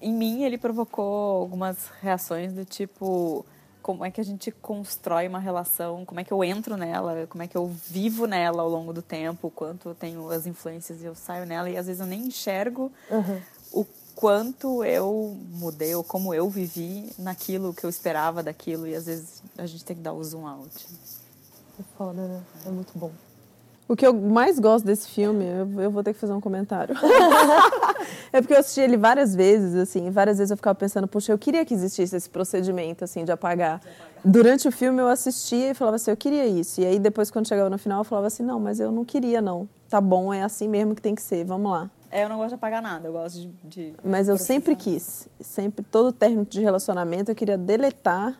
Em 0.00 0.12
mim, 0.12 0.44
ele 0.44 0.56
provocou 0.56 1.40
algumas 1.42 1.88
reações 2.00 2.52
do 2.52 2.64
tipo: 2.64 3.44
como 3.82 4.04
é 4.04 4.10
que 4.10 4.20
a 4.20 4.24
gente 4.24 4.50
constrói 4.50 5.28
uma 5.28 5.38
relação, 5.38 6.04
como 6.04 6.20
é 6.20 6.24
que 6.24 6.32
eu 6.32 6.42
entro 6.42 6.76
nela, 6.76 7.26
como 7.28 7.42
é 7.42 7.46
que 7.46 7.56
eu 7.56 7.66
vivo 7.66 8.26
nela 8.26 8.62
ao 8.62 8.68
longo 8.68 8.92
do 8.92 9.02
tempo, 9.02 9.50
quanto 9.50 9.90
eu 9.90 9.94
tenho 9.94 10.30
as 10.30 10.46
influências 10.46 11.02
e 11.02 11.04
eu 11.04 11.14
saio 11.14 11.46
nela, 11.46 11.68
e 11.68 11.76
às 11.76 11.86
vezes 11.86 12.00
eu 12.00 12.06
nem 12.06 12.26
enxergo 12.26 12.90
uhum. 13.10 13.40
o 13.72 13.86
quanto 14.14 14.82
eu 14.82 15.36
mudei 15.50 15.94
ou 15.94 16.02
como 16.02 16.32
eu 16.32 16.48
vivi 16.48 17.12
naquilo 17.18 17.74
que 17.74 17.84
eu 17.84 17.90
esperava 17.90 18.42
daquilo, 18.42 18.86
e 18.86 18.94
às 18.94 19.06
vezes 19.06 19.42
a 19.58 19.66
gente 19.66 19.84
tem 19.84 19.96
que 19.96 20.02
dar 20.02 20.14
o 20.14 20.24
zoom 20.24 20.46
out. 20.46 20.86
É 21.78 21.82
foda, 21.98 22.26
né? 22.26 22.42
É 22.64 22.70
muito 22.70 22.98
bom. 22.98 23.12
O 23.88 23.94
que 23.94 24.04
eu 24.04 24.12
mais 24.12 24.58
gosto 24.58 24.84
desse 24.84 25.08
filme, 25.08 25.44
eu, 25.44 25.82
eu 25.82 25.90
vou 25.92 26.02
ter 26.02 26.12
que 26.12 26.18
fazer 26.18 26.32
um 26.32 26.40
comentário. 26.40 26.96
é 28.32 28.40
porque 28.40 28.52
eu 28.52 28.58
assisti 28.58 28.80
ele 28.80 28.96
várias 28.96 29.32
vezes, 29.32 29.76
assim, 29.76 30.10
várias 30.10 30.38
vezes 30.38 30.50
eu 30.50 30.56
ficava 30.56 30.74
pensando, 30.74 31.06
puxa, 31.06 31.32
eu 31.32 31.38
queria 31.38 31.64
que 31.64 31.72
existisse 31.72 32.16
esse 32.16 32.28
procedimento, 32.28 33.04
assim, 33.04 33.24
de 33.24 33.30
apagar. 33.30 33.80
Durante 34.24 34.66
o 34.66 34.72
filme 34.72 35.00
eu 35.00 35.06
assistia 35.06 35.70
e 35.70 35.74
falava 35.74 35.96
assim, 35.96 36.10
eu 36.10 36.16
queria 36.16 36.46
isso. 36.46 36.80
E 36.80 36.84
aí 36.84 36.98
depois, 36.98 37.30
quando 37.30 37.46
chegava 37.46 37.70
no 37.70 37.78
final, 37.78 38.00
eu 38.00 38.04
falava 38.04 38.26
assim, 38.26 38.42
não, 38.42 38.58
mas 38.58 38.80
eu 38.80 38.90
não 38.90 39.04
queria, 39.04 39.40
não. 39.40 39.68
Tá 39.88 40.00
bom, 40.00 40.34
é 40.34 40.42
assim 40.42 40.66
mesmo 40.66 40.96
que 40.96 41.00
tem 41.00 41.14
que 41.14 41.22
ser, 41.22 41.44
vamos 41.44 41.70
lá. 41.70 41.88
É, 42.10 42.24
eu 42.24 42.28
não 42.28 42.38
gosto 42.38 42.50
de 42.50 42.54
apagar 42.56 42.82
nada, 42.82 43.06
eu 43.06 43.12
gosto 43.12 43.38
de. 43.38 43.48
de 43.64 43.94
mas 44.02 44.28
eu 44.28 44.36
sempre 44.36 44.74
quis. 44.74 45.28
Sempre, 45.40 45.84
todo 45.84 46.12
término 46.12 46.44
de 46.44 46.60
relacionamento 46.60 47.30
eu 47.30 47.34
queria 47.34 47.58
deletar, 47.58 48.36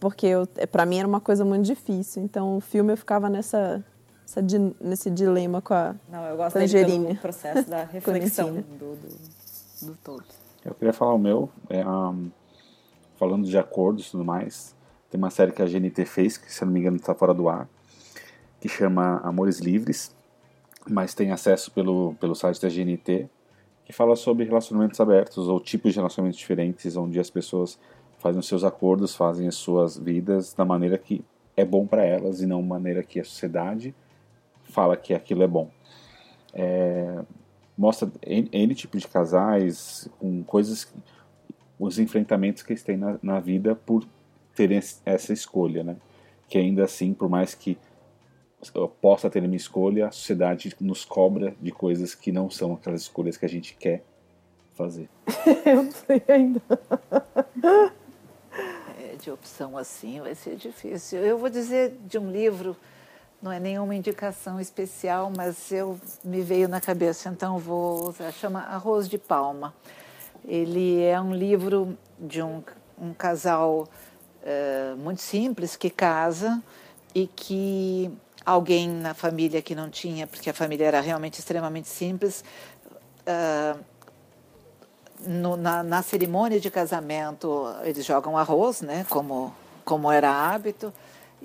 porque 0.00 0.26
eu, 0.26 0.46
para 0.70 0.84
mim 0.86 0.98
era 0.98 1.06
uma 1.06 1.20
coisa 1.20 1.44
muito 1.44 1.64
difícil. 1.64 2.22
Então 2.22 2.56
o 2.56 2.60
filme 2.60 2.92
eu 2.92 2.96
ficava 2.96 3.28
nessa 3.28 3.84
essa, 4.26 4.42
nesse 4.80 5.08
dilema 5.08 5.62
com 5.62 5.72
a 5.72 5.94
Não, 6.08 6.24
eu 6.24 6.36
gosto 6.36 6.54
tangerina. 6.54 7.14
do 7.14 7.20
processo 7.20 7.70
da 7.70 7.84
reflexão 7.86 8.54
do, 8.54 8.96
do, 8.96 9.86
do, 9.86 9.96
todo. 10.02 10.24
Eu 10.64 10.74
queria 10.74 10.92
falar 10.92 11.14
o 11.14 11.18
meu, 11.18 11.48
é, 11.70 11.86
um, 11.86 12.30
falando 13.16 13.46
de 13.46 13.56
acordos 13.56 14.08
e 14.08 14.10
tudo 14.10 14.24
mais. 14.24 14.74
Tem 15.08 15.16
uma 15.16 15.30
série 15.30 15.52
que 15.52 15.62
a 15.62 15.66
GNT 15.66 16.04
fez, 16.04 16.36
que 16.36 16.52
se 16.52 16.64
não 16.64 16.72
me 16.72 16.80
engano 16.80 16.96
está 16.96 17.14
fora 17.14 17.32
do 17.32 17.48
ar, 17.48 17.68
que 18.60 18.68
chama 18.68 19.20
Amores 19.22 19.60
Livres, 19.60 20.14
mas 20.88 21.14
tem 21.14 21.30
acesso 21.30 21.70
pelo, 21.70 22.14
pelo 22.14 22.34
site 22.34 22.60
da 22.60 22.68
GNT, 22.68 23.28
que 23.84 23.92
fala 23.92 24.16
sobre 24.16 24.44
relacionamentos 24.44 24.98
abertos 25.00 25.46
ou 25.46 25.60
tipos 25.60 25.92
de 25.92 26.00
relacionamentos 26.00 26.38
diferentes, 26.38 26.96
onde 26.96 27.20
as 27.20 27.30
pessoas 27.30 27.78
fazem 28.18 28.40
os 28.40 28.48
seus 28.48 28.64
acordos, 28.64 29.14
fazem 29.14 29.46
as 29.46 29.54
suas 29.54 29.96
vidas 29.96 30.52
da 30.52 30.64
maneira 30.64 30.98
que 30.98 31.24
é 31.56 31.64
bom 31.64 31.86
para 31.86 32.04
elas 32.04 32.40
e 32.40 32.46
não 32.46 32.60
da 32.60 32.66
maneira 32.66 33.04
que 33.04 33.20
a 33.20 33.24
sociedade 33.24 33.94
fala 34.76 34.94
que 34.94 35.14
aquilo 35.14 35.42
é 35.42 35.46
bom. 35.46 35.70
É, 36.52 37.24
mostra 37.78 38.12
N, 38.26 38.46
N 38.52 38.74
tipo 38.74 38.98
de 38.98 39.08
casais 39.08 40.06
com 40.18 40.44
coisas, 40.44 40.92
os 41.78 41.98
enfrentamentos 41.98 42.62
que 42.62 42.74
eles 42.74 42.82
têm 42.82 42.98
na, 42.98 43.18
na 43.22 43.40
vida 43.40 43.74
por 43.74 44.06
terem 44.54 44.78
essa 45.06 45.32
escolha, 45.32 45.82
né? 45.82 45.96
Que 46.46 46.58
ainda 46.58 46.84
assim, 46.84 47.14
por 47.14 47.26
mais 47.26 47.54
que 47.54 47.78
eu 48.74 48.86
possa 48.86 49.30
ter 49.30 49.42
uma 49.42 49.56
escolha, 49.56 50.08
a 50.08 50.10
sociedade 50.10 50.74
nos 50.78 51.06
cobra 51.06 51.56
de 51.58 51.72
coisas 51.72 52.14
que 52.14 52.30
não 52.30 52.50
são 52.50 52.74
aquelas 52.74 53.02
escolhas 53.02 53.38
que 53.38 53.46
a 53.46 53.48
gente 53.48 53.74
quer 53.76 54.04
fazer. 54.74 55.08
eu 55.64 55.84
não 55.84 55.90
sei 55.90 56.22
ainda. 56.28 56.60
É, 58.98 59.16
de 59.16 59.30
opção 59.30 59.78
assim 59.78 60.20
vai 60.20 60.34
ser 60.34 60.56
difícil. 60.56 61.20
Eu 61.20 61.38
vou 61.38 61.48
dizer 61.48 61.96
de 62.06 62.18
um 62.18 62.30
livro 62.30 62.76
não 63.46 63.52
é 63.52 63.60
nenhuma 63.60 63.94
indicação 63.94 64.60
especial, 64.60 65.30
mas 65.34 65.70
eu 65.70 65.96
me 66.24 66.42
veio 66.42 66.68
na 66.68 66.80
cabeça, 66.80 67.28
então 67.28 67.58
vou 67.58 68.08
usar. 68.08 68.32
Chama 68.32 68.58
Arroz 68.62 69.08
de 69.08 69.18
Palma. 69.18 69.72
Ele 70.44 71.00
é 71.00 71.20
um 71.20 71.32
livro 71.32 71.96
de 72.18 72.42
um, 72.42 72.60
um 73.00 73.14
casal 73.14 73.86
uh, 74.42 74.96
muito 74.96 75.22
simples 75.22 75.76
que 75.76 75.88
casa 75.88 76.60
e 77.14 77.28
que 77.28 78.10
alguém 78.44 78.88
na 78.88 79.14
família 79.14 79.62
que 79.62 79.76
não 79.76 79.88
tinha, 79.88 80.26
porque 80.26 80.50
a 80.50 80.54
família 80.54 80.86
era 80.86 81.00
realmente 81.00 81.38
extremamente 81.38 81.86
simples, 81.86 82.42
uh, 83.28 83.78
no, 85.24 85.56
na, 85.56 85.84
na 85.84 86.02
cerimônia 86.02 86.58
de 86.58 86.68
casamento 86.68 87.64
eles 87.84 88.04
jogam 88.04 88.36
arroz, 88.36 88.80
né, 88.80 89.06
como, 89.08 89.54
como 89.84 90.10
era 90.10 90.32
hábito 90.32 90.92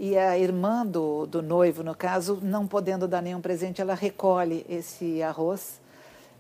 e 0.04 0.18
a 0.18 0.36
irmã 0.36 0.84
do, 0.84 1.28
do 1.28 1.44
noivo, 1.44 1.84
no 1.84 1.94
caso, 1.94 2.40
não 2.42 2.66
podendo 2.66 3.08
dar 3.08 3.22
nenhum 3.22 3.40
presente, 3.40 3.82
ela 3.82 3.94
recolhe 3.94 4.66
esse 4.68 5.22
arroz 5.22 5.80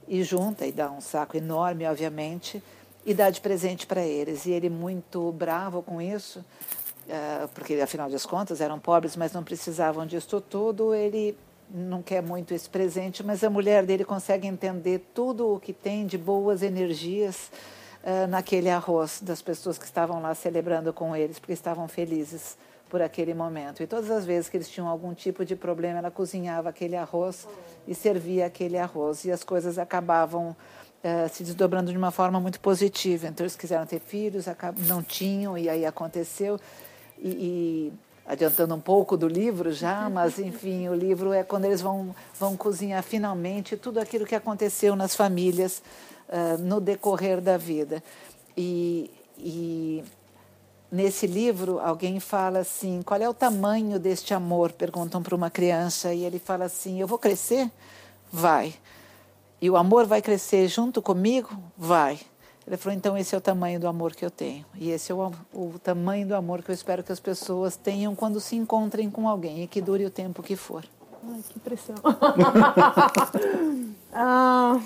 e 0.08 0.24
junta 0.24 0.66
e 0.66 0.72
dá 0.72 0.90
um 0.90 1.00
saco 1.00 1.38
enorme, 1.38 1.86
obviamente, 1.86 2.62
e 3.06 3.14
dá 3.14 3.30
de 3.30 3.40
presente 3.40 3.86
para 3.86 4.02
eles. 4.02 4.48
E 4.48 4.52
ele, 4.52 4.68
muito 4.68 5.32
bravo 5.34 5.84
com 5.84 6.02
isso, 6.02 6.44
eh, 7.08 7.48
porque 7.54 7.76
afinal 7.76 8.10
de 8.10 8.18
contas 8.28 8.62
eram 8.62 8.80
pobres, 8.80 9.16
mas 9.16 9.32
não 9.32 9.44
precisavam 9.44 10.08
disso 10.08 10.42
tudo, 10.42 10.96
ele 10.96 11.38
não 11.70 12.02
quer 12.02 12.24
muito 12.24 12.56
esse 12.56 12.68
presente, 12.68 13.22
mas 13.24 13.44
a 13.44 13.50
mulher 13.52 13.86
dele 13.86 14.04
consegue 14.04 14.48
entender 14.48 15.06
tudo 15.14 15.54
o 15.54 15.60
que 15.60 15.72
tem 15.72 16.08
de 16.08 16.18
boas 16.18 16.64
energias 16.64 17.52
uh, 18.04 18.26
naquele 18.28 18.72
arroz 18.72 19.22
das 19.22 19.40
pessoas 19.40 19.78
que 19.78 19.86
estavam 19.86 20.20
lá 20.20 20.34
celebrando 20.34 20.92
com 20.92 21.16
eles, 21.16 21.38
porque 21.38 21.54
estavam 21.54 21.88
felizes 21.88 22.58
por 22.92 23.02
aquele 23.02 23.34
momento. 23.34 23.82
E 23.82 23.88
todas 23.88 24.12
as 24.12 24.26
vezes 24.26 24.50
que 24.50 24.58
eles 24.58 24.70
tinham 24.70 24.86
algum 24.86 25.14
tipo 25.14 25.46
de 25.46 25.56
problema, 25.56 26.00
ela 26.00 26.12
cozinhava 26.12 26.68
aquele 26.68 26.98
arroz 26.98 27.48
e 27.88 27.96
servia 27.96 28.46
aquele 28.46 28.78
arroz. 28.78 29.24
E 29.24 29.32
as 29.32 29.46
coisas 29.46 29.80
acabavam 29.80 30.50
uh, 30.50 31.30
se 31.30 31.42
desdobrando 31.42 31.90
de 31.90 31.98
uma 31.98 32.12
forma 32.12 32.38
muito 32.42 32.60
positiva. 32.60 33.30
Então, 33.30 33.46
eles 33.46 33.56
quiseram 33.56 33.86
ter 33.86 34.02
filhos, 34.02 34.46
não 34.90 35.02
tinham, 35.02 35.58
e 35.58 35.70
aí 35.70 35.86
aconteceu. 35.86 36.60
E, 37.18 37.30
e, 37.30 37.94
adiantando 38.28 38.76
um 38.76 38.80
pouco 38.80 39.16
do 39.16 39.28
livro 39.28 39.72
já, 39.72 40.10
mas 40.12 40.38
enfim, 40.38 40.90
o 40.90 40.94
livro 40.94 41.32
é 41.32 41.44
quando 41.44 41.64
eles 41.66 41.80
vão, 41.80 42.14
vão 42.38 42.58
cozinhar 42.58 43.02
finalmente 43.04 43.78
tudo 43.78 44.02
aquilo 44.02 44.26
que 44.26 44.36
aconteceu 44.36 44.98
nas 44.98 45.16
famílias 45.16 45.82
uh, 46.28 46.62
no 46.62 46.82
decorrer 46.82 47.40
da 47.40 47.56
vida. 47.56 48.04
E, 48.58 49.10
e 49.38 50.04
nesse 50.92 51.26
livro, 51.26 51.80
alguém 51.80 52.20
fala 52.20 52.60
assim: 52.60 53.02
qual 53.02 53.22
é 53.22 53.30
o 53.30 53.34
tamanho 53.34 53.98
deste 53.98 54.34
amor? 54.34 54.74
Perguntam 54.74 55.24
para 55.24 55.36
uma 55.36 55.50
criança, 55.50 56.14
e 56.14 56.26
ele 56.26 56.38
fala 56.38 56.66
assim: 56.66 57.00
eu 57.00 57.08
vou 57.08 57.18
crescer? 57.18 57.72
Vai. 58.32 58.74
E 59.62 59.70
o 59.70 59.78
amor 59.78 60.06
vai 60.06 60.22
crescer 60.22 60.68
junto 60.68 61.02
comigo? 61.02 61.50
Vai. 61.78 62.20
Ele 62.68 62.78
falou: 62.78 62.98
então 62.98 63.18
esse 63.18 63.34
é 63.34 63.38
o 63.38 63.42
tamanho 63.42 63.80
do 63.80 63.88
amor 63.88 64.14
que 64.14 64.26
eu 64.26 64.32
tenho. 64.32 64.66
E 64.76 64.90
esse 64.90 65.12
é 65.12 65.16
o, 65.16 65.32
o 65.54 65.80
tamanho 65.82 66.28
do 66.28 66.36
amor 66.36 66.62
que 66.62 66.70
eu 66.70 66.76
espero 66.76 67.04
que 67.04 67.12
as 67.12 67.20
pessoas 67.20 67.78
tenham 67.78 68.14
quando 68.14 68.42
se 68.42 68.56
encontrem 68.56 69.10
com 69.10 69.28
alguém 69.28 69.64
e 69.64 69.68
que 69.68 69.82
dure 69.82 70.06
o 70.06 70.10
tempo 70.10 70.44
que 70.44 70.56
for. 70.56 70.84
Ai, 71.24 71.42
que 71.48 71.60
pressão. 71.60 71.96
ah, 74.12 74.82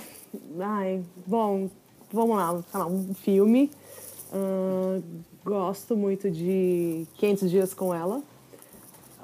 ai, 0.59 1.01
bom, 1.25 1.69
vamos 2.11 2.35
lá, 2.35 2.61
falar 2.63 2.87
um 2.87 3.13
filme. 3.13 3.71
Uh, 4.33 5.01
gosto 5.45 5.95
muito 5.95 6.31
de 6.31 7.05
500 7.17 7.51
Dias 7.51 7.73
com 7.73 7.93
Ela. 7.93 8.21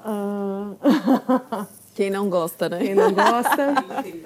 Uh... 0.06 1.66
Quem 1.96 2.10
não 2.10 2.30
gosta, 2.30 2.68
né? 2.68 2.78
Quem 2.78 2.94
não 2.94 3.12
gosta. 3.12 3.74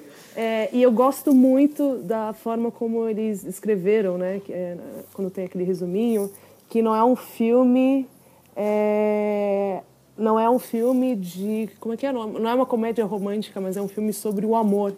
É, 0.39 0.69
e 0.71 0.83
eu 0.83 0.91
gosto 0.91 1.33
muito 1.33 1.97
da 2.03 2.31
forma 2.31 2.69
como 2.69 3.09
eles 3.09 3.43
escreveram, 3.43 4.19
né? 4.19 4.39
É, 4.47 4.77
quando 5.11 5.31
tem 5.31 5.45
aquele 5.45 5.63
resuminho, 5.63 6.31
que 6.69 6.79
não 6.79 6.95
é 6.95 7.03
um 7.03 7.15
filme. 7.15 8.07
É, 8.55 9.81
não 10.15 10.39
é 10.39 10.47
um 10.47 10.59
filme 10.59 11.15
de. 11.15 11.67
Como 11.79 11.95
é 11.95 11.97
que 11.97 12.05
é? 12.05 12.11
Não 12.11 12.47
é 12.47 12.53
uma 12.53 12.67
comédia 12.67 13.03
romântica, 13.03 13.59
mas 13.59 13.77
é 13.77 13.81
um 13.81 13.87
filme 13.87 14.13
sobre 14.13 14.45
o 14.45 14.55
amor. 14.55 14.93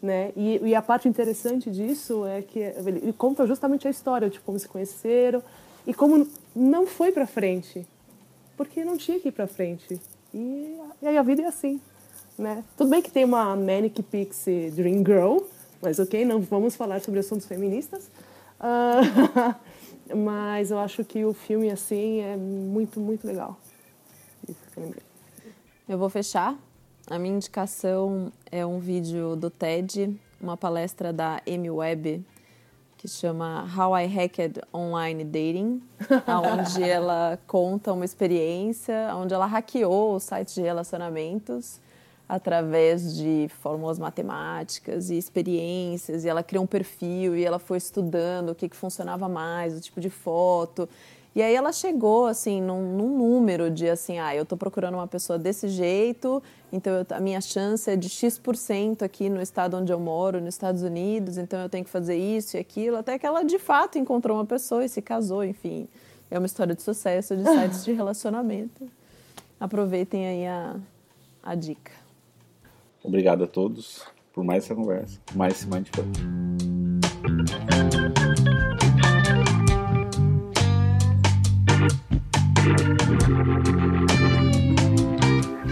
Né? 0.00 0.32
E, 0.34 0.58
e 0.64 0.74
a 0.74 0.80
parte 0.80 1.06
interessante 1.06 1.70
disso 1.70 2.24
é 2.24 2.40
que 2.40 2.58
ele 2.58 3.12
conta 3.12 3.46
justamente 3.46 3.86
a 3.86 3.90
história 3.90 4.30
de 4.30 4.40
como 4.40 4.58
se 4.58 4.66
conheceram 4.66 5.42
e 5.86 5.94
como 5.94 6.28
não 6.54 6.86
foi 6.86 7.12
para 7.12 7.26
frente, 7.26 7.86
porque 8.56 8.84
não 8.84 8.96
tinha 8.96 9.18
que 9.20 9.28
ir 9.28 9.32
para 9.32 9.46
frente. 9.46 10.00
E, 10.34 10.78
e 11.00 11.06
aí 11.06 11.16
a 11.16 11.22
vida 11.22 11.42
é 11.42 11.46
assim. 11.46 11.80
Né? 12.36 12.64
Tudo 12.76 12.90
bem 12.90 13.02
que 13.02 13.10
tem 13.10 13.24
uma 13.24 13.56
Manic 13.56 14.02
Pixie 14.02 14.70
Dream 14.70 15.04
Girl, 15.04 15.38
mas 15.82 15.98
ok, 15.98 16.24
não 16.24 16.40
vamos 16.40 16.76
falar 16.76 17.00
sobre 17.00 17.20
assuntos 17.20 17.46
feministas. 17.46 18.10
Uh, 18.60 19.54
mas 20.16 20.70
eu 20.70 20.78
acho 20.78 21.04
que 21.04 21.24
o 21.24 21.32
filme 21.32 21.70
assim 21.70 22.20
é 22.20 22.36
muito, 22.36 23.00
muito 23.00 23.26
legal. 23.26 23.58
Eu. 24.76 24.94
Eu 25.88 25.96
vou 25.96 26.10
fechar. 26.10 26.54
A 27.06 27.18
minha 27.18 27.34
indicação 27.34 28.30
é 28.52 28.66
um 28.66 28.78
vídeo 28.78 29.34
do 29.34 29.48
TED, 29.48 30.14
uma 30.38 30.54
palestra 30.54 31.14
da 31.14 31.40
Amy 31.48 31.70
Webb, 31.70 32.22
que 32.98 33.06
chama 33.06 33.64
How 33.76 33.96
I 33.96 34.06
Hacked 34.06 34.60
Online 34.74 35.22
Dating, 35.22 35.80
onde 36.26 36.82
ela 36.82 37.38
conta 37.46 37.92
uma 37.92 38.04
experiência, 38.04 39.14
onde 39.14 39.32
ela 39.32 39.46
hackeou 39.46 40.16
o 40.16 40.20
site 40.20 40.56
de 40.56 40.62
relacionamentos 40.62 41.80
através 42.28 43.16
de 43.16 43.48
fórmulas 43.62 44.00
matemáticas 44.00 45.10
e 45.10 45.16
experiências, 45.16 46.24
e 46.24 46.28
ela 46.28 46.42
criou 46.42 46.64
um 46.64 46.66
perfil 46.66 47.36
e 47.36 47.44
ela 47.44 47.60
foi 47.60 47.78
estudando 47.78 48.50
o 48.50 48.54
que, 48.54 48.68
que 48.68 48.76
funcionava 48.76 49.28
mais, 49.28 49.78
o 49.78 49.80
tipo 49.80 50.00
de 50.00 50.10
foto. 50.10 50.88
E 51.38 51.42
aí 51.42 51.54
ela 51.54 51.70
chegou, 51.70 52.26
assim, 52.26 52.60
num, 52.60 52.96
num 52.96 53.16
número 53.16 53.70
de, 53.70 53.88
assim, 53.88 54.18
ah, 54.18 54.34
eu 54.34 54.42
estou 54.42 54.58
procurando 54.58 54.94
uma 54.94 55.06
pessoa 55.06 55.38
desse 55.38 55.68
jeito, 55.68 56.42
então 56.72 56.92
eu, 56.92 57.06
a 57.10 57.20
minha 57.20 57.40
chance 57.40 57.88
é 57.88 57.94
de 57.94 58.08
X% 58.08 59.04
aqui 59.04 59.28
no 59.28 59.40
estado 59.40 59.76
onde 59.76 59.92
eu 59.92 60.00
moro, 60.00 60.40
nos 60.40 60.54
Estados 60.54 60.82
Unidos, 60.82 61.38
então 61.38 61.60
eu 61.60 61.68
tenho 61.68 61.84
que 61.84 61.90
fazer 61.90 62.16
isso 62.16 62.56
e 62.56 62.58
aquilo, 62.58 62.96
até 62.96 63.16
que 63.20 63.24
ela, 63.24 63.44
de 63.44 63.56
fato, 63.56 63.98
encontrou 63.98 64.36
uma 64.36 64.44
pessoa 64.44 64.84
e 64.84 64.88
se 64.88 65.00
casou, 65.00 65.44
enfim. 65.44 65.86
É 66.28 66.36
uma 66.36 66.46
história 66.46 66.74
de 66.74 66.82
sucesso 66.82 67.36
de 67.36 67.44
sites 67.44 67.84
de 67.84 67.92
relacionamento. 67.92 68.90
Aproveitem 69.60 70.26
aí 70.26 70.44
a, 70.44 70.74
a 71.40 71.54
dica. 71.54 71.92
Obrigado 73.00 73.44
a 73.44 73.46
todos 73.46 74.02
por 74.32 74.42
mais 74.42 74.64
essa 74.64 74.74
conversa, 74.74 75.20
mais 75.36 75.52
esse 75.54 75.68
Mindful. 75.68 76.04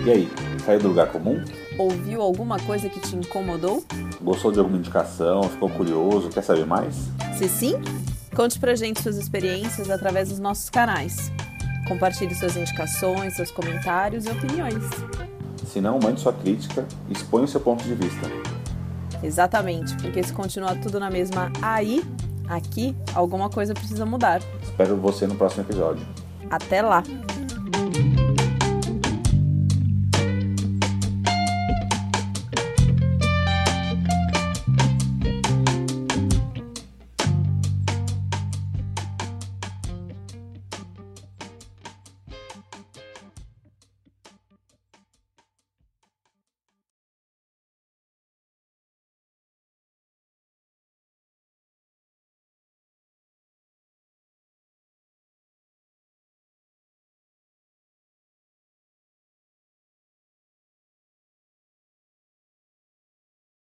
E 0.05 0.11
aí, 0.11 0.31
saiu 0.65 0.79
do 0.79 0.89
lugar 0.89 1.11
comum? 1.11 1.43
Ouviu 1.77 2.23
alguma 2.23 2.59
coisa 2.61 2.89
que 2.89 3.01
te 3.01 3.17
incomodou? 3.17 3.85
Gostou 4.23 4.53
de 4.53 4.59
alguma 4.61 4.79
indicação? 4.79 5.43
Ficou 5.43 5.69
curioso? 5.69 6.29
Quer 6.29 6.43
saber 6.43 6.65
mais? 6.65 7.11
Se 7.37 7.49
sim, 7.49 7.75
conte 8.35 8.59
pra 8.61 8.77
gente 8.77 9.03
suas 9.03 9.17
experiências 9.17 9.91
através 9.91 10.29
dos 10.29 10.39
nossos 10.39 10.71
canais. 10.71 11.33
Compartilhe 11.89 12.35
suas 12.35 12.57
indicações, 12.57 13.35
seus 13.35 13.51
comentários 13.51 14.27
e 14.27 14.31
opiniões. 14.31 14.85
Se 15.67 15.81
não, 15.81 15.99
mande 15.99 16.21
sua 16.21 16.33
crítica 16.33 16.87
e 17.09 17.13
exponha 17.13 17.45
o 17.45 17.49
seu 17.49 17.61
ponto 17.61 17.83
de 17.83 17.95
vista. 17.95 18.31
Exatamente, 19.23 19.97
porque 19.97 20.23
se 20.23 20.33
continuar 20.33 20.81
tudo 20.81 21.01
na 21.01 21.11
mesma 21.11 21.51
aí, 21.61 22.05
aqui, 22.49 22.95
alguma 23.13 23.51
coisa 23.51 23.75
precisa 23.75 24.07
mudar. 24.07 24.41
Espero 24.63 24.97
você 24.97 25.27
no 25.27 25.35
próximo 25.35 25.65
episódio. 25.65 26.07
Até 26.51 26.83
lá! 26.83 27.03